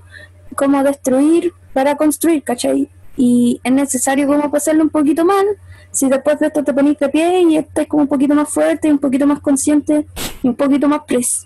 como 0.54 0.82
destruir 0.82 1.52
para 1.72 1.96
construir, 1.96 2.42
¿cachai? 2.42 2.90
Y 3.16 3.60
es 3.62 3.72
necesario 3.72 4.26
como 4.26 4.50
pasarlo 4.50 4.82
un 4.82 4.90
poquito 4.90 5.24
mal. 5.24 5.46
Si 5.90 6.08
después 6.08 6.40
de 6.40 6.48
esto 6.48 6.64
te 6.64 6.72
pones 6.72 6.98
de 6.98 7.08
pie 7.08 7.42
y 7.42 7.56
estás 7.56 7.86
como 7.86 8.02
un 8.02 8.08
poquito 8.08 8.34
más 8.34 8.48
fuerte, 8.48 8.90
un 8.90 8.98
poquito 8.98 9.26
más 9.26 9.40
consciente 9.40 10.06
y 10.42 10.48
un 10.48 10.56
poquito 10.56 10.88
más 10.88 11.02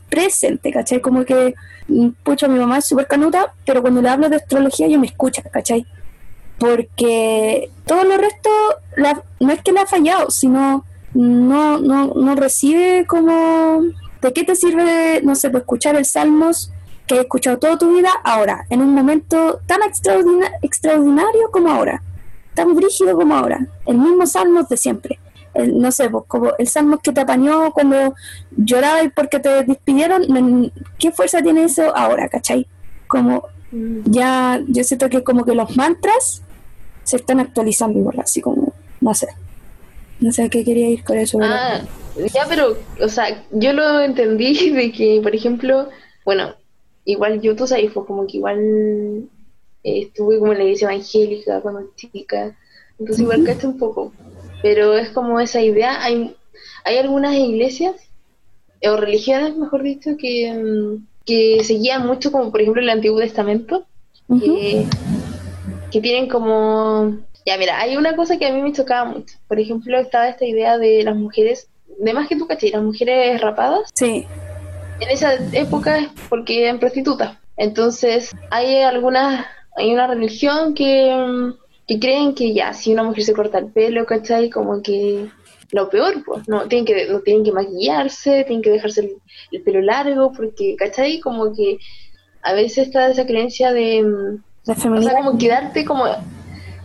presente, 0.09 0.73
¿cachai? 0.73 1.01
Como 1.03 1.25
que, 1.25 1.55
mm, 1.89 2.09
pucha, 2.23 2.49
mi 2.49 2.59
mamá 2.59 2.79
es 2.79 2.87
súper 2.87 3.07
canuta, 3.07 3.53
pero 3.67 3.83
cuando 3.83 4.01
le 4.01 4.09
hablo 4.09 4.31
de 4.31 4.37
astrología 4.37 4.89
yo 4.89 4.99
me 4.99 5.07
escucha, 5.07 5.43
¿cachai? 5.43 5.87
Porque 6.59 7.71
todo 7.85 8.05
lo 8.05 8.17
resto 8.17 8.51
la, 8.97 9.23
no 9.39 9.53
es 9.53 9.63
que 9.63 9.73
le 9.73 9.81
ha 9.81 9.87
fallado, 9.87 10.31
sino 10.31 10.85
no, 11.15 11.79
no, 11.79 12.15
no 12.15 12.35
recibe 12.35 13.05
como... 13.07 13.83
¿De 14.21 14.33
qué 14.33 14.43
te 14.43 14.57
sirve, 14.57 15.21
no 15.23 15.37
sé, 15.37 15.49
pues 15.49 15.61
escuchar 15.61 15.95
el 15.95 16.05
Salmos 16.05 16.73
que 17.09 17.17
he 17.17 17.21
escuchado 17.21 17.59
toda 17.59 17.79
tu 17.79 17.97
vida 17.97 18.11
ahora, 18.23 18.67
en 18.71 18.83
un 18.83 18.95
momento 18.95 19.61
tan 19.67 19.81
extraordinario 19.83 21.51
como 21.51 21.71
ahora, 21.71 22.03
tan 22.55 22.75
brígido 22.75 23.17
como 23.17 23.35
ahora, 23.35 23.67
el 23.87 23.99
mismo 23.99 24.27
salmo 24.27 24.63
de 24.63 24.77
siempre. 24.77 25.19
no 25.55 25.91
sé, 25.91 26.09
pues, 26.11 26.25
como 26.29 26.53
el 26.59 26.69
salmo 26.69 26.99
que 26.99 27.13
te 27.13 27.23
apañó 27.23 27.73
cuando 27.73 28.15
llorabas 28.57 29.11
porque 29.17 29.41
te 29.41 29.65
despidieron, 29.65 30.71
¿qué 30.99 31.11
fuerza 31.11 31.43
tiene 31.43 31.65
eso 31.65 31.97
ahora, 31.97 32.29
cachai? 32.29 32.69
Como 33.09 33.45
mm. 33.73 34.01
ya, 34.05 34.61
yo 34.69 34.85
siento 34.85 35.09
que 35.09 35.25
como 35.25 35.45
que 35.45 35.55
los 35.55 35.77
mantras 35.77 36.43
se 37.03 37.17
están 37.17 37.41
actualizando 37.41 37.99
igual, 37.99 38.21
así 38.21 38.41
como, 38.41 38.75
no 39.01 39.15
sé. 39.15 39.29
No 40.21 40.33
sé 40.33 40.43
a 40.43 40.49
qué 40.49 40.65
quería 40.65 40.91
ir 40.91 41.05
con 41.05 41.17
eso. 41.17 41.39
Ah, 41.41 41.81
ya, 42.35 42.45
pero, 42.49 42.77
o 43.01 43.09
sea, 43.09 43.45
yo 43.51 43.73
lo 43.73 44.01
entendí 44.01 44.71
de 44.79 44.93
que, 44.93 45.21
por 45.23 45.35
ejemplo, 45.35 45.89
bueno, 46.25 46.55
igual 47.09 47.41
yo, 47.41 47.57
tú 47.57 47.67
sabes, 47.67 47.91
fue 47.91 48.05
como 48.05 48.27
que 48.27 48.37
igual 48.37 48.59
eh, 49.83 50.01
estuve 50.03 50.39
como 50.39 50.53
en 50.53 50.59
la 50.59 50.65
iglesia 50.65 50.91
evangélica 50.91 51.61
cuando 51.63 51.91
chica, 51.97 52.55
entonces 52.99 53.23
igual 53.23 53.45
caché 53.45 53.67
un 53.67 53.79
poco, 53.79 54.13
pero 54.63 54.95
es 54.95 55.09
como 55.09 55.41
esa 55.41 55.63
idea, 55.63 56.05
hay, 56.05 56.37
hay 56.85 56.99
algunas 56.99 57.35
iglesias, 57.35 57.95
o 58.85 58.97
religiones, 58.99 59.57
mejor 59.57 59.83
dicho, 59.83 60.17
que, 60.19 60.53
mm, 60.53 61.07
que 61.25 61.65
seguían 61.65 62.07
mucho 62.07 62.31
como 62.31 62.51
por 62.51 62.61
ejemplo 62.61 62.83
el 62.83 62.91
Antiguo 62.91 63.21
Testamento, 63.21 63.87
que, 64.29 64.87
tienen 65.91 66.29
como... 66.29 67.17
Ya, 67.47 67.57
mira, 67.57 67.81
hay 67.81 67.97
una 67.97 68.15
cosa 68.15 68.39
que 68.39 68.47
a 68.47 68.53
mí 68.53 68.61
me 68.61 68.75
chocaba 68.75 69.11
mucho. 69.11 69.39
Por 69.49 69.59
ejemplo, 69.59 69.99
estaba 69.99 70.29
esta 70.29 70.45
idea 70.45 70.77
de 70.77 71.03
las 71.03 71.17
mujeres, 71.17 71.69
de 71.99 72.13
más 72.13 72.29
que 72.29 72.37
tú 72.37 72.47
caché, 72.47 72.71
las 72.71 72.83
mujeres 72.83 73.41
rapadas. 73.41 73.89
Sí 73.95 74.27
en 75.01 75.11
esa 75.11 75.35
época 75.53 75.99
es 75.99 76.09
porque 76.29 76.65
eran 76.65 76.79
prostitutas. 76.79 77.37
Entonces, 77.57 78.35
hay 78.51 78.83
algunas, 78.83 79.45
hay 79.77 79.93
una 79.93 80.07
religión 80.07 80.75
que, 80.75 81.53
que 81.87 81.99
creen 81.99 82.35
que 82.35 82.55
ya, 82.55 82.73
si 82.73 82.93
una 82.93 83.03
mujer 83.03 83.25
se 83.25 83.35
corta 83.35 83.59
el 83.59 83.73
pelo, 83.73 84.07
¿cachai? 84.07 84.51
Como 84.51 84.83
que 84.83 85.29
lo 85.73 85.91
peor, 85.91 86.23
pues, 86.25 86.49
no 86.49 86.67
tienen 86.67 86.87
que, 86.87 87.09
no 87.09 87.21
tienen 87.21 87.45
que 87.45 87.53
maquillarse, 87.53 88.45
tienen 88.45 88.63
que 88.63 88.71
dejarse 88.71 89.17
el, 89.51 89.63
pelo 89.63 89.83
largo, 89.83 90.33
porque, 90.33 90.77
¿cachai? 90.77 91.21
Como 91.21 91.55
que 91.55 91.79
a 92.43 92.55
veces 92.55 92.87
está 92.87 93.09
esa 93.11 93.27
creencia 93.27 93.73
de, 93.73 94.05
o 94.67 94.75
sea, 94.75 95.15
como 95.17 95.39
quedarte 95.39 95.85
como 95.85 96.05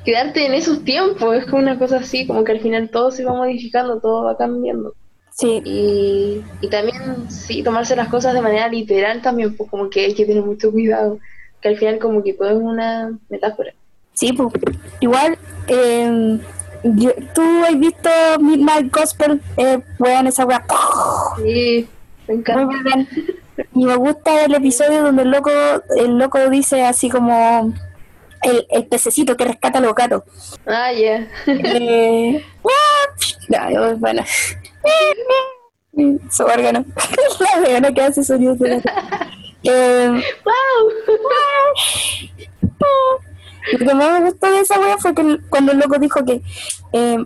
quedarte 0.05 0.45
en 0.45 0.53
esos 0.53 0.83
tiempos, 0.83 1.35
es 1.35 1.45
como 1.45 1.61
una 1.61 1.77
cosa 1.77 1.97
así, 1.97 2.25
como 2.25 2.43
que 2.43 2.53
al 2.53 2.59
final 2.59 2.89
todo 2.89 3.11
se 3.11 3.23
va 3.23 3.33
modificando, 3.33 3.99
todo 3.99 4.25
va 4.25 4.37
cambiando. 4.37 4.93
Sí. 5.35 5.61
Y, 5.65 6.43
y 6.61 6.69
también, 6.69 7.29
sí, 7.29 7.63
tomarse 7.63 7.95
las 7.95 8.07
cosas 8.07 8.33
de 8.33 8.41
manera 8.41 8.67
literal 8.67 9.21
también, 9.21 9.55
pues 9.57 9.69
como 9.69 9.89
que 9.89 10.05
hay 10.05 10.13
que 10.13 10.25
tener 10.25 10.43
mucho 10.43 10.71
cuidado, 10.71 11.19
que 11.59 11.69
al 11.69 11.77
final 11.77 11.97
como 11.99 12.23
que 12.23 12.33
todo 12.33 12.49
es 12.49 12.55
una 12.55 13.17
metáfora. 13.29 13.73
Sí, 14.13 14.31
pues 14.31 14.53
igual, 14.99 15.37
eh, 15.67 16.39
tú 17.33 17.41
has 17.67 17.79
visto 17.79 18.09
Midnight 18.39 18.93
Gospel, 18.93 19.41
eh, 19.57 19.79
weón, 19.97 20.27
esa 20.27 20.45
weá. 20.45 20.63
Sí, 21.43 21.87
me 22.27 22.33
encanta. 22.35 23.07
Y 23.73 23.85
me 23.85 23.95
gusta 23.95 24.45
el 24.45 24.53
episodio 24.53 25.03
donde 25.03 25.23
el 25.23 25.31
loco, 25.31 25.51
el 25.97 26.17
loco 26.17 26.49
dice 26.49 26.83
así 26.83 27.09
como 27.09 27.73
el, 28.43 28.67
el 28.69 28.85
pececito 28.87 29.35
que 29.35 29.45
rescata 29.45 29.79
a 29.79 29.81
los 29.81 29.95
gatos. 29.95 30.23
Ah, 30.65 30.91
ya. 30.91 31.27
Eh, 31.47 32.43
no, 33.49 33.97
bueno. 33.97 34.23
Su 36.31 36.43
órgano. 36.43 36.85
La 37.55 37.61
vegana 37.61 37.93
que 37.93 38.01
hace 38.01 38.23
sonidos 38.23 38.59
de 38.59 38.81
eh, 39.63 40.23
¡Wow! 40.43 40.91
Lo 43.71 43.79
que 43.79 43.93
más 43.93 44.21
me 44.21 44.29
gustó 44.29 44.51
de 44.51 44.59
esa 44.59 44.79
wea 44.79 44.97
fue 44.97 45.15
que 45.15 45.39
cuando 45.49 45.71
el 45.71 45.79
loco 45.79 45.97
dijo 45.97 46.25
que 46.25 46.41
eh, 46.91 47.17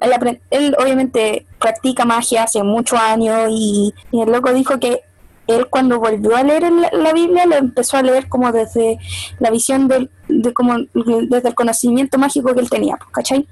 él, 0.51 0.75
obviamente 0.79 1.47
practica 1.59 2.05
magia 2.05 2.43
hace 2.43 2.61
muchos 2.61 2.99
años 2.99 3.49
y, 3.49 3.93
el 4.11 4.31
loco 4.31 4.53
dijo 4.53 4.79
que 4.79 5.01
él 5.47 5.67
cuando 5.69 5.99
volvió 5.99 6.35
a 6.35 6.43
leer 6.43 6.71
la, 6.91 7.13
Biblia 7.13 7.45
lo 7.45 7.55
empezó 7.55 7.97
a 7.97 8.03
leer 8.03 8.27
como 8.27 8.51
desde 8.51 8.99
la 9.39 9.49
visión 9.49 9.87
del, 9.87 10.11
de 10.27 10.53
como 10.53 10.75
desde 10.93 11.49
el 11.49 11.55
conocimiento 11.55 12.17
mágico 12.17 12.53
que 12.53 12.59
él 12.59 12.69
tenía, 12.69 12.99
¿cachai? 13.11 13.47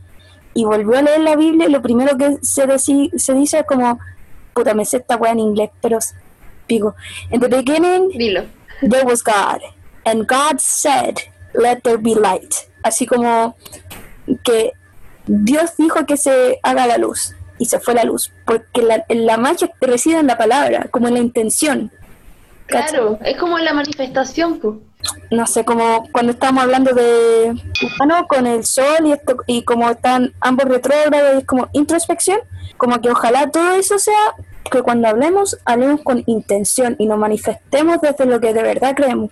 Y 0.56 0.64
volvió 0.64 0.98
a 0.98 1.02
leer 1.02 1.20
la 1.20 1.36
Biblia 1.36 1.68
y 1.68 1.72
lo 1.72 1.82
primero 1.82 2.18
que 2.18 2.38
se, 2.42 2.66
se 2.80 3.34
dice 3.34 3.60
es 3.60 3.66
como, 3.66 4.00
puta, 4.54 4.74
me 4.74 4.86
sé 4.86 4.98
esta 4.98 5.18
weá 5.18 5.34
en 5.34 5.40
inglés, 5.40 5.70
pero 5.82 6.00
pico. 6.66 6.96
In 7.30 7.42
the 7.42 7.48
beginning, 7.48 8.10
Dilo. 8.18 8.46
there 8.82 9.06
was 9.06 9.22
God, 9.22 9.62
and 10.06 10.26
God 10.26 10.60
said, 10.60 11.20
let 11.54 11.82
there 11.84 11.98
be 11.98 12.16
light. 12.16 12.56
Así 12.84 13.06
como 13.06 13.56
que 14.44 14.72
Dios 15.28 15.76
dijo 15.78 16.06
que 16.06 16.16
se 16.16 16.60
haga 16.64 16.88
la 16.88 16.98
luz 16.98 17.36
y 17.60 17.66
se 17.66 17.80
fue 17.80 17.94
la 17.94 18.06
luz, 18.06 18.32
porque 18.46 18.82
la, 18.82 19.04
la 19.10 19.38
magia 19.38 19.70
reside 19.82 20.20
en 20.20 20.28
la 20.28 20.38
palabra, 20.38 20.88
como 20.90 21.10
en 21.10 21.16
la 21.16 21.20
intención. 21.20 21.92
Claro, 22.68 23.20
es 23.24 23.38
como 23.38 23.60
la 23.60 23.74
manifestación, 23.74 24.60
pues 24.60 24.76
no 25.32 25.48
sé, 25.48 25.66
como 25.66 26.08
cuando 26.12 26.32
estamos 26.32 26.64
hablando 26.64 26.94
de 26.94 27.54
humano 27.84 28.28
con 28.28 28.48
el 28.48 28.66
sol 28.66 29.06
y 29.06 29.12
esto 29.12 29.38
y 29.48 29.64
como 29.64 29.90
están 29.90 30.34
ambos 30.42 30.66
retrógrados, 30.66 31.40
es 31.40 31.46
como 31.46 31.68
introspección, 31.74 32.40
como 32.78 33.00
que 33.02 33.10
ojalá 33.10 33.50
todo 33.50 33.72
eso 33.72 34.00
sea 34.00 34.34
que 34.72 34.82
cuando 34.82 35.08
hablemos, 35.08 35.58
hablemos 35.66 36.02
con 36.02 36.24
intención 36.26 36.96
y 36.98 37.06
nos 37.06 37.18
manifestemos 37.18 38.02
desde 38.02 38.26
lo 38.26 38.40
que 38.40 38.54
de 38.54 38.64
verdad 38.64 38.96
creemos, 38.96 39.32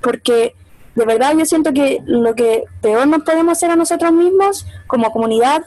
porque 0.00 0.54
de 0.94 1.04
verdad 1.04 1.34
yo 1.36 1.44
siento 1.44 1.72
que 1.72 2.00
lo 2.06 2.34
que 2.34 2.64
peor 2.80 3.06
nos 3.06 3.22
podemos 3.22 3.52
hacer 3.52 3.70
a 3.70 3.76
nosotros 3.76 4.12
mismos 4.12 4.66
como 4.86 5.10
comunidad, 5.12 5.64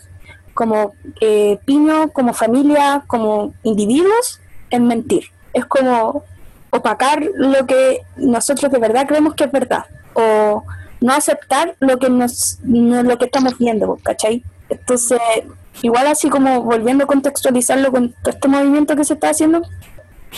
como 0.54 0.94
eh, 1.22 1.58
piño, 1.66 2.10
como 2.12 2.34
familia, 2.34 3.04
como 3.08 3.54
individuos, 3.64 4.40
es 4.70 4.82
mentir. 4.82 5.26
Es 5.54 5.66
como 5.66 6.24
opacar 6.72 7.24
lo 7.36 7.66
que 7.66 8.02
nosotros 8.18 8.72
de 8.72 8.80
verdad 8.80 9.06
creemos 9.08 9.36
que 9.36 9.44
es 9.44 9.52
verdad 9.52 9.86
o 10.14 10.64
no 11.00 11.14
aceptar 11.14 11.76
lo 11.80 11.98
que 12.00 12.10
nos 12.10 12.60
lo 12.64 13.18
que 13.18 13.26
estamos 13.26 13.58
viendo, 13.58 13.98
¿cachai? 14.04 14.44
Entonces, 14.70 15.20
igual 15.82 16.08
así 16.08 16.30
como 16.30 16.62
volviendo 16.62 17.04
a 17.04 17.08
contextualizarlo 17.08 17.92
con 17.92 18.14
todo 18.14 18.30
este 18.30 18.48
movimiento 18.48 18.96
que 18.96 19.04
se 19.04 19.16
está 19.16 19.30
haciendo, 19.30 19.62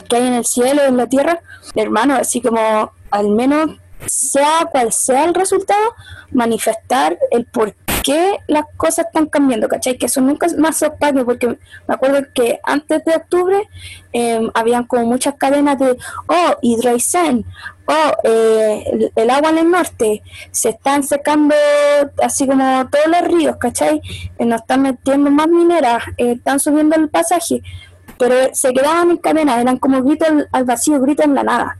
que 0.10 0.16
hay 0.16 0.28
en 0.28 0.34
el 0.34 0.46
cielo, 0.46 0.84
en 0.84 0.98
la 0.98 1.08
tierra, 1.08 1.42
hermano, 1.76 2.16
así 2.16 2.42
como 2.42 2.92
al 3.12 3.30
menos 3.30 3.78
sea 4.06 4.68
cual 4.72 4.92
sea 4.92 5.26
el 5.26 5.34
resultado, 5.34 5.94
manifestar 6.32 7.18
el 7.32 7.46
por 7.46 7.74
qué 8.04 8.38
las 8.48 8.66
cosas 8.78 9.08
están 9.08 9.26
cambiando, 9.28 9.68
¿cachai? 9.68 9.98
Que 9.98 10.06
eso 10.06 10.22
nunca 10.22 10.48
más 10.58 10.84
opaco, 10.84 11.26
porque 11.26 11.48
me 11.48 11.94
acuerdo 11.96 12.28
que 12.34 12.60
antes 12.64 13.04
de 13.06 13.16
octubre 13.16 13.68
eh, 14.12 14.42
habían 14.54 14.84
como 14.84 15.06
muchas 15.06 15.36
cadenas 15.36 15.80
de, 15.80 15.98
oh, 16.28 16.58
hidroisen, 16.62 17.46
oh, 17.88 18.12
eh, 18.24 19.10
el, 19.16 19.30
agua 19.30 19.50
en 19.50 19.58
el 19.60 19.72
norte, 19.72 20.22
se 20.52 20.70
están 20.70 21.04
secando 21.04 21.56
así 22.22 22.46
como 22.46 22.88
todos 22.90 23.08
los 23.08 23.22
ríos, 23.34 23.56
¿cachai? 23.58 24.02
Eh, 24.38 24.46
nos 24.46 24.62
están 24.62 24.84
metiendo 24.84 25.32
más 25.32 25.48
mineras, 25.48 26.04
eh, 26.18 26.34
están 26.34 26.60
subiendo 26.60 26.96
el 26.96 27.10
pasaje, 27.10 27.64
pero 28.20 28.36
se 28.54 28.74
quedaban 28.74 29.12
en 29.12 29.18
cadenas, 29.18 29.62
eran 29.62 29.78
como 29.78 30.04
gritos 30.04 30.28
al, 30.52 30.66
vacío, 30.66 31.00
gritos 31.02 31.26
en 31.26 31.36
la 31.36 31.44
nada. 31.44 31.78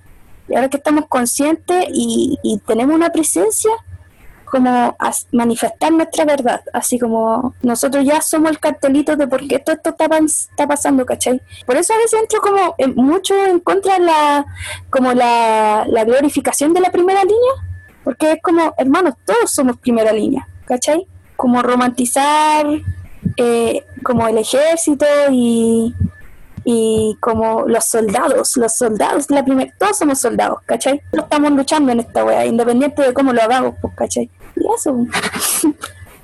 Y 0.48 0.56
ahora 0.56 0.70
que 0.70 0.78
estamos 0.78 1.06
conscientes 1.08 1.86
y 1.94 2.62
tenemos 2.66 2.96
una 2.96 3.10
presencia, 3.12 3.72
como 4.54 4.96
manifestar 5.32 5.92
nuestra 5.92 6.26
verdad, 6.26 6.62
así 6.74 7.00
como 7.00 7.56
nosotros 7.64 8.06
ya 8.06 8.22
somos 8.22 8.52
el 8.52 8.60
cartelito 8.60 9.16
de 9.16 9.26
por 9.26 9.48
qué 9.48 9.58
todo 9.58 9.76
esto 9.76 9.90
está, 9.90 10.68
pasando, 10.68 11.08
¿cachai? 11.08 11.42
Por 11.66 11.76
eso 11.76 11.92
a 11.92 11.98
veces 11.98 12.20
entro 12.22 12.40
como 12.40 12.76
mucho 12.94 13.34
en 13.48 13.60
contra 13.62 13.96
de 13.98 14.06
la, 14.06 14.46
como 14.92 15.12
la, 15.12 15.88
glorificación 16.06 16.72
de 16.72 16.82
la 16.82 16.92
primera 16.92 17.24
línea, 17.24 17.54
porque 18.04 18.34
es 18.34 18.42
como, 18.44 18.76
hermanos, 18.78 19.16
todos 19.26 19.50
somos 19.50 19.78
primera 19.78 20.14
línea, 20.14 20.48
¿cachai? 20.66 21.08
Como 21.36 21.64
romantizar 21.64 22.68
eh, 23.38 23.84
como 24.04 24.28
el 24.28 24.38
ejército 24.38 25.08
y, 25.32 25.96
y 26.64 27.18
como 27.22 27.64
los 27.66 27.86
soldados, 27.86 28.56
los 28.58 28.76
soldados, 28.76 29.32
la 29.32 29.44
primera, 29.44 29.74
todos 29.80 29.98
somos 29.98 30.20
soldados, 30.20 30.60
¿cachai? 30.68 31.02
No 31.12 31.24
estamos 31.24 31.54
luchando 31.54 31.92
en 31.92 32.02
esta 32.02 32.24
wea, 32.24 32.46
independiente 32.46 33.02
de 33.02 33.14
cómo 33.16 33.34
lo 33.34 33.42
hagamos, 33.42 33.74
pues, 33.82 33.96
¿cachai? 33.96 34.30
Y 34.56 34.66
eso. 34.76 35.08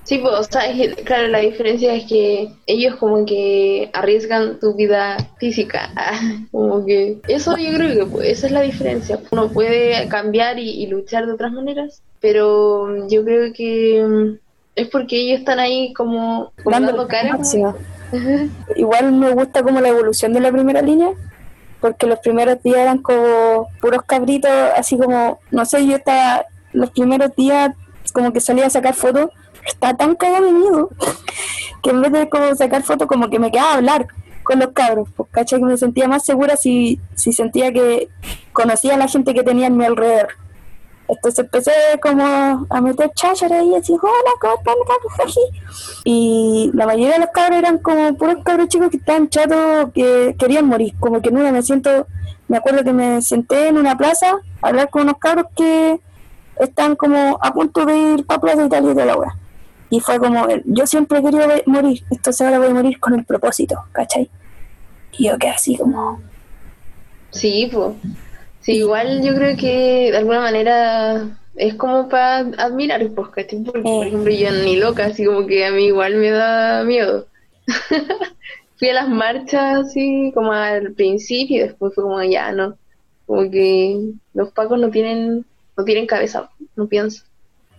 Sí, 0.10 0.18
pues, 0.18 0.34
o 0.34 0.44
sea, 0.44 0.64
claro, 1.06 1.28
la 1.28 1.38
diferencia 1.38 1.94
es 1.94 2.06
que 2.06 2.52
ellos 2.66 2.96
como 2.96 3.28
que 3.28 3.92
arriesgan 3.94 4.60
su 4.60 4.74
vida 4.74 5.18
física, 5.38 5.92
como 6.52 6.84
que 6.84 7.20
eso 7.28 7.56
yo 7.58 7.72
creo 7.76 7.94
que 7.94 8.12
pues, 8.12 8.28
esa 8.28 8.48
es 8.48 8.52
la 8.52 8.62
diferencia. 8.62 9.20
Uno 9.30 9.50
puede 9.50 10.08
cambiar 10.08 10.58
y, 10.58 10.88
luchar 10.88 11.28
de 11.28 11.34
otras 11.34 11.52
maneras, 11.52 12.02
pero 12.20 13.08
yo 13.08 13.24
creo 13.24 13.54
que 13.54 14.04
mm, 14.04 14.40
es 14.78 14.88
porque 14.88 15.16
ellos 15.16 15.42
están 15.42 15.60
ahí 15.60 15.94
como 15.94 16.54
dando 16.66 17.08
cara. 17.08 17.38
Igual 18.76 19.12
me 19.12 19.32
gusta 19.34 19.62
como 19.62 19.80
la 19.80 19.90
evolución 19.90 20.34
de 20.34 20.40
la 20.40 20.52
primera 20.52 20.82
línea, 20.82 21.12
porque 21.80 22.08
los 22.08 22.18
primeros 22.18 22.64
días 22.64 22.80
eran 22.80 22.98
como 22.98 23.68
puros 23.80 24.02
cabritos, 24.08 24.50
así 24.76 24.98
como, 24.98 25.38
no 25.52 25.66
sé, 25.66 25.86
yo 25.86 25.98
estaba, 25.98 26.46
los 26.74 26.90
primeros 26.90 27.36
días 27.36 27.76
como 28.12 28.34
que 28.34 28.39
salía 28.39 28.68
a 28.68 28.70
sacar 28.70 28.93
fotos, 28.93 29.30
está 29.66 29.95
tan 29.95 30.16
cagado 30.16 30.45
de 30.45 30.51
miedo, 30.51 30.89
que 31.84 31.89
en 31.91 32.01
vez 32.01 32.12
de 32.12 32.30
como 32.30 32.55
sacar 32.55 32.84
fotos, 32.84 33.07
como 33.07 33.30
que 33.30 33.39
me 33.39 33.51
quedaba 33.51 33.74
a 33.74 33.76
hablar 33.76 34.07
con 34.43 34.60
los 34.60 34.70
cabros, 34.70 35.10
pues 35.16 35.30
caché 35.32 35.57
que 35.57 35.66
me 35.66 35.78
sentía 35.78 36.07
más 36.07 36.26
segura 36.26 36.55
si, 36.55 36.99
si 37.16 37.32
sentía 37.34 37.72
que 37.72 38.10
conocía 38.51 38.95
a 38.95 38.97
la 38.97 39.07
gente 39.07 39.34
que 39.34 39.43
tenía 39.43 39.68
en 39.68 39.78
mi 39.78 39.86
alrededor. 39.86 40.30
Entonces 41.10 41.39
empecé 41.39 41.72
como 42.01 42.68
a 42.70 42.82
meter 42.82 43.12
cháchara 43.16 43.64
y 43.64 43.76
así, 43.76 43.93
hola, 43.93 44.32
¿cómo 44.39 44.53
están? 44.55 44.76
Y 46.03 46.70
la 46.74 46.86
mayoría 46.86 47.14
de 47.14 47.20
los 47.20 47.30
cabros 47.34 47.57
eran 47.57 47.80
como 47.80 48.14
puros 48.16 48.43
cabros 48.43 48.68
chicos 48.68 48.89
que 48.89 48.97
estaban 48.97 49.28
chatos, 49.28 49.91
que 49.93 50.36
querían 50.38 50.68
morir. 50.68 50.93
Como 50.99 51.20
que 51.20 51.32
nunca 51.32 51.51
me 51.51 51.64
siento, 51.64 52.05
me 52.47 52.57
acuerdo 52.57 52.84
que 52.84 52.93
me 52.93 53.24
senté 53.24 53.70
en 53.70 53.78
una 53.78 53.97
plaza 53.97 54.38
a 54.62 54.68
hablar 54.68 54.91
con 54.91 55.03
unos 55.03 55.18
cabros 55.18 55.47
que 55.55 55.99
están 56.60 56.95
como 56.95 57.39
a 57.41 57.53
punto 57.53 57.86
de 57.86 57.97
ir 57.97 58.26
para 58.26 58.41
Plaza 58.41 58.66
Italia 58.66 58.93
de 58.93 59.05
la 59.05 59.18
hora. 59.18 59.36
Y 59.89 59.99
fue 59.99 60.20
como, 60.20 60.45
yo 60.66 60.86
siempre 60.86 61.24
querido 61.24 61.47
morir, 61.66 62.03
entonces 62.12 62.45
ahora 62.45 62.60
voy 62.60 62.68
a 62.68 62.74
morir 62.74 62.99
con 62.99 63.16
el 63.16 63.26
propósito, 63.26 63.76
¿cachai? 63.91 64.30
Y 65.14 65.28
yo 65.28 65.38
quedé 65.38 65.51
así 65.51 65.76
como... 65.78 66.22
Sí, 67.32 67.70
pues 67.72 67.93
Sí, 68.62 68.78
igual 68.78 69.24
yo 69.24 69.34
creo 69.36 69.55
que 69.57 70.12
de 70.12 70.18
alguna 70.18 70.41
manera 70.41 71.39
es 71.55 71.76
como 71.76 72.10
para 72.10 72.39
admirar, 72.39 72.99
pues, 73.16 73.30
Porque, 73.30 73.82
por 73.82 74.07
ejemplo, 74.07 74.32
yo 74.32 74.51
ni 74.51 74.76
loca, 74.76 75.05
así 75.07 75.26
como 75.26 75.47
que 75.47 75.66
a 75.66 75.72
mí 75.72 75.86
igual 75.86 76.16
me 76.16 76.30
da 76.30 76.84
miedo. 76.84 77.28
Fui 78.78 78.89
a 78.89 78.93
las 78.93 79.10
marchas 79.10 79.88
así 79.88 80.32
como 80.34 80.51
al 80.51 80.93
principio 80.93 81.57
y 81.57 81.68
después 81.68 81.93
fue 81.95 82.03
como 82.03 82.22
ya, 82.24 82.51
no. 82.51 82.78
Como 83.26 83.49
que 83.49 84.12
los 84.34 84.51
pacos 84.51 84.80
no 84.80 84.89
tienen 84.89 85.45
no 85.80 85.86
tienen 85.86 86.06
cabeza, 86.06 86.50
no 86.76 86.88
pienso. 86.88 87.24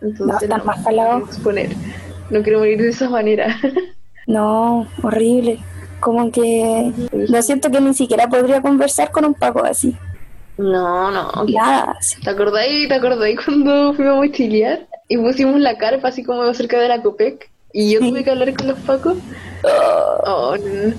Entonces, 0.00 0.26
no, 0.26 0.38
están 0.38 0.64
más 0.64 0.82
calados. 0.82 1.28
Exponer. 1.28 1.68
No 2.30 2.42
quiero 2.42 2.60
morir 2.60 2.80
de 2.80 2.88
esa 2.88 3.10
manera. 3.10 3.54
no, 4.26 4.88
horrible. 5.02 5.58
Como 6.00 6.32
que 6.32 6.92
no 7.12 7.42
siento 7.42 7.70
que 7.70 7.78
ni 7.78 7.92
siquiera 7.92 8.26
podría 8.26 8.62
conversar 8.62 9.10
con 9.10 9.26
un 9.26 9.34
paco 9.34 9.62
así. 9.62 9.94
No, 10.56 11.10
no. 11.10 11.46
Ya. 11.46 11.94
¿Te 12.24 12.30
acordáis, 12.30 12.88
¿Te 12.88 12.94
acordáis 12.94 13.38
cuando 13.44 13.92
fuimos 13.92 14.14
a 14.14 14.16
mochilear 14.16 14.88
y 15.08 15.18
pusimos 15.18 15.60
la 15.60 15.76
carpa 15.76 16.08
así 16.08 16.24
como 16.24 16.54
cerca 16.54 16.78
de 16.80 16.88
la 16.88 17.02
Copec? 17.02 17.50
Y 17.74 17.92
yo 17.92 18.00
tuve 18.00 18.24
que 18.24 18.30
hablar 18.30 18.54
con 18.54 18.68
los 18.68 18.78
pacos. 18.78 19.18
Oh, 20.24 20.56
no. 20.56 20.94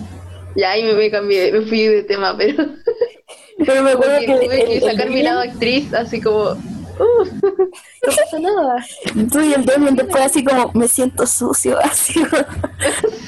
Ya 0.56 0.72
ahí 0.72 0.84
me, 0.84 1.10
cambié, 1.10 1.52
me 1.52 1.62
fui 1.62 1.88
de 1.88 2.04
tema, 2.04 2.38
pero. 2.38 2.64
Pero 3.58 3.82
me 3.82 3.91
acuerdo 3.93 4.20
que. 4.20 4.45
Tuve 4.45 4.66
que 4.66 4.82
sacar 4.82 5.10
mi 5.10 5.24
lado 5.24 5.39
actriz, 5.39 5.91
así 5.95 6.22
como. 6.22 6.56
Uh, 6.99 7.25
no 7.43 8.15
pasa 8.15 8.39
nada. 8.39 8.85
Tú 9.31 9.41
y 9.41 9.53
el 9.53 9.65
Demian 9.65 9.95
después 9.95 10.23
así 10.23 10.43
como, 10.43 10.71
me 10.73 10.87
siento 10.87 11.25
sucio, 11.25 11.79
así. 11.83 12.21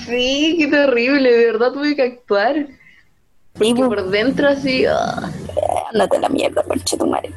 sí, 0.06 0.56
qué 0.60 0.68
terrible, 0.68 1.32
de 1.32 1.46
verdad 1.46 1.72
tuve 1.72 1.96
que 1.96 2.04
actuar. 2.04 2.68
Porque 3.54 3.76
pues. 3.76 3.88
por 3.88 4.10
dentro 4.10 4.48
así. 4.48 4.86
Oh. 4.88 5.90
Andate 5.92 6.20
la 6.20 6.30
mierda, 6.30 6.64
conche 6.64 6.98
tu 6.98 7.06
madre. 7.06 7.32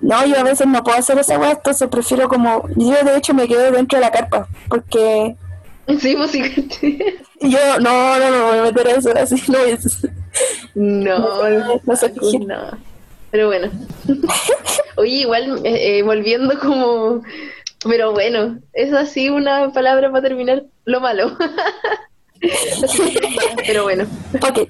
No, 0.00 0.24
yo 0.24 0.38
a 0.38 0.44
veces 0.44 0.66
no 0.66 0.82
puedo 0.84 0.96
hacer 0.96 1.18
esa 1.18 1.38
weá, 1.38 1.52
entonces 1.52 1.88
prefiero 1.88 2.28
como. 2.28 2.68
Yo 2.76 2.94
de 3.04 3.16
hecho 3.16 3.34
me 3.34 3.48
quedo 3.48 3.72
dentro 3.72 3.98
de 3.98 4.04
la 4.04 4.12
carpa, 4.12 4.48
porque. 4.68 5.36
Sí, 5.98 6.14
pues 6.16 6.30
sí, 6.30 6.98
Yo, 7.40 7.58
no, 7.80 8.18
no, 8.18 8.30
no, 8.30 8.46
voy 8.46 8.58
a 8.58 8.62
meter 8.62 8.88
eso 8.88 9.10
así, 9.16 9.42
no 9.50 9.58
es. 9.58 10.06
No, 10.74 11.48
no, 11.48 11.80
no, 11.82 11.96
sé 11.96 12.12
no. 12.46 12.87
Pero 13.30 13.46
bueno. 13.48 13.70
Oye, 14.96 15.16
igual, 15.16 15.60
eh, 15.64 15.98
eh, 15.98 16.02
volviendo 16.02 16.58
como. 16.58 17.22
Pero 17.84 18.12
bueno, 18.12 18.58
es 18.72 18.92
así 18.92 19.28
una 19.28 19.72
palabra 19.72 20.10
para 20.10 20.22
terminar 20.22 20.64
lo 20.84 21.00
malo. 21.00 21.36
Pero 23.66 23.84
bueno. 23.84 24.06
Ok. 24.42 24.68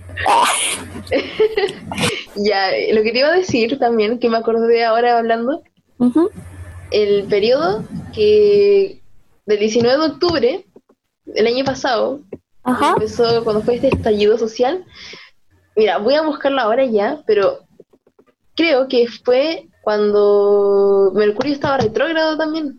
ya, 2.36 2.70
lo 2.92 3.02
que 3.02 3.12
te 3.12 3.18
iba 3.18 3.28
a 3.28 3.36
decir 3.36 3.78
también, 3.78 4.18
que 4.18 4.28
me 4.28 4.36
acordé 4.36 4.84
ahora 4.84 5.18
hablando, 5.18 5.62
el 6.90 7.24
periodo 7.24 7.84
que 8.14 9.00
del 9.46 9.58
19 9.58 9.98
de 9.98 10.06
octubre 10.06 10.64
del 11.24 11.46
año 11.46 11.64
pasado, 11.64 12.20
empezó 12.64 13.44
cuando 13.44 13.62
fue 13.62 13.76
este 13.76 13.88
estallido 13.88 14.36
social. 14.38 14.84
Mira, 15.76 15.98
voy 15.98 16.14
a 16.14 16.22
buscarlo 16.22 16.60
ahora 16.60 16.84
ya, 16.84 17.22
pero 17.26 17.60
creo 18.58 18.88
que 18.88 19.06
fue 19.06 19.68
cuando 19.80 21.12
Mercurio 21.14 21.54
estaba 21.54 21.78
retrógrado 21.78 22.36
también, 22.36 22.78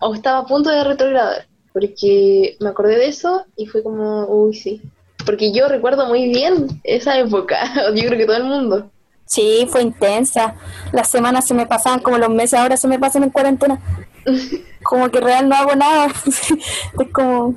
o 0.00 0.14
estaba 0.14 0.38
a 0.38 0.46
punto 0.46 0.70
de 0.70 0.82
retrogradar 0.82 1.46
porque 1.74 2.56
me 2.60 2.68
acordé 2.68 2.96
de 2.96 3.08
eso 3.08 3.44
y 3.56 3.66
fue 3.66 3.82
como, 3.82 4.26
uy, 4.26 4.54
sí. 4.54 4.80
Porque 5.26 5.52
yo 5.52 5.66
recuerdo 5.66 6.06
muy 6.06 6.28
bien 6.28 6.68
esa 6.84 7.18
época, 7.18 7.58
yo 7.94 8.06
creo 8.06 8.16
que 8.16 8.26
todo 8.26 8.36
el 8.36 8.44
mundo. 8.44 8.90
Sí, 9.26 9.66
fue 9.68 9.82
intensa. 9.82 10.54
Las 10.92 11.10
semanas 11.10 11.46
se 11.46 11.52
me 11.52 11.66
pasaban 11.66 11.98
como 11.98 12.16
los 12.18 12.30
meses 12.30 12.60
ahora 12.60 12.76
se 12.76 12.86
me 12.86 12.98
pasan 12.98 13.24
en 13.24 13.30
cuarentena. 13.30 13.80
como 14.84 15.10
que 15.10 15.20
real 15.20 15.48
no 15.48 15.56
hago 15.56 15.74
nada. 15.74 16.06
es 17.00 17.12
como... 17.12 17.56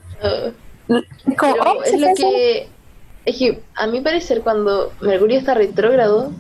es 0.90 1.38
como... 1.38 1.54
Oh, 1.54 1.84
es 1.84 2.00
lo 2.00 2.08
que... 2.16 2.70
Es 3.24 3.38
que 3.38 3.62
a 3.76 3.86
mi 3.86 4.02
parecer 4.02 4.42
cuando 4.42 4.94
Mercurio 5.02 5.38
está 5.38 5.54
retrógrado, 5.54 6.32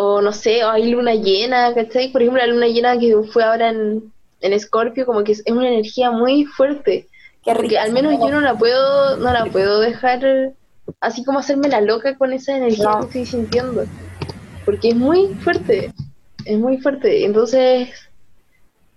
o 0.00 0.22
no 0.22 0.30
sé, 0.30 0.62
o 0.62 0.70
hay 0.70 0.92
luna 0.92 1.12
llena, 1.16 1.74
¿cachai? 1.74 2.12
Por 2.12 2.22
ejemplo, 2.22 2.40
la 2.40 2.52
luna 2.52 2.68
llena 2.68 2.96
que 2.96 3.16
fue 3.32 3.42
ahora 3.42 3.70
en, 3.70 4.12
en 4.40 4.60
Scorpio 4.60 5.04
como 5.04 5.24
que 5.24 5.32
es, 5.32 5.42
una 5.50 5.66
energía 5.66 6.12
muy 6.12 6.44
fuerte. 6.44 7.08
que 7.44 7.78
al 7.78 7.92
menos 7.92 8.12
yo 8.20 8.30
no 8.30 8.40
la 8.40 8.56
puedo, 8.56 9.16
no 9.16 9.32
la 9.32 9.46
puedo 9.46 9.80
dejar 9.80 10.54
así 11.00 11.24
como 11.24 11.40
hacerme 11.40 11.68
la 11.68 11.80
loca 11.80 12.16
con 12.16 12.32
esa 12.32 12.56
energía 12.56 12.92
que 13.00 13.06
estoy 13.06 13.26
sintiendo. 13.26 13.86
Porque 14.64 14.90
es 14.90 14.94
muy 14.94 15.34
fuerte, 15.42 15.92
es 16.44 16.58
muy 16.60 16.78
fuerte. 16.78 17.24
Entonces, 17.24 17.88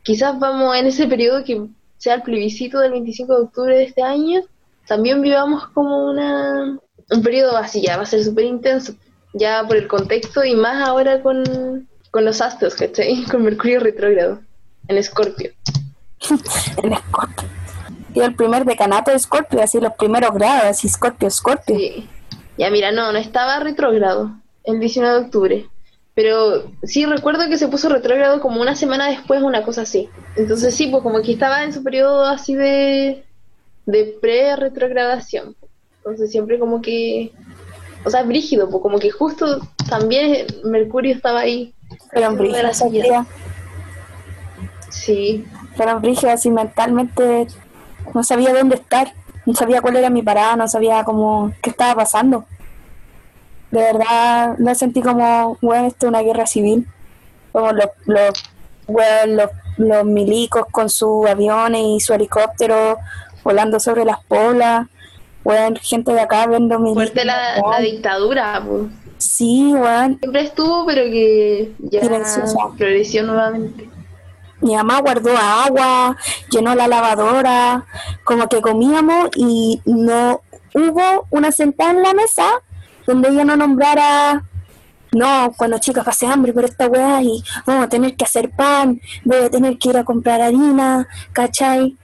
quizás 0.04 0.38
vamos 0.38 0.78
en 0.78 0.86
ese 0.86 1.08
periodo 1.08 1.44
que 1.44 1.66
sea 1.98 2.14
el 2.14 2.22
plebiscito 2.22 2.78
del 2.78 2.92
25 2.92 3.34
de 3.34 3.42
octubre 3.42 3.76
de 3.76 3.86
este 3.86 4.04
año, 4.04 4.42
también 4.86 5.20
vivamos 5.24 5.68
como 5.70 6.12
una 6.12 6.78
un 7.10 7.24
periodo 7.24 7.58
así, 7.58 7.82
ya 7.82 7.98
va 7.98 8.04
a 8.04 8.06
ser 8.06 8.24
súper 8.24 8.46
intenso, 8.46 8.94
ya 9.34 9.64
por 9.68 9.78
el 9.78 9.88
contexto 9.88 10.44
y 10.44 10.56
más 10.56 10.88
ahora 10.88 11.22
con, 11.22 11.88
con 12.12 12.26
los 12.26 12.42
astros, 12.42 12.76
¿cachai? 12.76 13.24
Con 13.32 13.44
Mercurio 13.44 13.80
retrógrado. 13.80 14.42
En 14.88 15.02
Scorpio. 15.04 15.52
en 16.84 16.96
Scorpio. 16.98 17.50
Y 18.14 18.20
el 18.20 18.36
primer 18.36 18.66
decanato 18.66 19.12
de 19.12 19.20
Scorpio, 19.20 19.62
así 19.62 19.80
los 19.80 19.94
primeros 19.94 20.34
grados, 20.34 20.66
así 20.66 20.90
Scorpio, 20.90 21.30
Scorpio. 21.30 21.78
Sí. 21.78 22.10
Ya 22.58 22.70
mira, 22.70 22.92
no, 22.92 23.12
no 23.12 23.18
estaba 23.18 23.60
retrógrado 23.60 24.32
el 24.66 24.80
19 24.80 25.14
de 25.14 25.26
octubre. 25.26 25.66
Pero 26.14 26.70
sí 26.84 27.06
recuerdo 27.06 27.48
que 27.48 27.58
se 27.58 27.70
puso 27.70 27.88
retrógrado 27.88 28.42
como 28.42 28.62
una 28.62 28.76
semana 28.76 29.08
después, 29.08 29.42
una 29.42 29.64
cosa 29.64 29.84
así. 29.84 30.10
Entonces 30.36 30.76
sí, 30.76 30.88
pues 30.88 31.02
como 31.04 31.22
que 31.22 31.32
estaba 31.32 31.64
en 31.64 31.72
su 31.72 31.84
periodo 31.84 32.26
así 32.26 32.54
de, 32.54 33.24
de 33.86 34.18
pre-retrogradación. 34.22 35.56
Entonces 35.98 36.32
siempre 36.32 36.60
como 36.60 36.82
que, 36.82 37.32
o 38.04 38.10
sea, 38.10 38.24
brígido, 38.24 38.70
pues 38.70 38.82
como 38.82 39.00
que 39.00 39.12
justo 39.12 39.62
también 39.90 40.48
Mercurio 40.64 41.16
estaba 41.16 41.42
ahí. 41.42 41.74
Pero 42.12 42.28
en 42.28 42.38
brígido, 42.38 43.26
Sí. 44.90 45.46
Fueron 45.76 46.02
brígidas 46.02 46.46
y 46.46 46.52
mentalmente 46.52 47.48
no 48.14 48.24
sabía 48.24 48.54
dónde 48.54 48.76
estar, 48.76 49.14
no 49.46 49.54
sabía 49.54 49.82
cuál 49.82 49.96
era 49.96 50.10
mi 50.10 50.22
parada, 50.22 50.56
no 50.56 50.68
sabía 50.68 51.04
cómo, 51.04 51.54
qué 51.62 51.70
estaba 51.70 51.96
pasando. 51.96 52.46
De 53.72 53.80
verdad, 53.80 54.56
lo 54.58 54.76
sentí 54.76 55.02
como, 55.02 55.58
bueno, 55.62 55.88
esto 55.88 56.08
es 56.08 56.10
una 56.10 56.22
guerra 56.22 56.46
civil. 56.46 56.88
Como 57.54 57.72
los, 57.72 57.88
los, 58.06 58.44
los, 59.28 59.50
los 59.78 60.06
milicos 60.06 60.66
con 60.72 60.90
sus 60.90 61.26
aviones 61.28 61.82
y 61.82 62.00
su 62.02 62.14
helicóptero 62.14 62.98
volando 63.44 63.80
sobre 63.80 64.06
las 64.06 64.24
polas. 64.26 64.88
Weón, 65.44 65.76
gente 65.78 66.14
de 66.14 66.22
acá 66.22 66.48
viendo 66.48 66.80
mi. 66.80 66.94
Fuerte 66.94 67.26
la, 67.26 67.58
la 67.58 67.80
dictadura, 67.80 68.64
pues. 68.66 68.84
Sí, 69.18 69.74
weón. 69.74 70.18
Siempre 70.20 70.42
estuvo, 70.42 70.86
pero 70.86 71.04
que 71.04 71.72
ya 71.80 72.02
floreció 72.78 73.24
nuevamente. 73.24 73.90
Mi 74.62 74.76
mamá 74.76 75.02
guardó 75.02 75.36
agua, 75.36 76.16
llenó 76.52 76.76
la 76.76 76.88
lavadora, 76.88 77.86
como 78.24 78.48
que 78.48 78.62
comíamos 78.62 79.30
y 79.36 79.82
no 79.86 80.42
hubo 80.76 81.28
una 81.32 81.52
sentada 81.52 81.92
en 81.92 82.04
la 82.04 82.14
mesa 82.14 82.46
donde 83.08 83.30
ella 83.30 83.44
no 83.44 83.56
nombrara, 83.56 84.44
no, 85.12 85.54
cuando 85.58 85.80
chicas 85.80 86.06
pasé 86.06 86.28
hambre 86.28 86.54
por 86.54 86.64
esta 86.64 86.88
weá 86.88 87.22
y 87.22 87.44
vamos 87.66 87.86
a 87.86 87.90
tener 87.90 88.16
que 88.16 88.24
hacer 88.24 88.52
pan, 88.52 89.02
voy 89.26 89.38
a 89.44 89.50
tener 89.50 89.78
que 89.78 89.90
ir 89.90 89.98
a 89.98 90.04
comprar 90.04 90.42
harina, 90.42 91.08
¿cachai? 91.34 91.98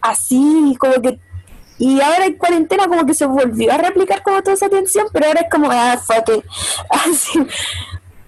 Así, 0.00 0.76
como 0.78 0.94
que... 1.02 1.18
Y 1.78 2.00
ahora 2.00 2.26
en 2.26 2.36
cuarentena 2.38 2.88
como 2.88 3.06
que 3.06 3.14
se 3.14 3.26
volvió 3.26 3.72
a 3.72 3.78
replicar 3.78 4.22
como 4.22 4.42
toda 4.42 4.54
esa 4.54 4.68
tensión, 4.68 5.06
pero 5.12 5.26
ahora 5.26 5.42
es 5.42 5.48
como, 5.50 5.70
ah, 5.70 5.98
fuck 5.98 6.28
it. 6.36 6.44
Así, 6.90 7.38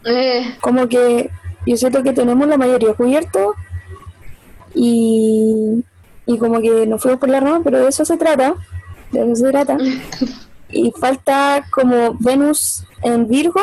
Eh, 0.04 0.58
como 0.60 0.88
que 0.88 1.30
yo 1.66 1.76
siento 1.76 2.02
que 2.02 2.12
tenemos 2.12 2.48
la 2.48 2.56
mayoría 2.56 2.94
cubierto 2.94 3.54
y, 4.74 5.84
y 6.26 6.38
como 6.38 6.60
que 6.60 6.86
nos 6.86 7.02
fuimos 7.02 7.20
por 7.20 7.28
la 7.28 7.40
rama, 7.40 7.60
pero 7.64 7.80
de 7.80 7.88
eso 7.88 8.04
se 8.04 8.16
trata, 8.18 8.54
de 9.10 9.20
eso 9.32 9.36
se 9.36 9.50
trata. 9.50 9.82
Y 10.68 10.92
falta 10.92 11.66
como 11.70 12.16
Venus 12.20 12.86
en 13.02 13.28
Virgo 13.28 13.60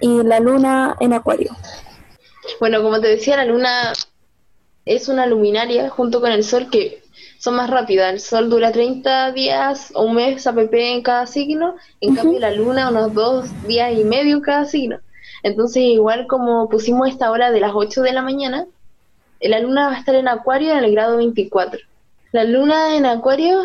y 0.00 0.22
la 0.22 0.40
luna 0.40 0.96
en 1.00 1.12
Acuario. 1.12 1.56
bueno, 2.60 2.82
como 2.82 3.00
te 3.00 3.08
decía, 3.08 3.36
la 3.36 3.44
luna 3.44 3.92
es 4.86 5.08
una 5.08 5.26
luminaria 5.26 5.90
junto 5.90 6.20
con 6.20 6.32
el 6.32 6.44
sol 6.44 6.70
que 6.70 7.03
son 7.44 7.56
más 7.56 7.68
rápidas. 7.68 8.10
El 8.10 8.20
sol 8.20 8.48
dura 8.48 8.72
30 8.72 9.32
días 9.32 9.92
o 9.94 10.04
un 10.04 10.14
mes 10.14 10.46
app 10.46 10.56
en 10.72 11.02
cada 11.02 11.26
signo, 11.26 11.76
en 12.00 12.16
cambio 12.16 12.40
la 12.40 12.50
luna 12.50 12.88
unos 12.88 13.12
dos 13.12 13.66
días 13.66 13.92
y 13.92 14.02
medio 14.02 14.40
cada 14.40 14.64
signo. 14.64 14.98
Entonces, 15.42 15.82
igual 15.82 16.26
como 16.26 16.70
pusimos 16.70 17.06
esta 17.10 17.30
hora 17.30 17.50
de 17.50 17.60
las 17.60 17.72
8 17.74 18.00
de 18.00 18.12
la 18.14 18.22
mañana, 18.22 18.64
eh, 19.40 19.50
la 19.50 19.60
luna 19.60 19.88
va 19.88 19.94
a 19.94 19.98
estar 19.98 20.14
en 20.14 20.26
Acuario 20.26 20.72
en 20.72 20.84
el 20.84 20.92
grado 20.92 21.18
24. 21.18 21.80
La 22.32 22.44
luna 22.44 22.96
en 22.96 23.04
Acuario, 23.04 23.60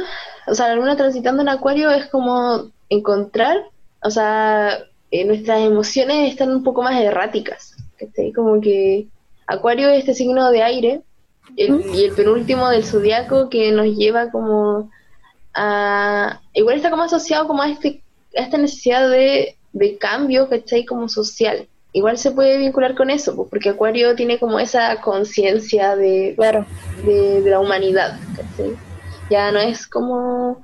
o 0.46 0.56
sea, 0.56 0.68
la 0.68 0.76
luna 0.76 0.98
transitando 0.98 1.42
en 1.42 1.48
Acuario 1.48 1.90
es 1.90 2.08
como 2.08 2.72
encontrar, 2.90 3.64
o 4.04 4.12
sea, 4.12 4.78
eh, 5.10 5.24
nuestras 5.24 5.62
emociones 5.62 6.30
están 6.30 6.52
un 6.52 6.64
poco 6.64 6.84
más 6.84 7.00
erráticas. 7.00 7.78
¿cachai? 7.98 8.34
Como 8.34 8.60
que 8.60 9.08
Acuario 9.48 9.88
es 9.88 10.00
este 10.00 10.16
signo 10.16 10.52
de 10.52 10.64
aire 10.64 11.02
el- 11.66 11.84
y 11.96 12.06
el 12.06 12.12
penúltimo 12.14 12.70
del 12.70 12.84
zodiaco 12.86 13.50
que 13.50 13.72
nos 13.72 13.88
lleva 13.88 14.32
como 14.32 14.90
a... 15.54 16.42
Igual 16.54 16.78
está 16.78 16.90
como 16.90 17.04
asociado 17.04 17.48
como 17.48 17.62
a, 17.64 17.70
este, 17.70 18.02
a 18.38 18.42
esta 18.42 18.58
necesidad 18.58 19.10
de, 19.10 19.56
de 19.74 19.98
cambio, 19.98 20.48
¿cachai? 20.50 20.86
Como 20.86 21.10
social. 21.10 21.68
Igual 21.92 22.18
se 22.20 22.32
puede 22.32 22.58
vincular 22.60 22.96
con 22.96 23.10
eso, 23.10 23.36
pues, 23.36 23.50
porque 23.50 23.70
Acuario 23.70 24.16
tiene 24.16 24.38
como 24.40 24.60
esa 24.60 25.02
conciencia 25.02 25.96
de, 25.96 26.34
Claro, 26.36 26.66
de, 27.04 27.42
de 27.42 27.50
la 27.50 27.60
humanidad. 27.60 28.20
¿cachai? 28.36 28.76
Ya 29.32 29.52
no 29.52 29.60
es 29.60 29.88
como 29.88 30.62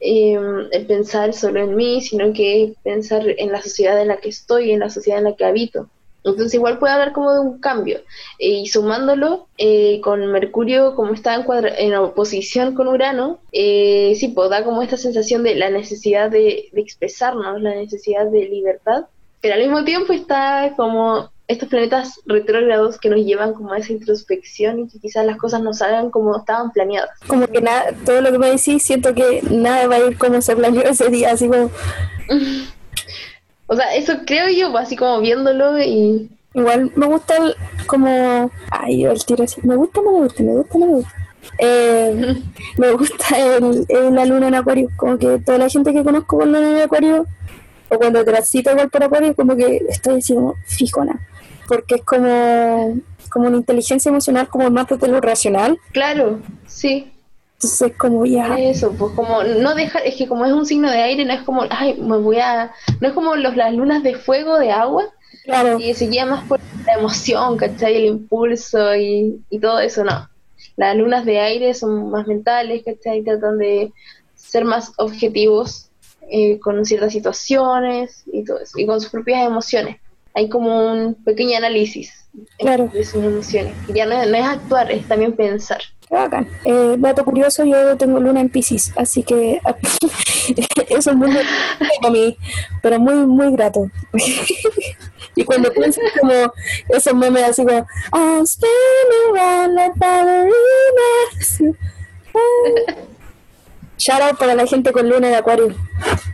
eh, 0.00 0.38
el 0.72 0.86
pensar 0.86 1.34
solo 1.34 1.60
en 1.60 1.76
mí, 1.76 2.00
sino 2.00 2.32
que 2.32 2.72
pensar 2.82 3.22
en 3.36 3.52
la 3.52 3.60
sociedad 3.62 4.00
en 4.00 4.08
la 4.08 4.16
que 4.16 4.30
estoy, 4.30 4.72
en 4.72 4.80
la 4.80 4.90
sociedad 4.90 5.18
en 5.18 5.24
la 5.24 5.36
que 5.36 5.44
habito. 5.44 5.88
Entonces 6.24 6.54
igual 6.54 6.78
puede 6.78 6.92
hablar 6.92 7.12
como 7.12 7.32
de 7.32 7.40
un 7.40 7.58
cambio. 7.58 8.00
Y 8.38 8.66
sumándolo 8.68 9.48
eh, 9.58 10.00
con 10.02 10.24
Mercurio 10.30 10.94
como 10.94 11.14
está 11.14 11.34
en, 11.34 11.42
cuadra- 11.42 11.74
en 11.76 11.94
oposición 11.94 12.74
con 12.74 12.88
Urano, 12.88 13.38
eh, 13.52 14.14
sí, 14.18 14.28
pues 14.28 14.50
da 14.50 14.64
como 14.64 14.82
esta 14.82 14.96
sensación 14.96 15.42
de 15.42 15.56
la 15.56 15.70
necesidad 15.70 16.30
de, 16.30 16.68
de 16.72 16.80
expresarnos, 16.80 17.60
la 17.60 17.74
necesidad 17.74 18.26
de 18.30 18.44
libertad, 18.48 19.06
pero 19.40 19.54
al 19.54 19.60
mismo 19.60 19.84
tiempo 19.84 20.12
está 20.12 20.74
como 20.76 21.30
estos 21.48 21.68
planetas 21.68 22.20
retrógrados 22.24 22.98
que 22.98 23.08
nos 23.10 23.18
llevan 23.18 23.52
como 23.52 23.72
a 23.72 23.78
esa 23.78 23.92
introspección 23.92 24.78
y 24.78 24.88
que 24.88 25.00
quizás 25.00 25.26
las 25.26 25.36
cosas 25.36 25.60
no 25.60 25.74
salgan 25.74 26.10
como 26.10 26.36
estaban 26.38 26.70
planeadas. 26.70 27.10
como 27.26 27.46
que 27.48 27.60
nada, 27.60 27.92
todo 28.06 28.20
lo 28.22 28.30
que 28.30 28.38
me 28.38 28.50
decís, 28.52 28.82
siento 28.84 29.12
que 29.12 29.42
nada 29.50 29.86
va 29.88 29.96
a 29.96 29.98
ir 30.08 30.16
como 30.16 30.40
se 30.40 30.54
planeó 30.56 30.82
ese 30.82 31.08
día, 31.10 31.32
así 31.32 31.48
como, 31.48 31.68
O 33.72 33.76
sea, 33.76 33.94
eso 33.94 34.12
creo 34.26 34.48
yo, 34.50 34.70
pues, 34.70 34.84
así 34.84 34.96
como 34.96 35.18
viéndolo 35.22 35.82
y... 35.82 36.28
igual 36.52 36.92
me 36.94 37.06
gusta 37.06 37.34
el- 37.38 37.54
como, 37.86 38.50
ay, 38.70 39.04
el 39.06 39.24
tiro 39.24 39.44
así, 39.44 39.62
me 39.64 39.76
gusta, 39.76 40.02
no 40.04 40.12
me 40.12 40.18
gusta, 40.24 40.42
me 40.42 40.52
gusta, 40.52 40.78
no 40.78 40.86
me 40.86 40.92
gusta. 40.96 41.12
Eh, 41.58 42.36
me 42.76 42.90
gusta 42.92 43.38
el, 43.38 43.86
el- 43.88 44.14
la 44.14 44.26
luna 44.26 44.48
en 44.48 44.54
acuario, 44.56 44.90
como 44.96 45.16
que 45.16 45.38
toda 45.38 45.56
la 45.56 45.70
gente 45.70 45.92
que 45.94 46.04
conozco 46.04 46.36
con 46.38 46.52
luna 46.52 46.70
en 46.70 46.82
acuario, 46.82 47.26
o 47.88 47.96
cuando 47.96 48.22
transito 48.24 48.70
igual 48.72 48.90
por 48.90 49.02
acuario, 49.04 49.34
como 49.34 49.56
que 49.56 49.80
estoy 49.88 50.18
así 50.18 50.34
como 50.34 50.54
fijona, 50.66 51.18
porque 51.66 51.94
es 51.94 52.02
como, 52.04 52.98
como 53.30 53.46
una 53.48 53.56
inteligencia 53.56 54.10
emocional 54.10 54.48
como 54.48 54.70
más 54.70 54.86
desde 54.86 55.08
lo 55.08 55.20
racional, 55.22 55.78
Claro, 55.92 56.40
sí. 56.66 57.11
Entonces 57.62 57.92
como 57.96 58.26
ya, 58.26 58.58
Eso, 58.58 58.92
pues 58.98 59.12
como 59.14 59.44
no 59.44 59.76
dejar, 59.76 60.04
es 60.04 60.16
que 60.16 60.26
como 60.26 60.44
es 60.44 60.52
un 60.52 60.66
signo 60.66 60.90
de 60.90 61.00
aire, 61.00 61.24
no 61.24 61.32
es 61.32 61.42
como, 61.42 61.62
ay, 61.70 61.94
me 61.94 62.16
voy 62.16 62.38
a... 62.38 62.72
No 63.00 63.06
es 63.06 63.14
como 63.14 63.36
los, 63.36 63.56
las 63.56 63.72
lunas 63.72 64.02
de 64.02 64.16
fuego, 64.16 64.58
de 64.58 64.72
agua, 64.72 65.04
claro, 65.44 65.78
y 65.78 65.94
se 65.94 66.08
guía 66.08 66.26
más 66.26 66.42
por 66.48 66.58
la 66.84 66.94
emoción, 66.94 67.56
¿cachai? 67.56 67.98
El 67.98 68.06
impulso 68.06 68.96
y, 68.96 69.40
y 69.48 69.60
todo 69.60 69.78
eso, 69.78 70.02
no. 70.02 70.28
Las 70.76 70.96
lunas 70.96 71.24
de 71.24 71.38
aire 71.38 71.72
son 71.74 72.10
más 72.10 72.26
mentales, 72.26 72.82
¿cachai? 72.84 73.22
Tratan 73.22 73.58
de 73.58 73.92
ser 74.34 74.64
más 74.64 74.92
objetivos 74.96 75.88
eh, 76.32 76.58
con 76.58 76.84
ciertas 76.84 77.12
situaciones 77.12 78.24
y 78.32 78.42
todo 78.42 78.58
eso, 78.58 78.76
y 78.76 78.86
con 78.86 79.00
sus 79.00 79.10
propias 79.10 79.46
emociones. 79.46 79.98
Hay 80.34 80.48
como 80.48 80.92
un 80.92 81.14
pequeño 81.14 81.56
análisis 81.58 82.26
Claro. 82.58 82.88
de 82.92 83.04
sus 83.04 83.22
emociones. 83.22 83.74
Ya 83.94 84.06
no, 84.06 84.20
es- 84.20 84.28
no 84.30 84.36
es 84.36 84.44
actuar, 84.44 84.90
es 84.90 85.06
también 85.06 85.32
pensar. 85.34 85.80
Qué 86.08 86.14
bacán. 86.14 86.48
Eh, 86.64 86.96
dato 86.98 87.24
curioso, 87.24 87.64
yo 87.64 87.96
tengo 87.96 88.18
luna 88.20 88.40
en 88.40 88.48
Pisces, 88.50 88.92
así 88.96 89.22
que 89.22 89.60
eso 90.88 91.10
es 91.10 91.16
muy 91.16 91.30
para 92.00 92.12
mí, 92.12 92.36
pero 92.82 92.98
muy, 92.98 93.14
muy 93.26 93.52
grato. 93.52 93.90
y 95.34 95.44
cuando 95.44 95.70
pienso 95.72 96.00
como 96.20 96.32
esos 96.88 97.14
memes 97.14 97.42
así 97.44 97.64
como 97.64 97.86
I'm 98.12 98.46
spinning 98.46 99.36
around 99.36 99.74
like 99.74 99.94
ballerina. 99.98 100.52
Shout 104.02 104.20
out 104.20 104.36
para 104.36 104.56
la 104.56 104.66
gente 104.66 104.90
con 104.90 105.08
luna 105.08 105.28
de 105.28 105.36
acuario. 105.36 105.68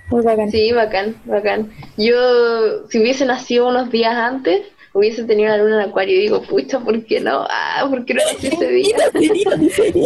Muy 0.09 0.23
bacán. 0.23 0.51
Sí, 0.51 0.73
bacán, 0.73 1.17
bacán. 1.27 1.71
Yo, 1.99 2.89
si 2.89 2.99
hubiese 2.99 3.27
nacido 3.27 3.69
unos 3.69 3.91
días 3.91 4.15
antes, 4.15 4.63
hubiese 4.99 5.25
tenido 5.25 5.49
la 5.51 5.59
luna 5.63 5.83
en 5.83 5.89
acuario 5.91 6.17
y 6.17 6.21
digo, 6.23 6.43
pucha, 6.43 6.79
¿por 6.81 7.05
qué 7.07 7.21
no? 7.21 7.47
Ah, 7.49 7.87
¿por 7.89 8.05
qué 8.05 8.15
no 8.15 8.21
nací 8.33 8.49
ese 8.49 8.69
día? 8.69 8.97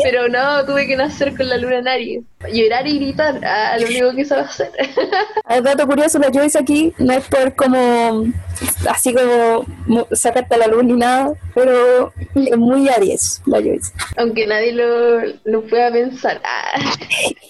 Pero 0.04 0.28
no, 0.28 0.64
tuve 0.64 0.86
que 0.86 0.96
nacer 0.96 1.36
con 1.36 1.48
la 1.48 1.56
luna 1.56 1.78
en 1.78 1.88
Aries. 1.88 2.24
Llorar 2.52 2.86
y 2.86 2.98
gritar, 2.98 3.40
ah, 3.44 3.76
lo 3.78 3.86
único 3.86 4.14
que 4.16 4.24
sabe 4.24 4.42
hacer. 4.42 4.70
El 5.48 5.62
dato 5.62 5.86
curioso, 5.86 6.18
la 6.18 6.30
Joyce 6.32 6.58
aquí 6.58 6.92
no 6.98 7.12
es 7.12 7.24
por 7.28 7.54
como 7.54 8.32
así 8.88 9.12
como 9.14 9.64
mo- 9.86 10.06
sacarte 10.12 10.54
a 10.54 10.58
la 10.58 10.66
luz 10.66 10.84
ni 10.84 10.94
nada, 10.94 11.32
pero 11.54 12.12
es 12.34 12.56
muy 12.56 12.88
Aries 12.88 13.42
la 13.46 13.58
Joyce. 13.60 13.92
Aunque 14.16 14.46
nadie 14.46 14.72
lo, 14.72 15.20
lo 15.44 15.62
pueda 15.62 15.90
pensar. 15.92 16.40
Ah. 16.44 16.80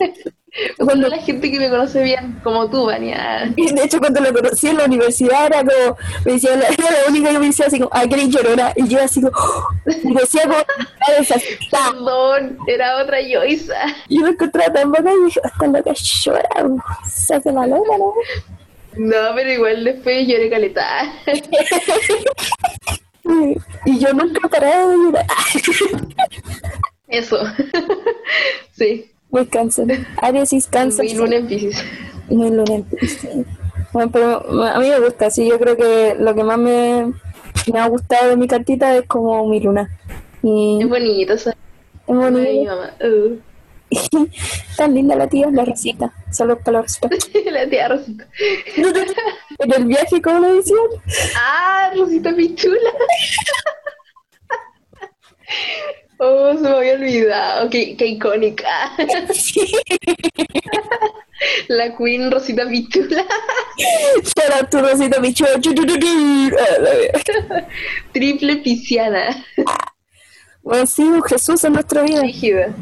Solo 0.77 1.09
la 1.09 1.19
gente 1.19 1.51
que 1.51 1.59
me 1.59 1.71
conoce 1.71 2.03
bien, 2.03 2.39
como 2.43 2.69
tú, 2.69 2.85
Vania. 2.87 3.53
Y 3.57 3.73
de 3.73 3.85
hecho 3.85 3.99
cuando 3.99 4.21
lo 4.21 4.33
conocí 4.33 4.69
en 4.69 4.77
la 4.77 4.85
universidad 4.85 5.47
era 5.47 5.59
como, 5.61 5.97
me 6.25 6.33
decía, 6.33 6.57
la, 6.57 6.67
era 6.67 6.91
la 6.91 7.09
única 7.09 7.31
que 7.31 7.39
me 7.39 7.47
decía 7.47 7.67
así 7.67 7.79
como, 7.79 7.91
ay, 7.93 8.09
querés 8.09 8.29
llorona, 8.29 8.73
y 8.77 8.87
yo 8.89 9.03
así 9.03 9.23
como, 9.23 9.33
y 9.87 10.15
decía 10.15 10.43
como, 10.43 10.57
"Ah, 10.57 11.13
esa 11.19 11.37
está". 11.37 11.91
Perdón, 11.93 12.59
era 12.67 13.03
otra 13.03 13.19
Joyce. 13.21 13.73
Y 14.09 14.19
yo 14.19 14.25
me 14.25 14.31
encontraba 14.31 14.73
tan 14.73 14.93
bacán 14.93 15.15
y 15.23 15.25
dije, 15.27 15.41
hasta 15.43 15.67
la 15.67 15.83
que 15.83 15.95
llora, 15.95 16.49
se 17.09 17.35
hace 17.35 17.53
la 17.53 17.67
loma, 17.67 17.99
¿no? 17.99 18.13
No, 18.97 19.35
pero 19.35 19.51
igual 19.51 19.85
después 19.85 20.27
lloré 20.27 20.51
caleta. 20.51 21.13
Y 23.87 23.99
yo 23.99 24.13
nunca 24.13 24.41
he 24.45 24.49
parado 24.49 24.91
de 24.91 24.97
llorar. 24.97 25.27
Eso. 27.09 27.39
sí. 28.73 29.12
Muy 29.33 29.47
cáncer. 29.47 30.07
Aries 30.19 30.53
y 30.53 30.61
cáncer. 30.63 31.07
Mi 31.07 31.15
luna 31.15 31.37
en 31.37 31.47
Pisces. 31.47 31.85
Muy 32.29 32.51
lunar. 32.51 32.83
sí. 33.01 33.29
Bueno, 33.93 34.11
pero 34.13 34.65
a 34.65 34.79
mí 34.79 34.89
me 34.89 35.01
gusta, 35.01 35.31
sí, 35.31 35.49
yo 35.49 35.59
creo 35.59 35.77
que 35.77 36.15
lo 36.19 36.35
que 36.35 36.45
más 36.45 36.59
me, 36.59 37.13
me 37.73 37.79
ha 37.79 37.89
gustado 37.89 38.29
de 38.31 38.37
mi 38.37 38.47
cartita 38.47 38.95
es 38.97 39.07
como 39.07 39.47
mi 39.49 39.61
luna. 39.61 39.89
Y 40.43 40.81
Es 40.83 40.89
bonito, 40.89 41.33
eso. 41.35 41.51
es 41.51 41.57
bonito. 42.07 42.41
mi 42.51 42.67
mamá. 42.67 42.95
Uh. 43.03 43.37
Tan 44.77 44.95
linda 44.95 45.15
la 45.17 45.27
tía, 45.29 45.49
la 45.51 45.65
Rosita. 45.65 46.13
Solo 46.31 46.59
para 46.59 46.83
los 46.83 46.99
La 47.53 47.69
tía 47.69 47.89
Rosita. 47.89 48.27
En 49.59 49.73
el 49.73 49.85
viaje, 49.87 50.21
como 50.23 50.41
lo 50.41 50.55
decían. 50.57 50.79
Ah, 51.37 51.91
Rosita 51.95 52.35
Pichula. 52.35 52.79
Oh, 56.25 56.53
se 56.55 56.61
me 56.61 56.69
había 56.69 56.93
olvidado. 56.95 57.69
Qué, 57.69 57.97
qué 57.97 58.07
icónica. 58.07 58.93
La 61.69 61.97
Queen 61.97 62.31
Rosita 62.31 62.65
Pichula. 62.69 63.25
Para 64.37 64.71
tu 64.71 64.79
Rosita 64.79 65.21
Pichu. 65.21 65.45
chu, 65.61 65.75
chu, 65.75 65.85
chu, 65.85 65.99
chu. 65.99 66.51
La 66.51 66.81
wea. 66.81 67.11
Triple 68.13 68.59
pisciana. 68.59 69.45
Bueno, 70.63 70.87
sí, 70.87 71.03
un 71.03 71.21
Jesús 71.25 71.65
en 71.65 71.73
nuestra 71.73 72.03
vida. 72.03 72.23
Rígida. 72.23 72.73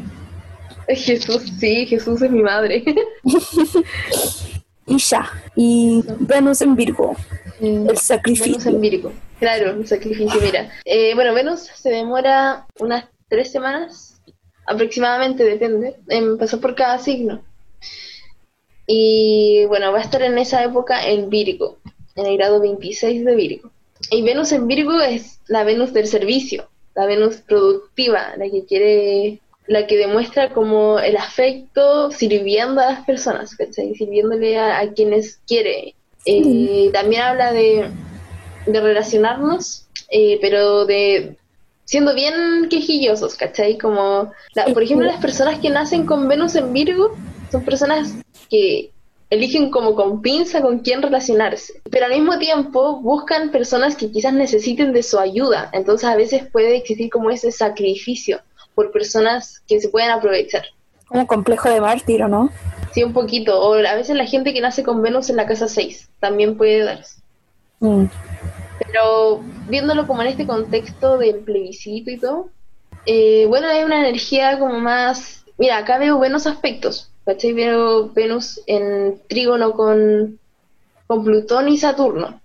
Jesús, 0.87 1.41
sí, 1.59 1.87
Jesús 1.87 2.21
es 2.21 2.29
mi 2.29 2.43
madre. 2.43 2.83
Y 4.87 4.97
ya. 4.97 5.31
Y 5.55 6.03
Venus 6.19 6.59
en 6.61 6.75
Virgo. 6.75 7.15
El 7.61 7.83
Venus 7.85 8.01
sacrificio. 8.01 8.71
en 8.71 8.81
Virgo. 8.81 9.13
Claro, 9.39 9.75
un 9.75 9.87
sacrificio, 9.87 10.41
mira. 10.41 10.69
Eh, 10.83 11.13
bueno, 11.15 11.33
Venus 11.33 11.69
se 11.73 11.91
demora 11.91 12.65
unas 12.79 13.05
tres 13.31 13.49
semanas, 13.49 14.21
aproximadamente, 14.67 15.45
depende, 15.45 15.95
en 16.09 16.37
pasar 16.37 16.59
por 16.59 16.75
cada 16.75 16.99
signo. 16.99 17.41
Y 18.85 19.63
bueno, 19.69 19.93
va 19.93 19.99
a 19.99 20.01
estar 20.01 20.21
en 20.21 20.37
esa 20.37 20.61
época 20.65 21.07
en 21.07 21.29
Virgo, 21.29 21.77
en 22.15 22.25
el 22.25 22.37
grado 22.37 22.59
26 22.59 23.23
de 23.23 23.35
Virgo. 23.35 23.71
Y 24.11 24.21
Venus 24.21 24.51
en 24.51 24.67
Virgo 24.67 24.99
es 24.99 25.39
la 25.47 25.63
Venus 25.63 25.93
del 25.93 26.07
servicio, 26.07 26.67
la 26.93 27.05
Venus 27.05 27.37
productiva, 27.37 28.35
la 28.35 28.49
que 28.49 28.65
quiere, 28.65 29.39
la 29.65 29.87
que 29.87 29.95
demuestra 29.95 30.49
como 30.53 30.99
el 30.99 31.15
afecto 31.15 32.11
sirviendo 32.11 32.81
a 32.81 32.91
las 32.91 33.05
personas, 33.05 33.55
¿cachai? 33.55 33.95
Sirviéndole 33.95 34.59
a, 34.59 34.79
a 34.79 34.91
quienes 34.91 35.39
quiere. 35.47 35.95
Eh, 36.25 36.89
también 36.91 37.21
habla 37.21 37.53
de, 37.53 37.89
de 38.65 38.81
relacionarnos, 38.81 39.87
eh, 40.09 40.37
pero 40.41 40.85
de 40.85 41.37
siendo 41.91 42.15
bien 42.15 42.69
quejillosos, 42.69 43.35
¿cachai? 43.35 43.77
Como, 43.77 44.31
la- 44.55 44.65
por 44.73 44.81
ejemplo, 44.81 45.05
las 45.05 45.19
personas 45.19 45.59
que 45.59 45.69
nacen 45.69 46.05
con 46.05 46.25
Venus 46.29 46.55
en 46.55 46.71
Virgo 46.71 47.17
son 47.51 47.65
personas 47.65 48.13
que 48.49 48.91
eligen 49.29 49.69
como 49.69 49.93
con 49.93 50.21
pinza 50.21 50.61
con 50.61 50.79
quién 50.79 51.01
relacionarse, 51.01 51.81
pero 51.91 52.05
al 52.05 52.13
mismo 52.13 52.37
tiempo 52.39 53.01
buscan 53.01 53.51
personas 53.51 53.97
que 53.97 54.09
quizás 54.09 54.33
necesiten 54.33 54.93
de 54.93 55.03
su 55.03 55.19
ayuda, 55.19 55.69
entonces 55.73 56.07
a 56.07 56.15
veces 56.15 56.43
puede 56.49 56.77
existir 56.77 57.09
como 57.09 57.29
ese 57.29 57.51
sacrificio 57.51 58.39
por 58.73 58.91
personas 58.91 59.61
que 59.67 59.81
se 59.81 59.89
pueden 59.89 60.11
aprovechar. 60.11 60.63
Como 61.07 61.27
complejo 61.27 61.69
de 61.69 61.81
mártir, 61.81 62.23
¿o 62.23 62.29
no? 62.29 62.49
Sí, 62.93 63.03
un 63.03 63.11
poquito, 63.11 63.59
o 63.61 63.73
a 63.73 63.95
veces 63.95 64.15
la 64.15 64.25
gente 64.25 64.53
que 64.53 64.61
nace 64.61 64.81
con 64.83 65.01
Venus 65.01 65.29
en 65.29 65.35
la 65.35 65.45
casa 65.45 65.67
6 65.67 66.09
también 66.21 66.55
puede 66.57 66.85
darse. 66.85 67.20
Mm. 67.81 68.05
Pero 68.79 69.41
viéndolo 69.67 70.07
como 70.07 70.21
en 70.21 70.29
este 70.29 70.47
contexto 70.47 71.17
del 71.17 71.39
plebiscito 71.39 72.09
y 72.09 72.17
todo, 72.17 72.49
eh, 73.05 73.45
bueno, 73.47 73.67
hay 73.67 73.83
una 73.83 73.99
energía 73.99 74.57
como 74.57 74.79
más... 74.79 75.45
Mira, 75.57 75.77
acá 75.77 75.97
veo 75.97 76.17
buenos 76.17 76.47
aspectos, 76.47 77.11
¿cachai? 77.25 77.53
Veo 77.53 78.09
Venus 78.09 78.61
en 78.65 79.21
trígono 79.27 79.73
con, 79.73 80.39
con 81.07 81.23
Plutón 81.23 81.67
y 81.67 81.77
Saturno. 81.77 82.39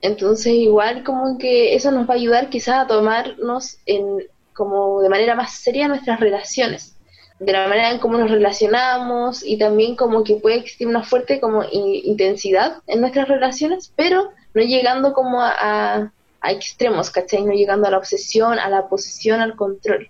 Entonces 0.00 0.54
igual 0.54 1.04
como 1.04 1.38
que 1.38 1.74
eso 1.74 1.90
nos 1.90 2.08
va 2.08 2.14
a 2.14 2.16
ayudar 2.16 2.50
quizás 2.50 2.76
a 2.76 2.86
tomarnos 2.86 3.78
en, 3.86 4.24
como 4.52 5.00
de 5.00 5.08
manera 5.08 5.34
más 5.34 5.52
seria 5.52 5.88
nuestras 5.88 6.20
relaciones, 6.20 6.96
de 7.38 7.52
la 7.52 7.68
manera 7.68 7.90
en 7.90 7.98
cómo 7.98 8.18
nos 8.18 8.30
relacionamos 8.30 9.44
y 9.44 9.58
también 9.58 9.96
como 9.96 10.24
que 10.24 10.36
puede 10.36 10.56
existir 10.56 10.86
una 10.86 11.02
fuerte 11.02 11.40
como 11.40 11.64
intensidad 11.72 12.78
en 12.86 13.00
nuestras 13.00 13.28
relaciones, 13.28 13.92
pero 13.96 14.30
no 14.58 14.64
llegando 14.64 15.12
como 15.12 15.40
a, 15.40 15.50
a- 15.58 16.12
a 16.40 16.52
extremos, 16.52 17.10
¿cachai? 17.10 17.44
No 17.44 17.52
llegando 17.52 17.88
a 17.88 17.90
la 17.90 17.98
obsesión, 17.98 18.58
a 18.58 18.68
la 18.68 18.88
posesión, 18.88 19.40
al 19.40 19.56
control, 19.56 20.08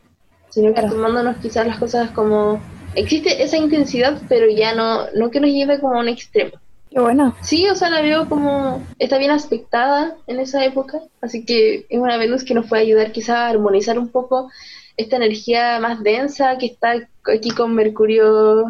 sino 0.50 0.68
que 0.68 0.80
Claro. 0.80 0.94
tomándonos 0.94 1.36
quizás 1.38 1.66
las 1.66 1.78
cosas 1.78 2.10
como... 2.10 2.60
Existe 2.94 3.42
esa 3.42 3.56
intensidad, 3.56 4.20
pero 4.28 4.46
ya 4.50 4.74
no, 4.74 5.06
no 5.14 5.30
que 5.30 5.40
nos 5.40 5.50
lleve 5.50 5.78
como 5.80 5.96
a 5.96 6.00
un 6.00 6.08
extremo. 6.08 6.52
Qué 6.90 6.98
bueno. 7.00 7.34
Sí, 7.42 7.68
o 7.68 7.74
sea, 7.74 7.90
la 7.90 8.00
veo 8.00 8.28
como 8.28 8.82
está 8.98 9.18
bien 9.18 9.30
aspectada 9.30 10.16
en 10.26 10.40
esa 10.40 10.64
época, 10.64 11.00
así 11.20 11.44
que 11.44 11.86
es 11.88 11.98
una 12.00 12.16
Venus 12.16 12.44
que 12.44 12.54
nos 12.54 12.66
puede 12.66 12.82
ayudar 12.82 13.12
quizá 13.12 13.44
a 13.46 13.50
armonizar 13.50 13.98
un 13.98 14.08
poco 14.08 14.50
esta 14.96 15.16
energía 15.16 15.78
más 15.80 16.02
densa 16.02 16.56
que 16.58 16.66
está 16.66 16.94
aquí 17.32 17.50
con 17.50 17.74
Mercurio 17.74 18.64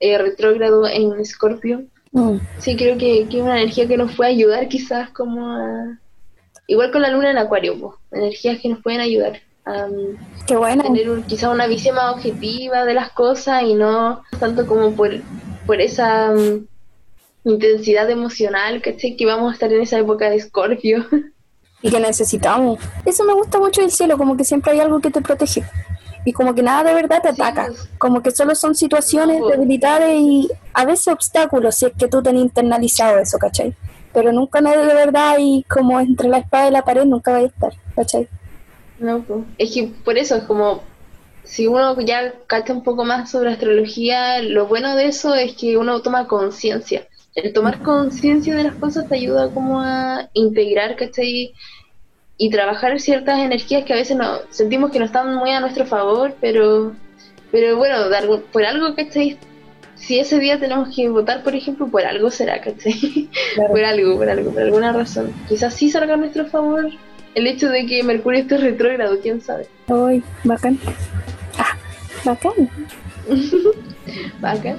eh, 0.00 0.16
retrógrado 0.18 0.86
en 0.88 1.20
Escorpio. 1.20 1.84
Mm. 2.12 2.36
Sí, 2.58 2.76
creo 2.76 2.98
que, 2.98 3.26
que 3.28 3.40
una 3.40 3.56
energía 3.60 3.86
que 3.86 3.96
nos 3.96 4.14
puede 4.16 4.30
ayudar 4.30 4.68
quizás 4.68 5.10
como 5.10 5.46
a... 5.52 5.98
Igual 6.66 6.90
con 6.92 7.02
la 7.02 7.10
luna 7.10 7.30
en 7.30 7.38
Acuario, 7.38 7.78
po, 7.80 7.98
energías 8.12 8.58
que 8.60 8.68
nos 8.68 8.80
pueden 8.82 9.00
ayudar 9.00 9.40
a 9.64 9.86
um, 9.86 10.16
Qué 10.46 10.56
bueno. 10.56 10.82
tener 10.84 11.10
un- 11.10 11.22
quizá 11.24 11.50
una 11.50 11.66
visión 11.66 11.96
más 11.96 12.14
objetiva 12.14 12.84
de 12.84 12.94
las 12.94 13.10
cosas 13.10 13.62
y 13.64 13.74
no 13.74 14.22
tanto 14.38 14.66
como 14.66 14.92
por, 14.92 15.10
por 15.66 15.80
esa 15.80 16.32
mm, 16.32 16.66
intensidad 17.44 18.08
emocional, 18.10 18.80
¿cachai? 18.82 19.16
Que 19.16 19.26
vamos 19.26 19.50
a 19.50 19.54
estar 19.54 19.72
en 19.72 19.82
esa 19.82 19.98
época 19.98 20.30
de 20.30 20.36
Escorpio. 20.36 21.06
Y 21.82 21.90
que 21.90 21.98
necesitamos. 21.98 22.78
Eso 23.06 23.24
me 23.24 23.32
gusta 23.32 23.58
mucho 23.58 23.80
del 23.80 23.90
cielo, 23.90 24.18
como 24.18 24.36
que 24.36 24.44
siempre 24.44 24.72
hay 24.72 24.80
algo 24.80 25.00
que 25.00 25.10
te 25.10 25.22
protege. 25.22 25.64
Y 26.24 26.32
como 26.32 26.54
que 26.54 26.62
nada 26.62 26.84
de 26.84 26.94
verdad 26.94 27.22
te 27.22 27.28
Sí, 27.28 27.30
ataca. 27.30 27.66
pues. 27.66 27.88
Como 27.98 28.22
que 28.22 28.30
solo 28.30 28.54
son 28.54 28.74
situaciones 28.74 29.38
No, 29.38 29.52
pues. 29.52 29.56
debilitadas 29.58 30.10
y 30.14 30.48
a 30.74 30.84
veces 30.84 31.08
obstáculos 31.08 31.76
si 31.76 31.86
es 31.86 31.92
que 31.98 32.08
tú 32.08 32.22
tenés 32.22 32.42
internalizado 32.42 33.18
eso, 33.18 33.38
¿cachai? 33.38 33.74
Pero 34.12 34.32
nunca 34.32 34.60
nada 34.60 34.84
de 34.86 34.94
verdad 34.94 35.36
y 35.38 35.64
como 35.68 36.00
entre 36.00 36.28
la 36.28 36.38
espada 36.38 36.68
y 36.68 36.72
la 36.72 36.84
pared 36.84 37.04
nunca 37.04 37.32
va 37.32 37.38
a 37.38 37.42
estar, 37.42 37.72
¿cachai? 37.94 38.28
No, 38.98 39.24
pues. 39.24 39.44
Es 39.58 39.72
que 39.74 39.84
por 40.04 40.18
eso 40.18 40.36
es 40.36 40.44
como, 40.44 40.82
si 41.42 41.66
uno 41.66 41.98
ya 42.00 42.34
cacha 42.46 42.72
un 42.74 42.82
poco 42.82 43.04
más 43.04 43.30
sobre 43.30 43.50
astrología, 43.52 44.42
lo 44.42 44.66
bueno 44.66 44.94
de 44.96 45.06
eso 45.08 45.34
es 45.34 45.56
que 45.56 45.76
uno 45.78 46.02
toma 46.02 46.28
conciencia. 46.28 47.08
El 47.34 47.52
tomar 47.52 47.82
conciencia 47.82 48.54
de 48.56 48.64
las 48.64 48.76
cosas 48.76 49.08
te 49.08 49.14
ayuda 49.16 49.52
como 49.52 49.80
a 49.80 50.28
integrar, 50.34 50.96
¿cachai? 50.96 51.54
Y 52.42 52.48
trabajar 52.48 52.98
ciertas 52.98 53.38
energías 53.38 53.84
que 53.84 53.92
a 53.92 53.96
veces 53.96 54.16
no, 54.16 54.38
sentimos 54.48 54.90
que 54.90 54.98
no 54.98 55.04
están 55.04 55.34
muy 55.34 55.50
a 55.50 55.60
nuestro 55.60 55.84
favor, 55.84 56.34
pero, 56.40 56.94
pero 57.52 57.76
bueno, 57.76 58.08
dar, 58.08 58.24
por 58.50 58.64
algo, 58.64 58.94
¿cachai? 58.94 59.36
Si 59.94 60.18
ese 60.18 60.38
día 60.38 60.58
tenemos 60.58 60.96
que 60.96 61.10
votar, 61.10 61.42
por 61.42 61.54
ejemplo, 61.54 61.86
por 61.86 62.02
algo 62.02 62.30
será, 62.30 62.58
¿cachai? 62.62 63.28
por 63.68 63.84
algo, 63.84 64.16
por 64.16 64.30
algo, 64.30 64.52
por 64.52 64.62
alguna 64.62 64.90
razón. 64.90 65.34
Quizás 65.50 65.74
sí 65.74 65.90
salga 65.90 66.14
a 66.14 66.16
nuestro 66.16 66.46
favor 66.46 66.90
el 67.34 67.46
hecho 67.46 67.68
de 67.68 67.84
que 67.84 68.02
Mercurio 68.02 68.40
esté 68.40 68.56
retrógrado, 68.56 69.20
quién 69.20 69.42
sabe. 69.42 69.66
Ay, 69.88 70.22
bacán. 70.44 70.78
Ah, 71.58 71.76
bacán. 72.24 72.70
Vaca. 74.40 74.76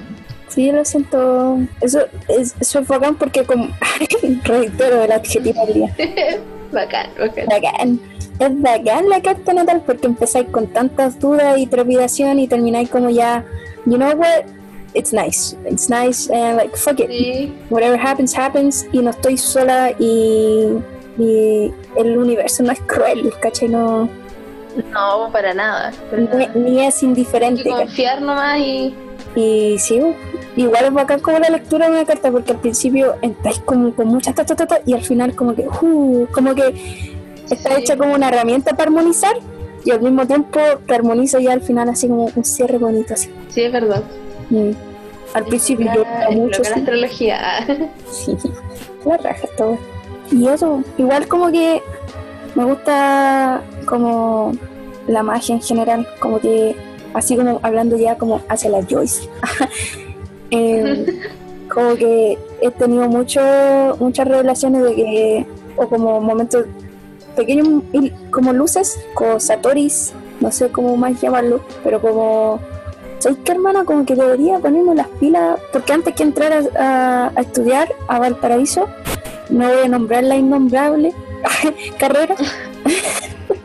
Sí, 0.48 0.70
lo 0.70 0.84
siento. 0.84 1.58
Eso 1.80 2.00
es, 2.28 2.54
eso 2.60 2.80
es 2.80 2.88
bacán 2.88 3.14
porque 3.14 3.44
como... 3.44 3.68
reitero 4.44 5.04
el 5.04 5.12
adjetivo 5.12 5.64
del 5.66 5.74
día. 5.74 5.96
Bacán, 6.72 7.10
bacán. 7.18 7.46
Bacán. 7.46 8.00
Es 8.38 8.62
bacán 8.62 9.08
la 9.08 9.20
carta 9.20 9.52
natal 9.52 9.82
porque 9.86 10.06
empezáis 10.06 10.48
con 10.48 10.66
tantas 10.66 11.18
dudas 11.20 11.58
y 11.58 11.66
trepidación 11.66 12.38
y 12.38 12.48
termináis 12.48 12.88
como 12.88 13.10
ya, 13.10 13.44
you 13.86 13.96
know 13.96 14.12
what, 14.16 14.44
it's 14.94 15.12
nice, 15.12 15.56
it's 15.64 15.88
nice 15.88 16.28
and 16.32 16.56
like 16.56 16.76
fuck 16.76 16.98
it, 16.98 17.08
Sí, 17.08 17.52
whatever 17.70 17.98
happens 17.98 18.36
happens 18.36 18.86
y 18.92 19.00
no 19.00 19.10
estoy 19.10 19.36
sola 19.36 19.92
y, 19.98 20.78
y 21.18 21.72
el 21.96 22.18
universo 22.18 22.62
no 22.62 22.72
es 22.72 22.80
cruel, 22.80 23.32
¿cachai? 23.40 23.68
No, 23.68 24.08
no, 24.92 25.30
para 25.32 25.54
nada. 25.54 25.92
para 26.10 26.22
ni, 26.22 26.28
nada. 26.28 26.52
ni 26.54 26.86
es 26.86 27.02
Hay 27.02 27.08
indiferente, 27.08 27.62
que 27.62 27.70
¿cachai? 27.70 27.86
confiar 27.86 28.22
nomás 28.22 28.58
y. 28.58 28.94
Y 29.34 29.78
sí, 29.78 30.00
igual 30.56 30.84
es 30.86 30.92
bacán 30.92 31.20
como 31.20 31.38
la 31.38 31.48
lectura 31.48 31.86
de 31.86 31.92
una 31.92 32.04
carta 32.04 32.30
porque 32.30 32.52
al 32.52 32.58
principio 32.58 33.14
entráis 33.22 33.60
como 33.60 33.94
con 33.94 34.08
muchas 34.08 34.34
ta, 34.34 34.44
ta, 34.44 34.80
y 34.84 34.92
al 34.92 35.02
final 35.02 35.34
como 35.34 35.54
que, 35.54 35.66
uh, 35.66 36.26
como 36.32 36.54
que 36.54 36.68
está 37.50 37.74
Sí. 37.76 37.80
hecha 37.82 37.96
como 37.96 38.14
una 38.14 38.28
herramienta 38.28 38.72
para 38.72 38.84
armonizar 38.84 39.36
y 39.84 39.90
al 39.90 40.00
mismo 40.02 40.26
tiempo 40.26 40.60
te 40.86 40.94
armoniza 40.94 41.40
ya 41.40 41.52
al 41.52 41.62
final 41.62 41.88
así 41.88 42.08
como 42.08 42.30
un 42.34 42.44
cierre 42.44 42.78
bonito 42.78 43.14
así. 43.14 43.30
Sí, 43.48 43.62
es 43.62 43.72
verdad. 43.72 44.02
Mm. 44.50 44.70
Al 45.34 45.44
principio 45.46 45.90
yo 45.94 46.04
mucho 46.32 46.62
la 46.62 46.76
astrología. 46.76 47.38
sí, 48.10 48.36
la 49.06 49.16
raja 49.16 49.48
todo. 49.56 49.78
Y 50.30 50.46
eso, 50.48 50.82
igual 50.98 51.26
como 51.26 51.50
que 51.50 51.82
me 52.54 52.64
gusta 52.64 53.62
como 53.86 54.52
la 55.06 55.22
magia 55.22 55.54
en 55.54 55.62
general, 55.62 56.06
como 56.20 56.38
que 56.38 56.76
así 57.14 57.36
como 57.36 57.58
hablando 57.62 57.96
ya 57.96 58.16
como 58.16 58.40
hacia 58.48 58.70
la 58.70 58.82
Joyce. 58.88 59.28
Eh, 60.54 61.06
como 61.72 61.94
que 61.96 62.38
he 62.60 62.70
tenido 62.72 63.08
mucho, 63.08 63.40
muchas 63.98 64.28
revelaciones 64.28 64.82
de 64.84 64.94
que, 64.94 65.46
o 65.76 65.88
como 65.88 66.20
momentos 66.20 66.66
pequeños 67.34 67.82
como 68.30 68.52
luces 68.52 69.00
con 69.14 69.40
Satoris 69.40 70.12
no 70.40 70.52
sé 70.52 70.68
cómo 70.68 70.94
más 70.98 71.18
llamarlo, 71.22 71.62
pero 71.82 72.02
como, 72.02 72.58
¿sabes 73.18 73.38
qué 73.44 73.52
hermana? 73.52 73.84
Como 73.86 74.04
que 74.04 74.14
debería 74.14 74.58
ponerme 74.58 74.94
las 74.94 75.08
pilas, 75.08 75.58
porque 75.72 75.92
antes 75.94 76.14
que 76.14 76.22
entrar 76.24 76.52
a, 76.52 76.60
a- 76.78 77.32
a 77.34 77.40
estudiar 77.40 77.88
a 78.08 78.18
Valparaíso, 78.18 78.86
no 79.48 79.68
voy 79.68 79.84
a 79.86 79.88
nombrar 79.88 80.24
la 80.24 80.36
innombrable 80.36 81.14
carrera. 81.98 82.34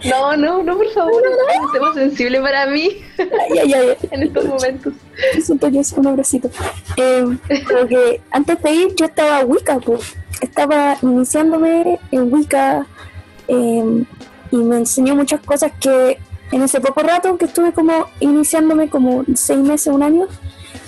No, 0.05 0.37
no, 0.37 0.63
no, 0.63 0.77
por 0.77 0.89
favor. 0.91 1.23
Es 1.25 1.59
un 1.59 1.71
tema 1.71 1.93
sensible 1.93 2.39
para 2.39 2.67
mí 2.67 3.01
Ay, 3.17 3.59
ay, 3.59 3.73
ay, 3.73 3.97
en 4.11 4.23
estos 4.23 4.45
momentos. 4.45 4.93
siento 5.41 5.71
que 5.71 5.79
es 5.79 5.91
un 5.93 6.07
abracito. 6.07 6.49
Eh, 6.97 7.25
como 7.67 7.87
que 7.87 8.21
antes 8.31 8.61
de 8.61 8.71
ir 8.71 8.95
yo 8.95 9.05
estaba 9.05 9.43
Wicca, 9.43 9.79
pues. 9.79 10.15
estaba 10.39 10.97
iniciándome 11.01 11.99
en 12.11 12.31
Wicca 12.31 12.85
eh, 13.47 14.03
y 14.51 14.57
me 14.57 14.77
enseñó 14.77 15.15
muchas 15.15 15.41
cosas 15.41 15.71
que 15.79 16.19
en 16.51 16.61
ese 16.61 16.79
poco 16.79 17.01
rato 17.01 17.37
que 17.37 17.45
estuve 17.45 17.73
como 17.73 18.07
iniciándome 18.19 18.89
como 18.89 19.25
seis 19.35 19.59
meses, 19.59 19.93
un 19.93 20.03
año, 20.03 20.27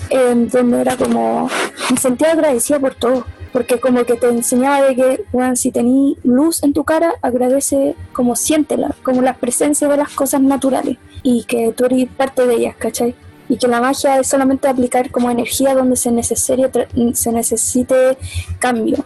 eh, 0.08 0.34
donde 0.50 0.80
era 0.80 0.96
como, 0.96 1.50
me 1.90 1.96
sentía 1.96 2.32
agradecida 2.32 2.78
por 2.78 2.94
todo. 2.94 3.26
Porque 3.52 3.80
como 3.80 4.04
que 4.04 4.14
te 4.14 4.28
enseñaba 4.28 4.82
de 4.82 4.94
que, 4.94 5.24
bueno, 5.32 5.56
si 5.56 5.72
tenés 5.72 6.16
luz 6.22 6.62
en 6.62 6.72
tu 6.72 6.84
cara, 6.84 7.14
agradece 7.22 7.96
como 8.12 8.36
siéntela, 8.36 8.94
como 9.02 9.22
la 9.22 9.34
presencia 9.34 9.88
de 9.88 9.96
las 9.96 10.10
cosas 10.10 10.40
naturales 10.40 10.98
y 11.22 11.44
que 11.44 11.72
tú 11.76 11.86
eres 11.86 12.08
parte 12.16 12.46
de 12.46 12.54
ellas, 12.54 12.76
¿cachai? 12.78 13.14
y 13.50 13.56
que 13.56 13.66
la 13.66 13.80
magia 13.80 14.20
es 14.20 14.28
solamente 14.28 14.68
aplicar 14.68 15.10
como 15.10 15.28
energía 15.28 15.74
donde 15.74 15.96
se 15.96 16.12
necesite, 16.12 16.86
se 17.14 17.32
necesite 17.32 18.16
cambio. 18.60 19.04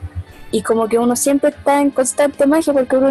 Y 0.51 0.61
como 0.61 0.87
que 0.87 0.99
uno 0.99 1.17
siempre 1.17 1.49
está 1.49 1.81
en 1.81 1.91
constante 1.91 2.47
magia 2.47 2.75
porque 2.75 2.95
uno, 2.97 3.09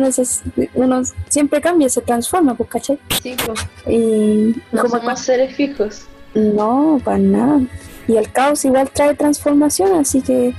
uno 0.76 1.02
siempre 1.30 1.60
cambia, 1.60 1.90
se 1.90 2.02
transforma, 2.02 2.54
pues, 2.54 2.70
¿cachai? 2.70 3.00
Sí, 3.22 3.36
pues. 3.44 3.60
Y 3.88 4.56
No 4.72 4.84
como 4.84 5.00
somos 5.00 5.20
seres 5.22 5.56
fijos. 5.56 6.04
no, 6.36 7.02
para 7.04 7.18
nada. 7.18 7.62
Y 8.08 8.16
el 8.16 8.32
caos 8.32 8.64
igual 8.64 8.92
trae 8.92 9.16
transformación, 9.16 9.94
así 10.00 10.22
que 10.22 10.54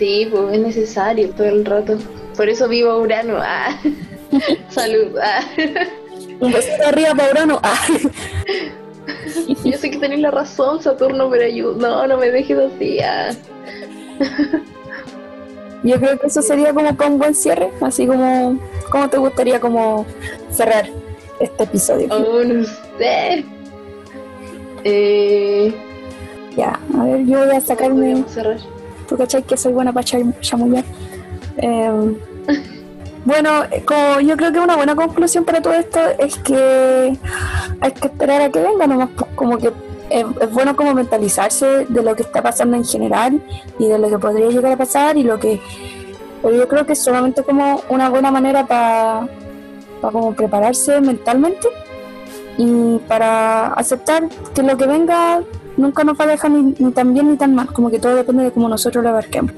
Sí, 0.00 0.26
pues 0.30 0.54
es 0.54 0.60
necesario 0.60 1.28
todo 1.28 1.46
el 1.48 1.62
rato. 1.62 1.98
Por 2.34 2.48
eso 2.48 2.66
vivo 2.68 2.96
Urano. 3.00 3.36
Ah. 3.38 3.78
Salud. 4.70 5.14
Ah. 5.22 5.42
un 6.40 6.50
besito 6.50 6.86
arriba 6.86 7.14
para 7.14 7.32
Urano. 7.32 7.60
Ah. 7.62 7.86
Yo 9.62 9.76
sé 9.76 9.90
que 9.90 9.98
tenéis 9.98 10.22
la 10.22 10.30
razón, 10.30 10.82
Saturno, 10.82 11.28
pero 11.28 11.44
ayuda. 11.44 11.76
No, 11.86 12.06
no 12.06 12.16
me 12.16 12.30
dejes 12.30 12.56
así. 12.58 12.98
Ah. 13.00 13.32
Yo 15.84 15.98
creo 16.00 16.18
que 16.18 16.28
eso 16.28 16.40
sería 16.40 16.72
como 16.72 16.88
un 16.88 17.18
buen 17.18 17.34
cierre, 17.34 17.70
así 17.82 18.06
como, 18.06 18.58
¿cómo 18.90 19.10
te 19.10 19.18
gustaría 19.18 19.60
como 19.60 20.06
cerrar 20.50 20.88
este 21.40 21.64
episodio? 21.64 22.08
Oh, 22.10 22.42
no 22.42 22.64
sé. 22.96 23.44
Eh, 24.84 25.74
Ya, 26.56 26.80
a 26.98 27.04
ver, 27.04 27.26
yo 27.26 27.44
voy 27.44 27.54
a 27.54 27.60
sacarme... 27.60 28.24
cerrar. 28.28 28.79
¿Tú 29.10 29.16
cachai 29.16 29.42
que 29.42 29.56
soy 29.56 29.72
buena 29.72 29.92
para 29.92 30.04
chamullar? 30.04 30.84
Eh, 31.56 32.16
bueno, 33.24 33.64
eh, 33.64 33.82
como 33.84 34.20
yo 34.20 34.36
creo 34.36 34.52
que 34.52 34.60
una 34.60 34.76
buena 34.76 34.94
conclusión 34.94 35.44
para 35.44 35.60
todo 35.60 35.72
esto 35.74 35.98
es 36.16 36.38
que 36.38 37.18
hay 37.80 37.90
que 37.90 38.06
esperar 38.06 38.40
a 38.40 38.50
que 38.50 38.60
venga 38.60 38.86
nomás, 38.86 39.08
pues, 39.16 39.28
como 39.34 39.58
que 39.58 39.72
es, 40.10 40.24
es 40.40 40.52
bueno 40.52 40.76
como 40.76 40.94
mentalizarse 40.94 41.86
de 41.88 42.02
lo 42.04 42.14
que 42.14 42.22
está 42.22 42.40
pasando 42.40 42.76
en 42.76 42.84
general 42.84 43.42
y 43.80 43.88
de 43.88 43.98
lo 43.98 44.08
que 44.10 44.18
podría 44.20 44.46
llegar 44.46 44.74
a 44.74 44.76
pasar 44.76 45.16
y 45.16 45.24
lo 45.24 45.40
que... 45.40 45.60
Pero 46.40 46.54
yo 46.54 46.68
creo 46.68 46.86
que 46.86 46.92
es 46.92 47.02
solamente 47.02 47.42
como 47.42 47.82
una 47.88 48.10
buena 48.10 48.30
manera 48.30 48.64
para 48.64 49.26
como 50.00 50.36
prepararse 50.36 51.00
mentalmente 51.00 51.66
y 52.56 52.98
para 53.08 53.72
aceptar 53.72 54.28
que 54.54 54.62
lo 54.62 54.76
que 54.76 54.86
venga 54.86 55.42
nunca 55.80 56.04
nos 56.04 56.18
va 56.18 56.24
a 56.24 56.28
dejar 56.28 56.50
ni, 56.50 56.74
ni 56.78 56.92
tan 56.92 57.12
bien 57.14 57.30
ni 57.30 57.36
tan 57.36 57.54
mal, 57.54 57.66
como 57.72 57.90
que 57.90 57.98
todo 57.98 58.14
depende 58.14 58.44
de 58.44 58.52
cómo 58.52 58.68
nosotros 58.68 59.02
lo 59.02 59.10
abarquemos. 59.10 59.52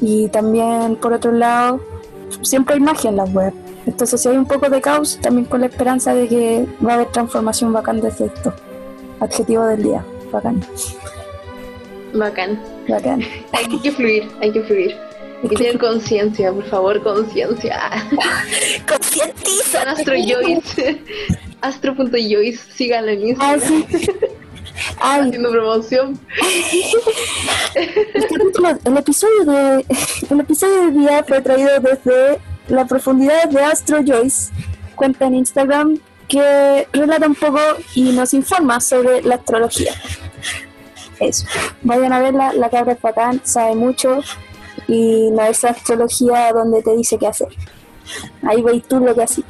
Y 0.00 0.28
también, 0.28 0.96
por 0.96 1.12
otro 1.12 1.32
lado, 1.32 1.80
siempre 2.42 2.74
hay 2.74 2.80
magia 2.80 3.10
en 3.10 3.16
las 3.16 3.32
web. 3.32 3.52
Entonces, 3.86 4.20
si 4.20 4.28
hay 4.28 4.36
un 4.36 4.46
poco 4.46 4.68
de 4.68 4.80
caos, 4.80 5.18
también 5.22 5.44
con 5.46 5.60
la 5.60 5.66
esperanza 5.68 6.12
de 6.12 6.26
que 6.26 6.66
va 6.84 6.92
a 6.92 6.94
haber 6.96 7.06
transformación 7.12 7.72
bacán 7.72 8.00
desde 8.00 8.26
esto. 8.26 8.52
Adjetivo 9.20 9.64
del 9.66 9.82
día, 9.82 10.04
bacán, 10.32 10.60
Bacán. 12.14 12.60
bacán. 12.88 13.22
Hay 13.52 13.78
que 13.80 13.92
fluir, 13.92 14.28
hay 14.40 14.50
que 14.52 14.62
fluir. 14.62 14.96
Hay 15.42 15.48
que 15.50 15.56
tener 15.56 15.78
conciencia, 15.78 16.50
por 16.52 16.64
favor, 16.64 17.02
conciencia. 17.02 17.78
Concientiza. 18.88 19.82
Astro 19.82 20.14
Joyce. 20.16 21.00
Astro.joyce, 21.60 22.58
síganlo 22.72 23.10
en 23.12 23.36
Ah, 23.40 23.54
Instagram. 23.56 23.86
sí. 23.90 24.10
Ay, 25.00 25.20
Haciendo 25.28 25.50
promoción. 25.50 26.18
el, 27.74 28.26
capítulo- 28.28 28.78
el 28.84 28.96
episodio 28.96 29.44
de 29.44 29.84
el 30.30 30.40
episodio 30.40 30.74
del 30.86 30.94
día 30.98 31.24
fue 31.26 31.40
traído 31.40 31.70
desde 31.80 32.38
la 32.68 32.84
profundidad 32.86 33.48
de 33.48 33.62
Astro 33.62 33.98
Joyce, 34.04 34.52
cuenta 34.94 35.26
en 35.26 35.34
Instagram 35.34 35.98
que 36.28 36.88
relata 36.92 37.26
un 37.26 37.34
poco 37.34 37.60
y 37.94 38.10
nos 38.12 38.34
informa 38.34 38.80
sobre 38.80 39.22
la 39.22 39.36
astrología. 39.36 39.92
Eso. 41.20 41.46
Vayan 41.82 42.12
a 42.12 42.20
verla, 42.20 42.52
la 42.52 42.68
cabra 42.68 42.92
es 42.92 43.00
bacán, 43.00 43.40
sabe 43.44 43.74
mucho 43.74 44.20
y 44.88 45.30
no 45.30 45.42
es 45.44 45.64
astrología 45.64 46.52
donde 46.52 46.82
te 46.82 46.96
dice 46.96 47.16
qué 47.18 47.28
hacer. 47.28 47.48
Ahí 48.42 48.62
veis 48.62 48.84
tú 48.86 49.00
lo 49.00 49.14
que 49.14 49.22
haces. 49.22 49.44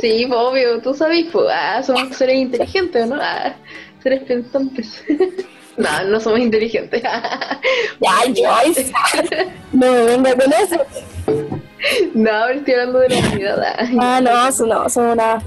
Sí, 0.00 0.24
pues, 0.28 0.40
obvio, 0.40 0.80
tú 0.80 0.94
sabes, 0.94 1.26
pues, 1.32 1.46
ah, 1.52 1.82
somos 1.82 2.16
seres 2.16 2.36
inteligentes, 2.36 3.06
¿no? 3.06 3.16
Ah, 3.20 3.54
seres 4.02 4.22
pensantes. 4.24 5.02
No, 5.76 5.88
no 6.04 6.20
somos 6.20 6.40
inteligentes. 6.40 7.02
Ya, 8.00 8.12
Joyce. 8.64 8.92
No 9.72 9.86
me 9.92 10.04
venga 10.04 10.34
con 10.34 10.52
eso. 10.52 10.76
No, 12.12 12.48
estoy 12.48 12.74
hablando 12.74 12.98
de 12.98 13.08
la 13.08 13.18
humanidad. 13.18 13.76
ah. 13.98 14.20
No, 14.20 14.48
eso 14.48 14.66
no, 14.66 14.88
son 14.90 15.06
una. 15.06 15.42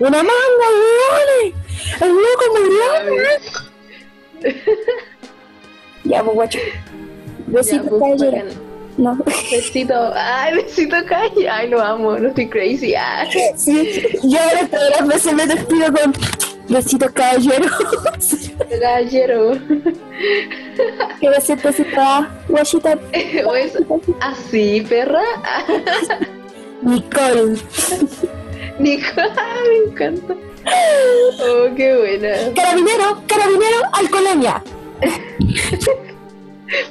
Una 0.00 0.22
manga, 0.22 0.66
weones. 0.80 1.54
El 2.00 2.08
loco 2.08 2.44
murió. 2.56 4.52
Ya, 6.04 6.24
pues 6.24 6.34
guacho. 6.34 6.58
Caballero. 7.52 8.32
bacán. 8.32 8.48
No. 8.96 9.16
Besito, 9.50 10.12
ay, 10.14 10.54
besito, 10.56 10.96
calle. 11.06 11.48
Ay, 11.48 11.68
lo 11.68 11.80
amo, 11.80 12.18
no 12.18 12.28
estoy 12.28 12.48
crazy. 12.48 12.94
Sí, 13.56 14.02
yo 14.24 14.38
ahora 14.40 14.66
todas 14.68 14.90
las 14.90 15.06
veces 15.06 15.34
me 15.34 15.46
despido 15.46 15.92
con 15.92 16.12
besitos, 16.70 17.10
caballero. 17.12 17.68
Gallero. 18.80 19.52
que 21.20 21.28
besitos, 21.28 21.64
besitos, 21.64 22.26
guachita. 22.48 22.98
O 23.46 23.54
es 23.54 23.76
así, 24.20 24.80
perra. 24.88 25.22
Nicole. 26.82 27.58
Nico, 28.78 29.06
ah, 29.18 29.56
me 29.68 29.90
encanta. 29.90 30.34
Oh, 31.42 31.74
qué 31.74 31.96
buena. 31.96 32.54
Carabinero, 32.54 33.22
carabinero, 33.26 33.78
alcoholemia. 33.92 34.62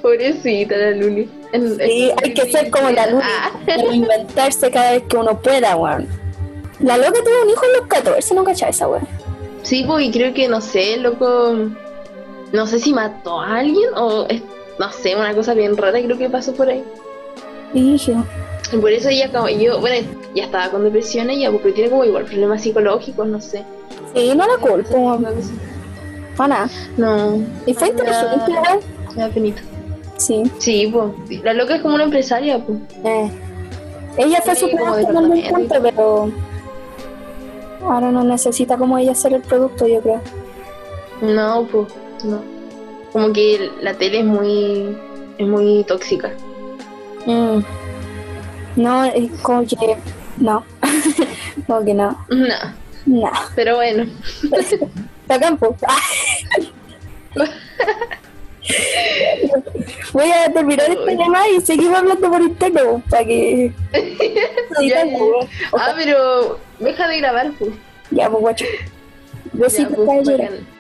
Pobrecita 0.02 0.76
la 0.76 0.92
Luli. 0.92 1.30
Sí, 1.52 2.12
hay 2.22 2.34
que 2.34 2.52
ser 2.52 2.70
como 2.70 2.90
la 2.92 3.08
luna. 3.08 3.26
Ah. 3.26 3.52
Reinventarse 3.66 4.70
cada 4.70 4.92
vez 4.92 5.04
que 5.04 5.18
uno 5.18 5.42
pueda, 5.42 5.76
weón. 5.76 6.08
La 6.80 6.98
loca 6.98 7.20
tuvo 7.24 7.44
un 7.44 7.50
hijo 7.50 7.66
en 7.66 7.74
los 7.74 7.88
14, 7.88 8.36
no 8.36 8.44
cachai 8.44 8.70
esa 8.70 8.88
weón. 8.88 9.08
Sí, 9.64 9.84
pues, 9.86 10.06
y 10.06 10.12
creo 10.12 10.34
que, 10.34 10.48
no 10.48 10.62
sé, 10.62 10.98
loco, 10.98 11.56
no 12.54 12.68
sé 12.68 12.80
si 12.80 12.94
mató 12.94 13.40
a 13.42 13.58
alguien 13.60 13.90
o, 13.96 14.26
es- 14.30 14.42
no 14.80 14.92
sé, 14.92 15.16
una 15.16 15.34
cosa 15.36 15.54
bien 15.54 15.76
rara 15.78 16.02
creo 16.02 16.18
que 16.18 16.30
pasó 16.30 16.54
por 16.54 16.70
ahí. 16.70 16.84
Dije. 17.74 18.16
Y 18.72 18.78
por 18.78 18.92
eso 18.92 19.10
ella, 19.10 19.32
como, 19.32 19.50
yo, 19.50 19.80
bueno, 19.80 20.08
ya 20.36 20.46
estaba 20.46 20.70
con 20.70 20.84
depresión 20.84 21.30
ella, 21.30 21.52
porque 21.52 21.72
tiene 21.72 21.90
como 21.90 22.06
igual 22.06 22.26
problemas 22.26 22.62
psicológicos, 22.62 23.28
no 23.28 23.42
sé. 23.42 23.64
Sí, 24.16 24.34
no 24.36 24.46
la 24.48 24.58
culpo, 24.58 25.20
Pana. 26.38 26.70
No, 26.98 27.38
Y 27.66 27.74
fue 27.74 27.90
inteligente, 27.90 28.52
weón. 28.52 28.80
me 29.16 29.22
da 29.24 29.30
penita. 29.30 29.62
Sí. 30.18 30.44
Sí, 30.58 30.90
pues, 30.92 31.44
la 31.44 31.54
loca 31.54 31.76
es 31.76 31.82
como 31.82 31.96
una 31.96 32.06
empresaria, 32.06 32.60
pues. 32.64 32.78
Eh. 33.04 33.32
Ella 34.18 34.42
fue 34.44 34.56
Sí, 34.56 34.62
su 34.62 34.72
como 34.72 34.94
producto 34.94 35.12
en 35.12 35.18
algún 35.18 35.36
departamento. 35.42 35.70
punto, 35.70 35.84
pero 35.84 36.32
ahora 37.82 38.12
no 38.12 38.24
necesita 38.24 38.78
como 38.78 38.98
ella 38.98 39.16
ser 39.16 39.34
el 39.34 39.42
producto, 39.42 39.88
yo 39.88 40.02
creo. 40.02 40.22
No, 41.22 41.68
pues, 41.72 41.88
no. 42.24 42.42
Como 43.12 43.34
que 43.34 43.72
la 43.82 43.94
tele 43.96 44.20
es 44.20 44.26
muy, 44.26 44.98
es 45.38 45.48
muy 45.48 45.84
tóxica. 45.86 46.32
Mm. 47.26 47.60
No, 48.76 49.04
es 49.06 49.32
como 49.42 49.66
que 49.66 49.98
no. 50.38 50.64
como 51.68 51.84
que 51.84 51.94
no. 51.94 52.26
No, 52.30 52.48
No. 53.06 53.32
pero 53.56 53.76
bueno. 53.78 54.06
Bacán, 55.28 55.58
po. 55.58 55.76
Voy 60.14 60.32
a 60.32 60.52
terminar 60.52 60.90
este 60.90 61.18
tema 61.18 61.48
y 61.48 61.62
seguimos 61.62 61.98
hablando 62.00 62.30
por 62.32 62.42
interno, 62.42 63.02
para 63.10 63.26
que... 63.26 63.72
Ah, 65.74 65.94
pero 65.96 66.60
deja 66.80 67.08
de 67.08 67.18
grabar, 67.18 67.52
pues. 67.58 67.72
Ya, 68.12 68.30
pues 68.30 68.42
guacho. 68.42 68.66
Besitos, 69.54 69.96
pues, 70.06 70.28
caballero. 70.28 70.79